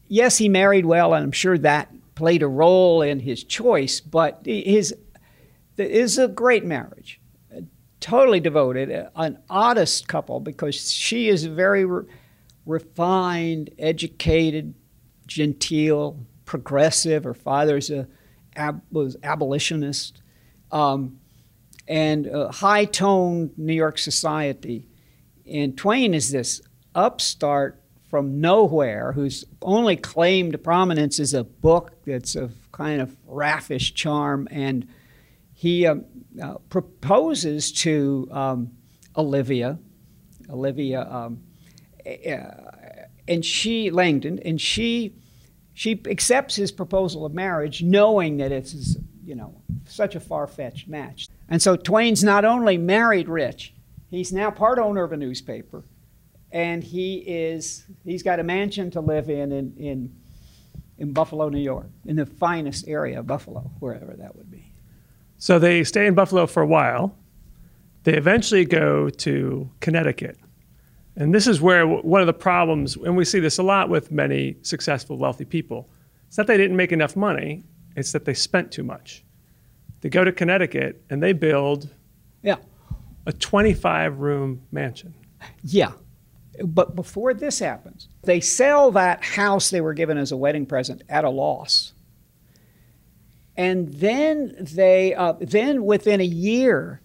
yes, 0.08 0.38
he 0.38 0.50
married 0.50 0.86
well, 0.86 1.14
and 1.14 1.24
I'm 1.24 1.32
sure 1.32 1.58
that 1.58 1.90
played 2.16 2.44
a 2.44 2.48
role 2.48 3.02
in 3.02 3.20
his 3.20 3.44
choice, 3.44 4.00
but 4.00 4.42
his 4.46 4.96
is 5.78 6.18
a 6.20 6.28
great 6.28 6.64
marriage. 6.64 7.20
Totally 8.00 8.40
devoted, 8.40 8.92
an 9.16 9.40
honest 9.50 10.08
couple 10.08 10.40
because 10.40 10.92
she 10.92 11.30
is 11.30 11.46
very 11.46 11.86
re- 11.86 12.04
refined, 12.66 13.70
educated, 13.80 14.76
genteel, 15.26 16.20
progressive. 16.46 17.24
Her 17.24 17.34
father's 17.34 17.90
a 17.90 18.08
ab- 18.56 18.84
was 18.92 19.16
abolitionist. 19.24 20.22
Um, 20.70 21.20
and 21.88 22.28
uh, 22.28 22.52
high 22.52 22.86
toned 22.86 23.52
New 23.58 23.74
York 23.74 23.98
society. 23.98 24.88
And 25.46 25.78
Twain 25.78 26.14
is 26.14 26.32
this 26.32 26.62
upstart 26.96 27.82
from 28.10 28.40
nowhere 28.40 29.12
whose 29.12 29.44
only 29.62 29.96
claim 29.96 30.52
to 30.52 30.58
prominence 30.58 31.20
is 31.20 31.34
a 31.34 31.44
book 31.44 32.04
that's 32.06 32.36
of 32.36 32.54
kind 32.72 33.02
of 33.02 33.16
raffish 33.26 33.94
charm. 33.94 34.48
And 34.52 34.88
he 35.54 35.88
um, 35.88 36.06
uh, 36.42 36.56
proposes 36.70 37.72
to 37.72 38.28
um, 38.32 38.72
Olivia, 39.18 39.80
Olivia, 40.50 41.08
um, 41.10 41.42
and 43.28 43.44
she, 43.44 43.90
Langdon, 43.90 44.40
and 44.40 44.60
she, 44.60 45.16
she 45.74 46.02
accepts 46.08 46.56
his 46.56 46.72
proposal 46.72 47.26
of 47.26 47.34
marriage 47.34 47.82
knowing 47.82 48.38
that 48.38 48.52
it's, 48.52 48.98
you 49.24 49.36
know, 49.36 49.62
such 49.86 50.16
a 50.16 50.20
far 50.20 50.48
fetched 50.48 50.88
match. 50.88 51.30
And 51.50 51.62
so 51.62 51.76
Twain's 51.76 52.24
not 52.24 52.46
only 52.46 52.78
married 52.78 53.28
rich, 53.28 53.74
he's 54.10 54.32
now 54.32 54.52
part 54.52 54.80
owner 54.80 55.04
of 55.04 55.12
a 55.12 55.18
newspaper, 55.18 55.84
and 56.52 56.84
he 56.84 57.18
is 57.18 57.86
he's 58.06 58.24
got 58.24 58.40
a 58.40 58.44
mansion 58.44 58.92
to 58.92 59.02
live 59.02 59.30
in 59.30 59.52
in, 59.52 59.74
in, 59.78 60.16
in 60.98 61.14
Buffalo, 61.14 61.50
New 61.50 61.60
York, 61.60 61.88
in 62.06 62.16
the 62.16 62.26
finest 62.26 62.88
area 62.88 63.20
of 63.20 63.28
Buffalo, 63.28 63.72
wherever 63.80 64.14
that 64.14 64.36
would 64.36 64.50
be. 64.50 64.72
So 65.38 65.60
they 65.60 65.84
stay 65.84 66.08
in 66.08 66.14
Buffalo 66.14 66.48
for 66.48 66.64
a 66.64 66.68
while. 66.68 67.16
They 68.04 68.14
eventually 68.14 68.66
go 68.66 69.10
to 69.10 69.70
Connecticut. 69.80 70.38
And 71.16 71.34
this 71.34 71.48
is 71.48 71.62
where 71.62 71.86
one 71.86 72.22
of 72.22 72.28
the 72.28 72.34
problems, 72.34 72.96
and 72.96 73.16
we 73.16 73.26
see 73.26 73.40
this 73.40 73.60
a 73.60 73.64
lot 73.64 73.90
with 73.90 74.12
many 74.12 74.58
successful, 74.62 75.18
wealthy 75.18 75.46
people, 75.46 75.90
it's 76.28 76.38
not 76.38 76.48
they 76.48 76.58
didn't 76.58 76.76
make 76.76 76.92
enough 76.92 77.16
money, 77.16 77.64
it's 77.96 78.12
that 78.14 78.26
they 78.26 78.34
spent 78.34 78.72
too 78.72 78.84
much. 78.84 79.24
They 80.04 80.10
go 80.10 80.26
to 80.26 80.34
Connecticut 80.34 81.02
and 81.10 81.24
they 81.24 81.32
build 81.32 81.90
yeah. 82.42 82.58
a 83.26 83.32
25 83.32 84.20
room 84.20 84.64
mansion. 84.70 85.14
Yeah. 85.64 85.94
But 86.62 86.94
before 86.94 87.34
this 87.34 87.60
happens, 87.60 88.10
they 88.24 88.42
sell 88.42 88.92
that 88.92 89.24
house 89.24 89.70
they 89.70 89.80
were 89.80 89.94
given 89.94 90.18
as 90.18 90.34
a 90.34 90.38
wedding 90.38 90.66
present 90.66 91.04
at 91.08 91.24
a 91.24 91.30
loss. 91.30 91.94
And 93.56 93.94
then 93.94 94.54
they, 94.60 95.16
uh, 95.16 95.36
then 95.40 95.86
within 95.86 96.20
a 96.20 96.26
year, 96.26 97.02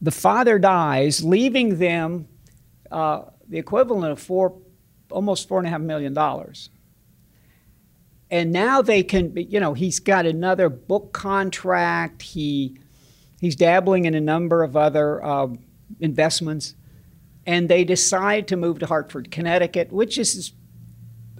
the 0.00 0.12
father 0.12 0.60
dies, 0.60 1.24
leaving 1.24 1.78
them 1.78 2.28
uh, 2.92 3.22
the 3.48 3.58
equivalent 3.58 4.12
of 4.12 4.20
four, 4.20 4.56
almost 5.10 5.48
four 5.48 5.58
and 5.58 5.66
a 5.66 5.70
half 5.70 5.80
million 5.80 6.14
dollars. 6.14 6.70
And 8.30 8.52
now 8.52 8.82
they 8.82 9.02
can, 9.02 9.32
you 9.36 9.60
know, 9.60 9.74
he's 9.74 10.00
got 10.00 10.26
another 10.26 10.68
book 10.68 11.12
contract. 11.12 12.22
He, 12.22 12.76
he's 13.40 13.54
dabbling 13.54 14.04
in 14.04 14.14
a 14.14 14.20
number 14.20 14.64
of 14.64 14.76
other 14.76 15.24
uh, 15.24 15.48
investments, 16.00 16.74
and 17.46 17.68
they 17.68 17.84
decide 17.84 18.48
to 18.48 18.56
move 18.56 18.80
to 18.80 18.86
Hartford, 18.86 19.30
Connecticut, 19.30 19.92
which 19.92 20.18
is 20.18 20.52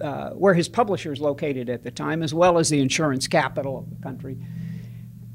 uh, 0.01 0.29
where 0.31 0.53
his 0.53 0.69
publisher 0.69 1.11
is 1.11 1.19
located 1.19 1.69
at 1.69 1.83
the 1.83 1.91
time, 1.91 2.23
as 2.23 2.33
well 2.33 2.57
as 2.57 2.69
the 2.69 2.79
insurance 2.79 3.27
capital 3.27 3.79
of 3.79 3.89
the 3.89 4.01
country. 4.01 4.37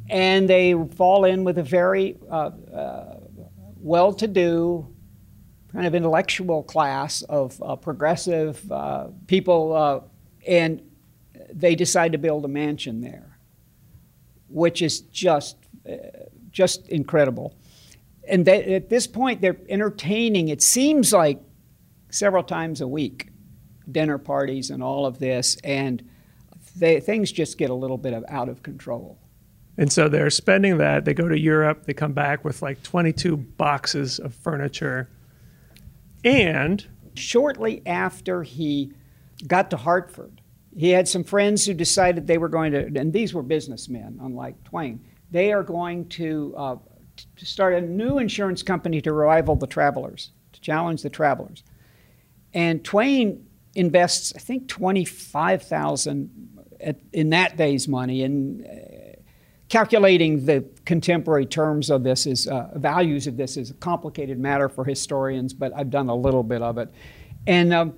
And 0.09 0.49
they 0.49 0.75
fall 0.97 1.25
in 1.25 1.45
with 1.45 1.59
a 1.59 1.63
very 1.63 2.17
uh, 2.31 2.51
uh 2.75 3.17
well 3.77 4.13
to 4.13 4.29
do, 4.29 4.87
kind 5.73 5.87
of 5.87 5.95
intellectual 5.95 6.63
class 6.63 7.23
of 7.23 7.61
uh, 7.63 7.75
progressive 7.75 8.71
uh, 8.71 9.09
people, 9.27 10.09
and 10.47 10.81
they 11.53 11.75
decide 11.75 12.13
to 12.13 12.19
build 12.19 12.45
a 12.45 12.49
mansion 12.49 13.01
there, 13.01 13.39
which 14.49 14.83
is 14.83 15.01
just, 15.01 15.57
uh, 15.89 15.97
just 16.51 16.89
incredible. 16.89 17.57
And 18.29 18.45
they, 18.45 18.75
at 18.75 18.89
this 18.89 19.07
point, 19.07 19.41
they're 19.41 19.57
entertaining, 19.69 20.49
it 20.49 20.63
seems 20.63 21.13
like 21.13 21.41
several 22.11 22.43
times 22.43 22.81
a 22.81 22.89
week 22.89 23.29
dinner 23.91 24.19
parties 24.19 24.71
and 24.71 24.83
all 24.83 25.07
of 25.07 25.19
this, 25.19 25.57
and 25.65 26.09
they, 26.77 27.01
things 27.01 27.33
just 27.33 27.59
get 27.59 27.71
a 27.71 27.75
little 27.75 27.99
bit 27.99 28.13
of 28.13 28.25
out 28.29 28.49
of 28.49 28.63
control. 28.63 29.19
And 29.79 29.91
so 29.91 30.09
they're 30.09 30.31
spending 30.31 30.79
that. 30.79 31.05
They 31.05 31.15
go 31.15 31.29
to 31.29 31.39
Europe. 31.39 31.87
They 31.87 31.95
come 31.95 32.13
back 32.13 32.45
with 32.45 32.61
like 32.63 32.83
22 32.83 33.37
boxes 33.37 34.19
of 34.19 34.35
furniture. 34.35 35.09
And 36.25 36.87
shortly 37.15 37.83
after 37.87 38.43
he 38.43 38.93
got 39.47 39.71
to 39.71 39.77
Hartford, 39.79 40.42
he 40.77 40.91
had 40.91 41.07
some 41.07 41.25
friends 41.25 41.67
who 41.67 41.75
decided 41.75 42.27
they 42.27 42.39
were 42.39 42.49
going 42.49 42.73
to, 42.73 42.87
and 42.99 43.13
these 43.13 43.35
were 43.35 43.43
businessmen, 43.43 44.19
unlike 44.23 44.63
Twain. 44.65 45.05
They 45.31 45.53
are 45.53 45.63
going 45.63 46.09
to, 46.11 46.55
uh, 46.57 46.77
to 47.37 47.47
start 47.47 47.75
a 47.75 47.81
new 47.81 48.19
insurance 48.19 48.63
company 48.63 49.01
to 49.03 49.13
rival 49.13 49.57
the 49.57 49.67
travelers, 49.67 50.31
to 50.53 50.61
challenge 50.61 51.03
the 51.03 51.11
travelers. 51.11 51.63
And 52.55 52.85
Twain 52.85 53.47
invests, 53.75 54.33
I 54.35 54.39
think, 54.39 54.69
25,000 54.69 56.49
in 57.13 57.31
that 57.31 57.57
day's 57.57 57.89
money. 57.89 58.23
And 58.23 58.67
uh, 58.67 58.69
calculating 59.69 60.45
the 60.45 60.65
contemporary 60.85 61.47
terms 61.47 61.91
of 61.91 62.03
this 62.03 62.27
is 62.27 62.47
uh, 62.47 62.71
values 62.75 63.27
of 63.27 63.37
this 63.37 63.57
is 63.57 63.71
a 63.71 63.75
complicated 63.75 64.39
matter 64.39 64.69
for 64.69 64.85
historians, 64.85 65.53
but 65.53 65.73
I've 65.75 65.91
done 65.91 66.09
a 66.09 66.15
little 66.15 66.43
bit 66.43 66.61
of 66.61 66.79
it. 66.79 66.93
And 67.47 67.73
um, 67.73 67.95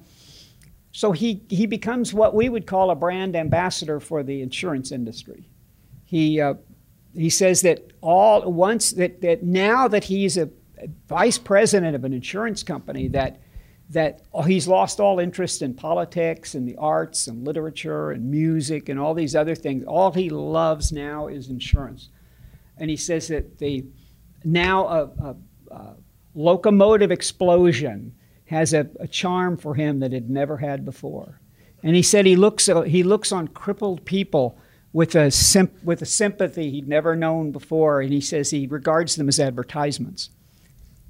so 0.96 1.10
he, 1.10 1.42
he 1.48 1.66
becomes 1.66 2.14
what 2.14 2.36
we 2.36 2.48
would 2.48 2.68
call 2.68 2.92
a 2.92 2.94
brand 2.94 3.34
ambassador 3.34 3.98
for 3.98 4.22
the 4.22 4.42
insurance 4.42 4.92
industry. 4.92 5.48
He, 6.04 6.40
uh, 6.40 6.54
he 7.12 7.30
says 7.30 7.62
that 7.62 7.90
all 8.00 8.52
once 8.52 8.92
that, 8.92 9.20
that 9.20 9.42
now 9.42 9.88
that 9.88 10.04
he's 10.04 10.36
a 10.36 10.48
vice 11.08 11.36
president 11.36 11.96
of 11.96 12.04
an 12.04 12.12
insurance 12.12 12.62
company 12.62 13.08
that 13.08 13.40
that 13.90 14.22
he's 14.46 14.68
lost 14.68 15.00
all 15.00 15.18
interest 15.18 15.62
in 15.62 15.74
politics 15.74 16.54
and 16.54 16.66
the 16.66 16.76
arts 16.76 17.26
and 17.26 17.44
literature 17.44 18.12
and 18.12 18.30
music 18.30 18.88
and 18.88 18.98
all 18.98 19.14
these 19.14 19.34
other 19.34 19.54
things. 19.54 19.84
All 19.84 20.12
he 20.12 20.30
loves 20.30 20.90
now 20.92 21.26
is 21.26 21.50
insurance. 21.50 22.08
And 22.78 22.88
he 22.88 22.96
says 22.96 23.28
that 23.28 23.58
the 23.58 23.84
now 24.44 24.86
a, 24.86 25.02
a, 25.02 25.36
a 25.70 25.96
locomotive 26.34 27.10
explosion 27.10 28.14
has 28.46 28.74
a, 28.74 28.88
a, 29.00 29.08
charm 29.08 29.56
for 29.56 29.74
him 29.74 30.00
that 30.00 30.12
it 30.12 30.28
never 30.28 30.58
had 30.58 30.84
before. 30.84 31.40
And 31.82 31.96
he 31.96 32.02
said 32.02 32.26
he 32.26 32.36
looks, 32.36 32.68
uh, 32.68 32.82
he 32.82 33.02
looks 33.02 33.32
on 33.32 33.48
crippled 33.48 34.04
people 34.04 34.58
with 34.92 35.14
a, 35.14 35.32
with 35.82 36.02
a 36.02 36.06
sympathy 36.06 36.70
he'd 36.70 36.88
never 36.88 37.16
known 37.16 37.50
before, 37.50 38.00
and 38.00 38.12
he 38.12 38.20
says 38.20 38.50
he 38.50 38.66
regards 38.66 39.16
them 39.16 39.28
as 39.28 39.40
advertisements 39.40 40.30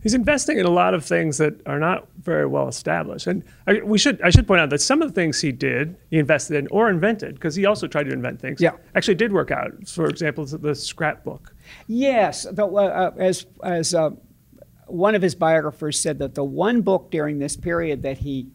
he's 0.04 0.14
investing 0.14 0.58
in 0.58 0.66
a 0.66 0.70
lot 0.70 0.94
of 0.94 1.04
things 1.04 1.38
that 1.38 1.54
are 1.66 1.80
not 1.80 2.06
very 2.22 2.46
well 2.46 2.68
established. 2.68 3.26
And 3.26 3.42
I, 3.66 3.80
we 3.82 3.98
should 3.98 4.22
I 4.22 4.30
should 4.30 4.46
point 4.46 4.60
out 4.60 4.70
that 4.70 4.80
some 4.80 5.02
of 5.02 5.08
the 5.08 5.14
things 5.14 5.40
he 5.40 5.50
did, 5.50 5.96
he 6.10 6.18
invested 6.18 6.56
in 6.56 6.68
or 6.68 6.88
invented, 6.88 7.34
because 7.34 7.56
he 7.56 7.66
also 7.66 7.88
tried 7.88 8.04
to 8.04 8.12
invent 8.12 8.40
things. 8.40 8.60
Yeah. 8.60 8.72
actually 8.94 9.16
did 9.16 9.32
work 9.32 9.50
out. 9.50 9.72
For 9.88 10.06
example, 10.06 10.44
the 10.44 10.74
scrapbook. 10.74 11.52
Yes, 11.88 12.46
the, 12.52 12.66
uh, 12.66 13.12
as 13.18 13.46
as 13.64 13.94
uh, 13.94 14.10
one 14.86 15.14
of 15.14 15.22
his 15.22 15.34
biographers 15.34 15.98
said 15.98 16.18
that 16.18 16.34
the 16.34 16.44
one 16.44 16.80
book 16.82 17.10
during 17.10 17.38
this 17.38 17.56
period 17.56 18.02
that 18.02 18.18
he 18.18 18.48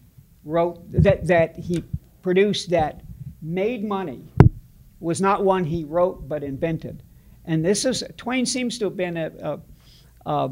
wrote 0.44 0.80
that 0.92 1.28
that 1.28 1.58
he 1.58 1.84
produced 2.22 2.70
that 2.70 3.02
made 3.42 3.84
money 3.84 4.24
was 5.00 5.22
not 5.22 5.44
one 5.44 5.64
he 5.64 5.84
wrote 5.84 6.28
but 6.28 6.44
invented. 6.44 7.04
And 7.46 7.64
this 7.66 7.86
is 7.86 8.04
Twain 8.18 8.46
seems 8.46 8.78
to 8.80 8.86
have 8.86 8.98
been 8.98 9.18
a, 9.18 9.32
a, 9.42 9.60
a 10.26 10.52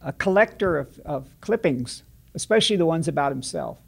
a 0.00 0.12
collector 0.12 0.78
of, 0.78 0.98
of 1.00 1.28
clippings, 1.40 2.02
especially 2.34 2.76
the 2.76 2.86
ones 2.86 3.08
about 3.08 3.32
himself. 3.32 3.78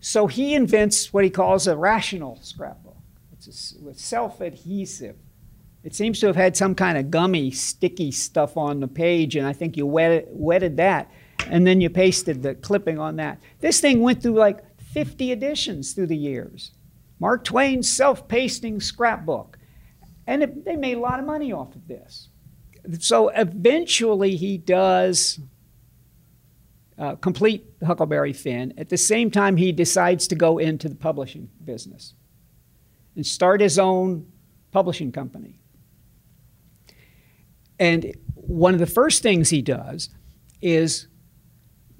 So 0.00 0.26
he 0.26 0.54
invents 0.54 1.12
what 1.12 1.24
he 1.24 1.30
calls 1.30 1.66
a 1.66 1.76
rational 1.76 2.38
scrapbook. 2.40 2.96
It's 3.32 3.74
a, 3.76 3.94
self 3.94 4.40
adhesive. 4.40 5.16
It 5.82 5.94
seems 5.94 6.20
to 6.20 6.26
have 6.26 6.36
had 6.36 6.56
some 6.56 6.74
kind 6.74 6.98
of 6.98 7.10
gummy, 7.10 7.50
sticky 7.50 8.10
stuff 8.10 8.56
on 8.56 8.80
the 8.80 8.88
page, 8.88 9.36
and 9.36 9.46
I 9.46 9.52
think 9.52 9.76
you 9.76 9.86
wet, 9.86 10.26
wetted 10.28 10.76
that, 10.76 11.10
and 11.46 11.66
then 11.66 11.80
you 11.80 11.88
pasted 11.88 12.42
the 12.42 12.54
clipping 12.54 12.98
on 12.98 13.16
that. 13.16 13.40
This 13.60 13.80
thing 13.80 14.00
went 14.00 14.22
through 14.22 14.34
like 14.34 14.62
50 14.92 15.32
editions 15.32 15.92
through 15.92 16.08
the 16.08 16.16
years. 16.16 16.72
Mark 17.18 17.44
Twain's 17.44 17.90
self 17.90 18.26
pasting 18.28 18.80
scrapbook. 18.80 19.58
And 20.26 20.42
it, 20.42 20.64
they 20.64 20.76
made 20.76 20.96
a 20.96 21.00
lot 21.00 21.18
of 21.18 21.26
money 21.26 21.52
off 21.52 21.74
of 21.74 21.86
this. 21.86 22.28
So 22.98 23.28
eventually 23.28 24.36
he 24.36 24.58
does 24.58 25.38
uh, 26.98 27.16
complete 27.16 27.66
Huckleberry 27.84 28.32
Finn. 28.32 28.74
At 28.78 28.88
the 28.88 28.96
same 28.96 29.30
time, 29.30 29.56
he 29.56 29.72
decides 29.72 30.28
to 30.28 30.34
go 30.34 30.58
into 30.58 30.88
the 30.88 30.94
publishing 30.94 31.50
business 31.64 32.14
and 33.16 33.26
start 33.26 33.60
his 33.60 33.78
own 33.78 34.26
publishing 34.70 35.12
company. 35.12 35.59
And 37.80 38.14
one 38.34 38.74
of 38.74 38.78
the 38.78 38.86
first 38.86 39.22
things 39.22 39.48
he 39.48 39.62
does 39.62 40.10
is 40.60 41.08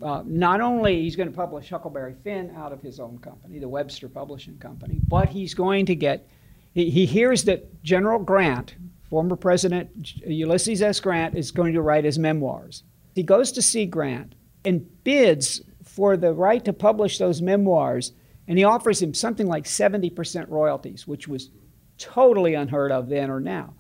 uh, 0.03 0.23
not 0.27 0.61
only 0.61 1.03
he's 1.03 1.17
going 1.17 1.31
to 1.31 1.35
publish 1.35 1.71
Huckleberry 1.71 2.15
Finn 2.23 2.55
out 2.55 2.73
of 2.73 2.83
his 2.83 3.01
own 3.01 3.19
company, 3.19 3.59
the 3.59 3.69
Webster 3.69 4.09
Publishing 4.09 4.59
Company, 4.59 5.01
but 5.09 5.31
he's 5.31 5.55
going 5.55 5.87
to 5.87 5.95
get, 5.95 6.29
he, 6.75 6.91
he 6.91 7.07
hears 7.07 7.45
that 7.45 7.83
General 7.83 8.19
Grant, 8.19 8.77
former 9.09 9.37
President 9.37 9.91
Ulysses 10.27 10.83
S. 10.83 11.01
Grant, 11.01 11.35
is 11.35 11.51
going 11.51 11.73
to 11.73 11.81
write 11.81 12.05
his 12.05 12.19
memoirs. 12.19 12.85
He 13.15 13.23
goes 13.23 13.51
to 13.53 13.63
see 13.63 13.87
Grant 13.87 14.35
and 14.67 14.87
bids 15.03 15.63
for 15.83 16.19
the 16.19 16.35
right 16.35 16.65
to 16.67 16.75
publish 16.75 17.17
those 17.17 17.41
memoirs, 17.41 18.13
and 18.47 18.59
he 18.59 18.65
offers 18.65 19.01
him 19.01 19.15
something 19.15 19.47
like 19.47 19.65
70% 19.65 20.49
royalties, 20.49 21.07
which 21.07 21.27
was 21.27 21.51
totally 21.97 22.53
unheard 22.55 22.93
of 22.93 23.09
then 23.09 23.31
or 23.31 23.41
now. 23.41 23.75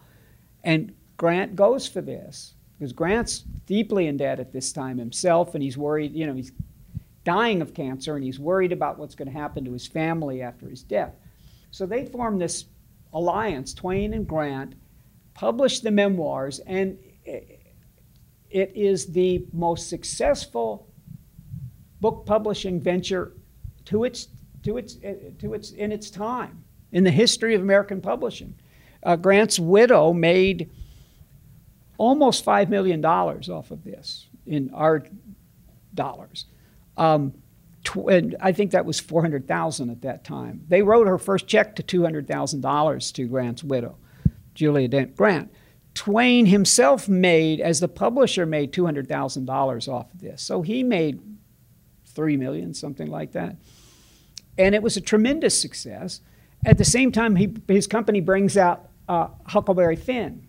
And 0.64 0.94
Grant 1.20 1.54
goes 1.54 1.86
for 1.86 2.00
this 2.00 2.54
because 2.72 2.94
Grant's 2.94 3.40
deeply 3.66 4.06
in 4.06 4.16
debt 4.16 4.40
at 4.40 4.54
this 4.54 4.72
time 4.72 4.96
himself, 4.96 5.54
and 5.54 5.62
he's 5.62 5.76
worried, 5.76 6.14
you 6.14 6.26
know, 6.26 6.32
he's 6.32 6.50
dying 7.24 7.60
of 7.60 7.74
cancer, 7.74 8.16
and 8.16 8.24
he's 8.24 8.38
worried 8.38 8.72
about 8.72 8.98
what's 8.98 9.14
going 9.14 9.30
to 9.30 9.38
happen 9.38 9.62
to 9.66 9.72
his 9.74 9.86
family 9.86 10.40
after 10.40 10.66
his 10.66 10.82
death. 10.82 11.12
So 11.72 11.84
they 11.84 12.06
form 12.06 12.38
this 12.38 12.64
alliance, 13.12 13.74
Twain 13.74 14.14
and 14.14 14.26
Grant, 14.26 14.76
publish 15.34 15.80
the 15.80 15.90
memoirs, 15.90 16.58
and 16.60 16.96
it 17.26 18.72
is 18.74 19.08
the 19.08 19.44
most 19.52 19.90
successful 19.90 20.88
book 22.00 22.24
publishing 22.24 22.80
venture 22.80 23.34
to 23.84 24.04
its, 24.04 24.28
to 24.62 24.78
its, 24.78 24.94
to 24.94 25.52
its, 25.52 25.72
in 25.72 25.92
its 25.92 26.08
time 26.08 26.64
in 26.92 27.04
the 27.04 27.10
history 27.10 27.54
of 27.54 27.60
American 27.60 28.00
publishing. 28.00 28.54
Uh, 29.02 29.16
Grant's 29.16 29.58
widow 29.58 30.14
made 30.14 30.70
almost 32.00 32.44
$5 32.44 32.68
million 32.68 33.04
off 33.04 33.70
of 33.70 33.84
this 33.84 34.26
in 34.46 34.70
our 34.72 35.04
dollars. 35.94 36.46
Um, 36.96 37.34
and 37.94 38.36
I 38.40 38.52
think 38.52 38.72
that 38.72 38.84
was 38.84 39.00
400,000 39.00 39.90
at 39.90 40.02
that 40.02 40.24
time. 40.24 40.64
They 40.68 40.82
wrote 40.82 41.06
her 41.06 41.18
first 41.18 41.46
check 41.46 41.76
to 41.76 41.82
$200,000 41.82 43.12
to 43.12 43.26
Grant's 43.26 43.64
widow, 43.64 43.96
Julia 44.54 44.88
Dent 44.88 45.16
Grant 45.16 45.50
Twain 45.94 46.46
himself 46.46 47.08
made, 47.08 47.60
as 47.60 47.80
the 47.80 47.88
publisher, 47.88 48.46
made 48.46 48.72
two 48.72 48.84
hundred 48.84 49.08
thousand 49.08 49.44
dollars 49.46 49.88
off 49.88 50.12
of 50.14 50.20
this. 50.20 50.40
So 50.40 50.62
he 50.62 50.82
made 50.82 51.20
three 52.06 52.36
million, 52.36 52.74
something 52.74 53.08
like 53.08 53.32
that, 53.32 53.56
and 54.56 54.74
it 54.74 54.82
was 54.82 54.96
a 54.96 55.00
tremendous 55.00 55.60
success. 55.60 56.20
At 56.64 56.78
the 56.78 56.84
same 56.84 57.10
time, 57.10 57.36
he, 57.36 57.54
his 57.66 57.86
company 57.86 58.20
brings 58.20 58.56
out 58.56 58.88
uh, 59.08 59.28
Huckleberry 59.46 59.96
Finn, 59.96 60.46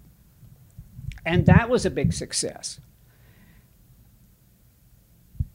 and 1.25 1.45
that 1.45 1.69
was 1.69 1.85
a 1.85 1.89
big 1.89 2.13
success. 2.13 2.79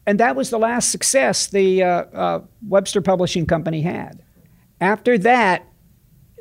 And 0.05 0.19
that 0.19 0.35
was 0.35 0.49
the 0.49 0.57
last 0.57 0.89
success 0.89 1.47
the 1.47 1.83
uh, 1.83 1.87
uh, 1.87 2.41
Webster 2.65 3.01
Publishing 3.01 3.45
Company 3.45 3.81
had. 3.81 4.23
After 4.79 5.17
that, 5.17 5.65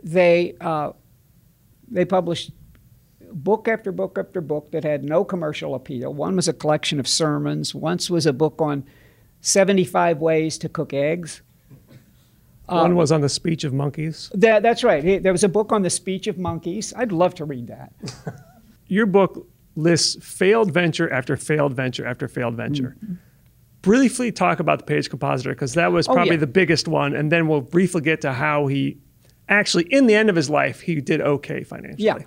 they 0.04 0.54
uh, 0.60 0.92
they 1.88 2.04
published 2.04 2.52
book 3.32 3.66
after 3.66 3.90
book 3.90 4.18
after 4.18 4.40
book 4.40 4.70
that 4.70 4.84
had 4.84 5.04
no 5.04 5.24
commercial 5.24 5.74
appeal. 5.74 6.14
One 6.14 6.36
was 6.36 6.46
a 6.46 6.52
collection 6.52 7.00
of 7.00 7.08
sermons. 7.08 7.74
Once 7.74 8.08
was 8.08 8.24
a 8.24 8.32
book 8.32 8.60
on 8.60 8.84
75 9.40 10.18
ways 10.18 10.58
to 10.58 10.68
cook 10.68 10.92
eggs. 10.92 11.42
One 12.66 12.96
was 12.96 13.12
on 13.12 13.20
the 13.20 13.28
speech 13.28 13.62
of 13.64 13.72
monkeys. 13.72 14.30
That, 14.34 14.62
that's 14.62 14.82
right. 14.82 15.22
There 15.22 15.32
was 15.32 15.44
a 15.44 15.48
book 15.48 15.70
on 15.70 15.82
the 15.82 15.90
speech 15.90 16.26
of 16.26 16.36
monkeys. 16.36 16.92
I'd 16.96 17.12
love 17.12 17.34
to 17.36 17.44
read 17.44 17.68
that. 17.68 17.92
Your 18.88 19.06
book 19.06 19.48
lists 19.74 20.16
failed 20.24 20.72
venture 20.72 21.12
after 21.12 21.36
failed 21.36 21.74
venture 21.74 22.06
after 22.06 22.28
failed 22.28 22.54
venture. 22.54 22.96
Mm-hmm. 23.02 23.14
Briefly 23.82 24.32
talk 24.32 24.58
about 24.58 24.78
the 24.80 24.84
page 24.84 25.08
compositor 25.10 25.50
because 25.50 25.74
that 25.74 25.92
was 25.92 26.08
Oh, 26.08 26.14
probably 26.14 26.32
yeah. 26.34 26.40
the 26.40 26.46
biggest 26.46 26.88
one, 26.88 27.14
and 27.14 27.30
then 27.30 27.46
we'll 27.46 27.60
briefly 27.60 28.00
get 28.00 28.20
to 28.22 28.32
how 28.32 28.66
he 28.66 28.98
actually, 29.48 29.84
in 29.90 30.06
the 30.06 30.14
end 30.14 30.28
of 30.28 30.34
his 30.34 30.50
life, 30.50 30.80
he 30.80 31.00
did 31.00 31.20
okay 31.20 31.62
financially. 31.62 32.04
Yeah. 32.04 32.18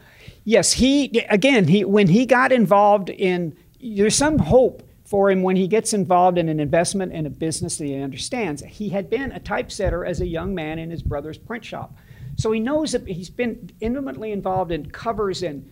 Yes, 0.46 0.72
he 0.74 1.20
again, 1.30 1.68
he 1.68 1.84
when 1.84 2.08
he 2.08 2.26
got 2.26 2.52
involved 2.52 3.10
in 3.10 3.56
there's 3.82 4.16
some 4.16 4.40
hope 4.40 4.84
for 5.04 5.30
him 5.32 5.42
when 5.42 5.56
he 5.56 5.68
gets 5.68 5.92
involved 5.94 6.38
in 6.38 6.50
an 6.50 6.60
investment 6.60 7.12
in 7.12 7.26
a 7.26 7.30
business 7.30 7.78
that 7.78 7.86
he 7.86 7.96
understands. 8.02 8.62
He 8.64 8.90
had 8.90 9.10
been 9.10 9.32
a 9.32 9.40
typesetter 9.40 10.06
as 10.06 10.22
a 10.22 10.28
young 10.28 10.54
man 10.54 10.78
in 10.80 10.92
his 10.92 11.02
brother's 11.02 11.38
print 11.38 11.66
shop. 11.66 11.98
So 12.38 12.52
he 12.52 12.60
knows 12.60 12.92
that 12.94 13.08
he's 13.08 13.30
been 13.30 13.70
intimately 13.82 14.32
involved 14.32 14.72
in 14.72 14.90
covers 14.92 15.44
and 15.44 15.70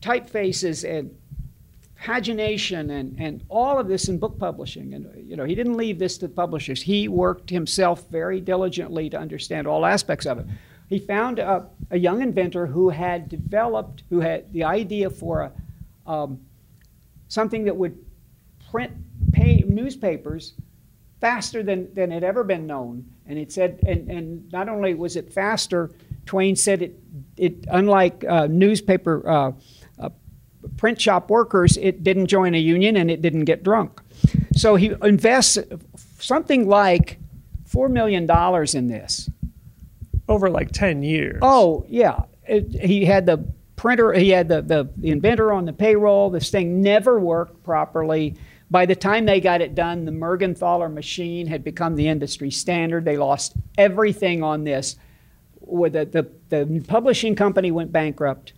typefaces 0.00 0.88
and 0.88 1.14
pagination 2.00 2.90
and, 2.90 3.16
and 3.18 3.42
all 3.48 3.78
of 3.78 3.88
this 3.88 4.08
in 4.08 4.18
book 4.18 4.38
publishing. 4.38 4.94
And 4.94 5.28
you 5.28 5.36
know, 5.36 5.44
he 5.44 5.54
didn't 5.54 5.76
leave 5.76 5.98
this 5.98 6.18
to 6.18 6.28
the 6.28 6.34
publishers. 6.34 6.80
He 6.80 7.08
worked 7.08 7.50
himself 7.50 8.08
very 8.08 8.40
diligently 8.40 9.10
to 9.10 9.18
understand 9.18 9.66
all 9.66 9.84
aspects 9.84 10.26
of 10.26 10.38
it. 10.38 10.46
He 10.88 10.98
found 10.98 11.38
a, 11.38 11.66
a 11.90 11.98
young 11.98 12.22
inventor 12.22 12.66
who 12.66 12.88
had 12.88 13.28
developed, 13.28 14.04
who 14.08 14.20
had 14.20 14.50
the 14.52 14.64
idea 14.64 15.10
for 15.10 15.42
a, 15.42 16.10
um, 16.10 16.40
something 17.28 17.64
that 17.64 17.76
would 17.76 17.98
print 18.70 18.92
pay 19.32 19.64
newspapers 19.66 20.54
faster 21.20 21.62
than, 21.62 21.92
than 21.94 22.10
had 22.10 22.24
ever 22.24 22.44
been 22.44 22.66
known. 22.66 23.04
And 23.26 23.38
it 23.38 23.52
said, 23.52 23.80
and, 23.86 24.08
and 24.08 24.52
not 24.52 24.68
only 24.68 24.94
was 24.94 25.16
it 25.16 25.32
faster, 25.32 25.90
Twain 26.24 26.56
said 26.56 26.82
it, 26.82 26.98
it 27.36 27.66
unlike 27.70 28.24
uh, 28.24 28.46
newspaper 28.46 29.28
uh, 29.28 29.52
print 30.76 31.00
shop 31.00 31.30
workers, 31.30 31.76
it 31.76 32.02
didn't 32.02 32.26
join 32.26 32.54
a 32.54 32.58
union 32.58 32.96
and 32.96 33.10
it 33.10 33.22
didn't 33.22 33.44
get 33.44 33.62
drunk. 33.62 34.00
So 34.54 34.76
he 34.76 34.94
invests 35.02 35.58
something 36.18 36.68
like 36.68 37.18
$4 37.70 37.90
million 37.90 38.28
in 38.76 38.88
this. 38.88 39.28
Over 40.28 40.50
like 40.50 40.72
10 40.72 41.02
years. 41.02 41.38
Oh, 41.42 41.86
yeah. 41.88 42.22
It, 42.46 42.68
he 42.82 43.04
had 43.04 43.24
the 43.24 43.46
printer, 43.76 44.12
he 44.12 44.28
had 44.30 44.48
the, 44.48 44.60
the, 44.60 44.90
the 44.96 45.10
inventor 45.10 45.52
on 45.52 45.64
the 45.64 45.72
payroll. 45.72 46.28
This 46.28 46.50
thing 46.50 46.82
never 46.82 47.18
worked 47.18 47.62
properly. 47.62 48.36
By 48.70 48.84
the 48.84 48.96
time 48.96 49.24
they 49.24 49.40
got 49.40 49.62
it 49.62 49.74
done, 49.74 50.04
the 50.04 50.12
Mergenthaler 50.12 50.92
machine 50.92 51.46
had 51.46 51.64
become 51.64 51.96
the 51.96 52.08
industry 52.08 52.50
standard. 52.50 53.04
They 53.04 53.16
lost 53.16 53.54
everything 53.78 54.42
on 54.42 54.64
this. 54.64 54.96
With 55.60 55.94
the, 55.94 56.04
the, 56.04 56.64
the 56.64 56.80
publishing 56.80 57.34
company 57.34 57.70
went 57.70 57.92
bankrupt. 57.92 58.52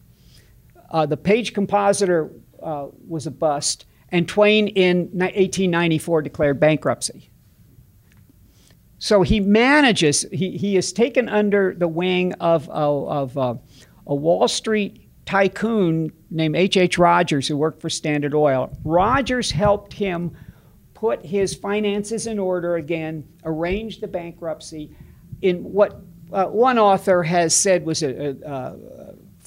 Uh, 0.91 1.07
the 1.07 1.17
page 1.17 1.55
compositor 1.55 2.31
uh, 2.63 2.89
was 3.07 3.27
a 3.27 3.31
bust, 3.31 3.87
and 4.11 4.29
Twain 4.29 4.69
in 4.69 4.99
1894 5.13 6.23
declared 6.23 6.59
bankruptcy. 6.61 7.31
So 8.99 9.23
he 9.23 9.41
manages, 9.41 10.27
he, 10.31 10.59
he 10.59 10.77
is 10.77 10.93
taken 10.93 11.29
under 11.29 11.75
the 11.75 11.89
wing 11.89 12.35
of, 12.35 12.69
of, 12.69 13.09
of 13.09 13.39
uh, 13.39 13.55
a 14.07 14.15
Wall 14.15 14.47
Street 14.47 15.09
tycoon 15.25 16.13
named 16.31 16.57
H.H. 16.57 16.77
H. 16.77 16.99
Rogers, 16.99 17.49
who 17.49 17.57
worked 17.57 17.81
for 17.81 17.89
Standard 17.89 18.35
Oil. 18.35 18.77
Rogers 18.85 19.51
helped 19.51 19.93
him 19.93 20.37
put 20.93 21.25
his 21.25 21.55
finances 21.55 22.27
in 22.27 22.39
order 22.39 22.77
again, 22.77 23.27
arrange 23.45 24.01
the 24.01 24.09
bankruptcy 24.09 24.95
in 25.41 25.65
what 25.65 26.03
uh, 26.33 26.45
one 26.47 26.79
author 26.79 27.23
has 27.23 27.55
said 27.55 27.85
was 27.85 28.03
a, 28.03 28.37
a, 28.45 28.51
a 28.53 29.00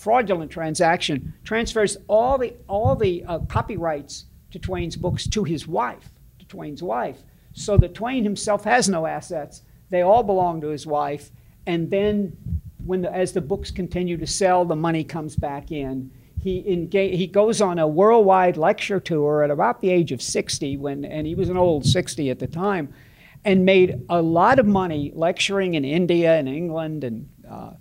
fraudulent 0.04 0.52
transaction, 0.52 1.34
transfers 1.44 1.98
all 2.08 2.38
the, 2.38 2.54
all 2.68 2.96
the 2.96 3.24
uh, 3.26 3.40
copyrights 3.40 4.26
to 4.52 4.60
Twain's 4.60 4.96
books 4.96 5.26
to 5.28 5.44
his 5.44 5.68
wife, 5.68 6.10
to 6.40 6.46
Twain's 6.46 6.84
wife 6.84 7.24
so 7.54 7.78
that 7.78 7.94
Twain 7.94 8.24
himself 8.24 8.64
has 8.64 8.90
no 8.90 9.06
assets. 9.06 9.62
They 9.90 10.02
all 10.02 10.24
belong 10.24 10.62
to 10.62 10.68
his 10.68 10.86
wife. 10.86 11.32
And 11.66 11.90
then, 11.90 12.36
when 12.84 13.02
the, 13.02 13.14
as 13.14 13.32
the 13.32 13.42
books 13.42 13.72
continue 13.72 14.18
to 14.18 14.28
sell, 14.28 14.66
the 14.66 14.76
money 14.76 15.04
comes 15.04 15.36
back 15.36 15.72
in. 15.72 16.12
He, 16.42 16.90
he 16.92 17.28
goes 17.28 17.62
on 17.62 17.80
a 17.80 17.88
worldwide 17.88 18.58
lecture 18.58 19.00
tour 19.00 19.44
at 19.44 19.50
about 19.50 19.80
the 19.80 19.90
age 19.90 20.12
of 20.12 20.22
60, 20.22 20.76
when, 20.76 21.06
and 21.06 21.26
he 21.26 21.36
was 21.36 21.48
an 21.48 21.56
old 21.56 21.86
60 21.86 22.30
at 22.30 22.40
the 22.40 22.48
time, 22.48 22.94
and 23.46 23.64
made 23.64 24.02
a 24.10 24.22
lot 24.22 24.60
of 24.60 24.66
money 24.66 25.14
lecturing 25.16 25.76
in 25.76 25.86
India 25.86 26.38
and 26.38 26.50
England. 26.50 27.06
And 27.06 27.30
uh, 27.50 27.72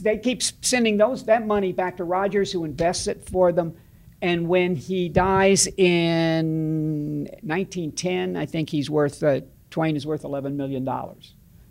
they 0.00 0.18
keep 0.18 0.42
sending 0.42 0.96
those, 0.96 1.24
that 1.24 1.46
money 1.46 1.72
back 1.72 1.96
to 1.96 2.04
Rogers, 2.04 2.52
who 2.52 2.64
invests 2.64 3.06
it 3.06 3.28
for 3.28 3.52
them. 3.52 3.76
And 4.22 4.48
when 4.48 4.76
he 4.76 5.08
dies 5.08 5.66
in 5.66 7.28
1910, 7.42 8.36
I 8.36 8.46
think 8.46 8.70
he's 8.70 8.88
worth, 8.88 9.22
uh, 9.22 9.40
Twain 9.70 9.96
is 9.96 10.06
worth 10.06 10.22
$11 10.22 10.54
million. 10.54 10.88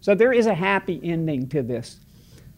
So 0.02 0.14
there 0.14 0.34
is 0.34 0.46
a 0.46 0.54
happy 0.54 1.00
ending 1.04 1.48
to 1.50 1.64
this, 1.64 2.00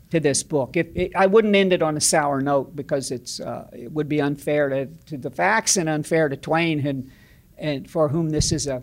to 0.09 0.19
this 0.19 0.43
book. 0.43 0.75
It, 0.75 0.91
it, 0.95 1.15
I 1.15 1.27
wouldn't 1.27 1.55
end 1.55 1.71
it 1.71 1.81
on 1.81 1.95
a 1.95 2.01
sour 2.01 2.41
note 2.41 2.75
because 2.75 3.11
it's, 3.11 3.39
uh, 3.39 3.69
it 3.71 3.91
would 3.91 4.09
be 4.09 4.19
unfair 4.19 4.69
to, 4.69 4.85
to 4.87 5.17
the 5.17 5.29
facts 5.29 5.77
and 5.77 5.87
unfair 5.87 6.27
to 6.27 6.35
Twain, 6.35 6.85
and, 6.85 7.11
and 7.57 7.89
for 7.89 8.09
whom 8.09 8.31
this 8.31 8.51
is 8.51 8.67
a, 8.67 8.81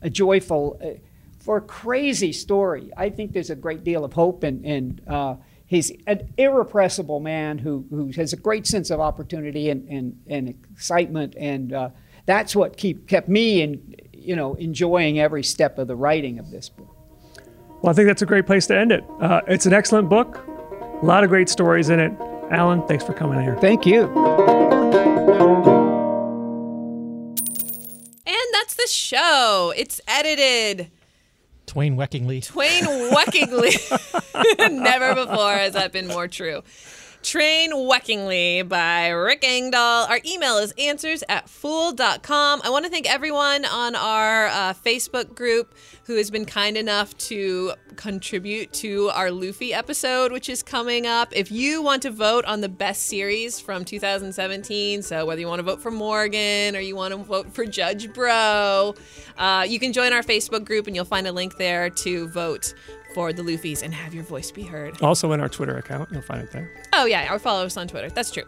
a 0.00 0.08
joyful, 0.08 0.80
uh, 0.82 0.98
for 1.40 1.58
a 1.58 1.62
crazy 1.62 2.32
story. 2.32 2.90
I 2.96 3.10
think 3.10 3.32
there's 3.32 3.50
a 3.50 3.56
great 3.56 3.84
deal 3.84 4.04
of 4.04 4.14
hope 4.14 4.44
and, 4.44 4.64
and 4.64 5.02
uh, 5.06 5.34
he's 5.66 5.90
an 6.06 6.32
irrepressible 6.36 7.20
man 7.20 7.58
who, 7.58 7.84
who 7.90 8.10
has 8.16 8.32
a 8.32 8.36
great 8.36 8.66
sense 8.66 8.90
of 8.90 9.00
opportunity 9.00 9.70
and, 9.70 9.88
and, 9.88 10.20
and 10.28 10.48
excitement 10.72 11.34
and 11.38 11.72
uh, 11.72 11.90
that's 12.26 12.56
what 12.56 12.76
keep, 12.76 13.06
kept 13.08 13.28
me 13.28 13.62
in, 13.62 13.94
you 14.12 14.34
know, 14.34 14.54
enjoying 14.54 15.20
every 15.20 15.42
step 15.42 15.78
of 15.78 15.88
the 15.88 15.96
writing 15.96 16.38
of 16.38 16.50
this 16.50 16.68
book 16.68 16.94
Well, 17.82 17.90
I 17.90 17.92
think 17.92 18.08
that's 18.08 18.22
a 18.22 18.26
great 18.26 18.46
place 18.46 18.66
to 18.68 18.76
end 18.76 18.92
it. 18.92 19.04
Uh, 19.20 19.40
it's 19.46 19.66
an 19.66 19.72
excellent 19.72 20.08
book, 20.08 20.44
a 21.02 21.04
lot 21.04 21.24
of 21.24 21.30
great 21.30 21.48
stories 21.48 21.90
in 21.90 22.00
it. 22.00 22.12
Alan, 22.50 22.86
thanks 22.86 23.04
for 23.04 23.14
coming 23.14 23.40
here. 23.40 23.56
thank 23.60 23.86
you 23.86 24.04
And 28.26 28.36
that's 28.52 28.74
the 28.74 28.86
show. 28.88 29.72
It's 29.76 30.00
edited. 30.08 30.90
Twain 31.74 31.96
Weckingly. 31.96 32.46
Twain 32.46 32.84
Weckingly. 32.84 33.74
Never 34.80 35.16
before 35.16 35.54
has 35.54 35.72
that 35.72 35.90
been 35.90 36.06
more 36.06 36.28
true. 36.28 36.62
Train 37.24 37.72
Weckingly 37.72 38.68
by 38.68 39.08
Rick 39.08 39.44
Engdahl. 39.44 40.04
Our 40.04 40.20
email 40.26 40.58
is 40.58 40.74
answers 40.76 41.24
at 41.30 41.48
fool.com. 41.48 42.60
I 42.62 42.68
want 42.68 42.84
to 42.84 42.90
thank 42.90 43.10
everyone 43.10 43.64
on 43.64 43.96
our 43.96 44.48
uh, 44.48 44.74
Facebook 44.74 45.34
group 45.34 45.74
who 46.04 46.16
has 46.16 46.30
been 46.30 46.44
kind 46.44 46.76
enough 46.76 47.16
to 47.16 47.72
contribute 47.96 48.74
to 48.74 49.08
our 49.14 49.30
Luffy 49.30 49.72
episode, 49.72 50.32
which 50.32 50.50
is 50.50 50.62
coming 50.62 51.06
up. 51.06 51.34
If 51.34 51.50
you 51.50 51.80
want 51.80 52.02
to 52.02 52.10
vote 52.10 52.44
on 52.44 52.60
the 52.60 52.68
best 52.68 53.04
series 53.04 53.58
from 53.58 53.86
2017, 53.86 55.00
so 55.00 55.24
whether 55.24 55.40
you 55.40 55.46
want 55.46 55.60
to 55.60 55.64
vote 55.64 55.80
for 55.80 55.90
Morgan 55.90 56.76
or 56.76 56.80
you 56.80 56.94
want 56.94 57.12
to 57.14 57.16
vote 57.16 57.54
for 57.54 57.64
Judge 57.64 58.12
Bro, 58.12 58.96
uh, 59.38 59.64
you 59.66 59.78
can 59.78 59.94
join 59.94 60.12
our 60.12 60.22
Facebook 60.22 60.66
group 60.66 60.86
and 60.86 60.94
you'll 60.94 61.06
find 61.06 61.26
a 61.26 61.32
link 61.32 61.56
there 61.56 61.88
to 61.88 62.28
vote 62.28 62.74
for 63.14 63.32
the 63.32 63.42
Luffys 63.42 63.82
and 63.82 63.94
have 63.94 64.12
your 64.12 64.24
voice 64.24 64.50
be 64.50 64.64
heard. 64.64 65.00
Also, 65.00 65.32
in 65.32 65.40
our 65.40 65.48
Twitter 65.48 65.76
account, 65.78 66.10
you'll 66.12 66.22
find 66.22 66.42
it 66.42 66.50
there. 66.52 66.70
Oh, 66.92 67.06
yeah, 67.06 67.32
or 67.32 67.38
follow 67.38 67.64
us 67.64 67.76
on 67.76 67.88
Twitter. 67.88 68.10
That's 68.10 68.30
true. 68.30 68.44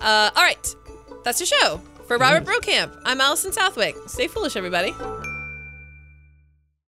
Uh, 0.00 0.30
all 0.34 0.42
right, 0.42 0.74
that's 1.24 1.38
the 1.38 1.46
show. 1.46 1.80
For 2.06 2.18
Robert 2.18 2.44
Brokamp, 2.44 2.98
I'm 3.04 3.20
Allison 3.20 3.52
Southwick. 3.52 3.94
Stay 4.06 4.28
foolish, 4.28 4.56
everybody. 4.56 4.92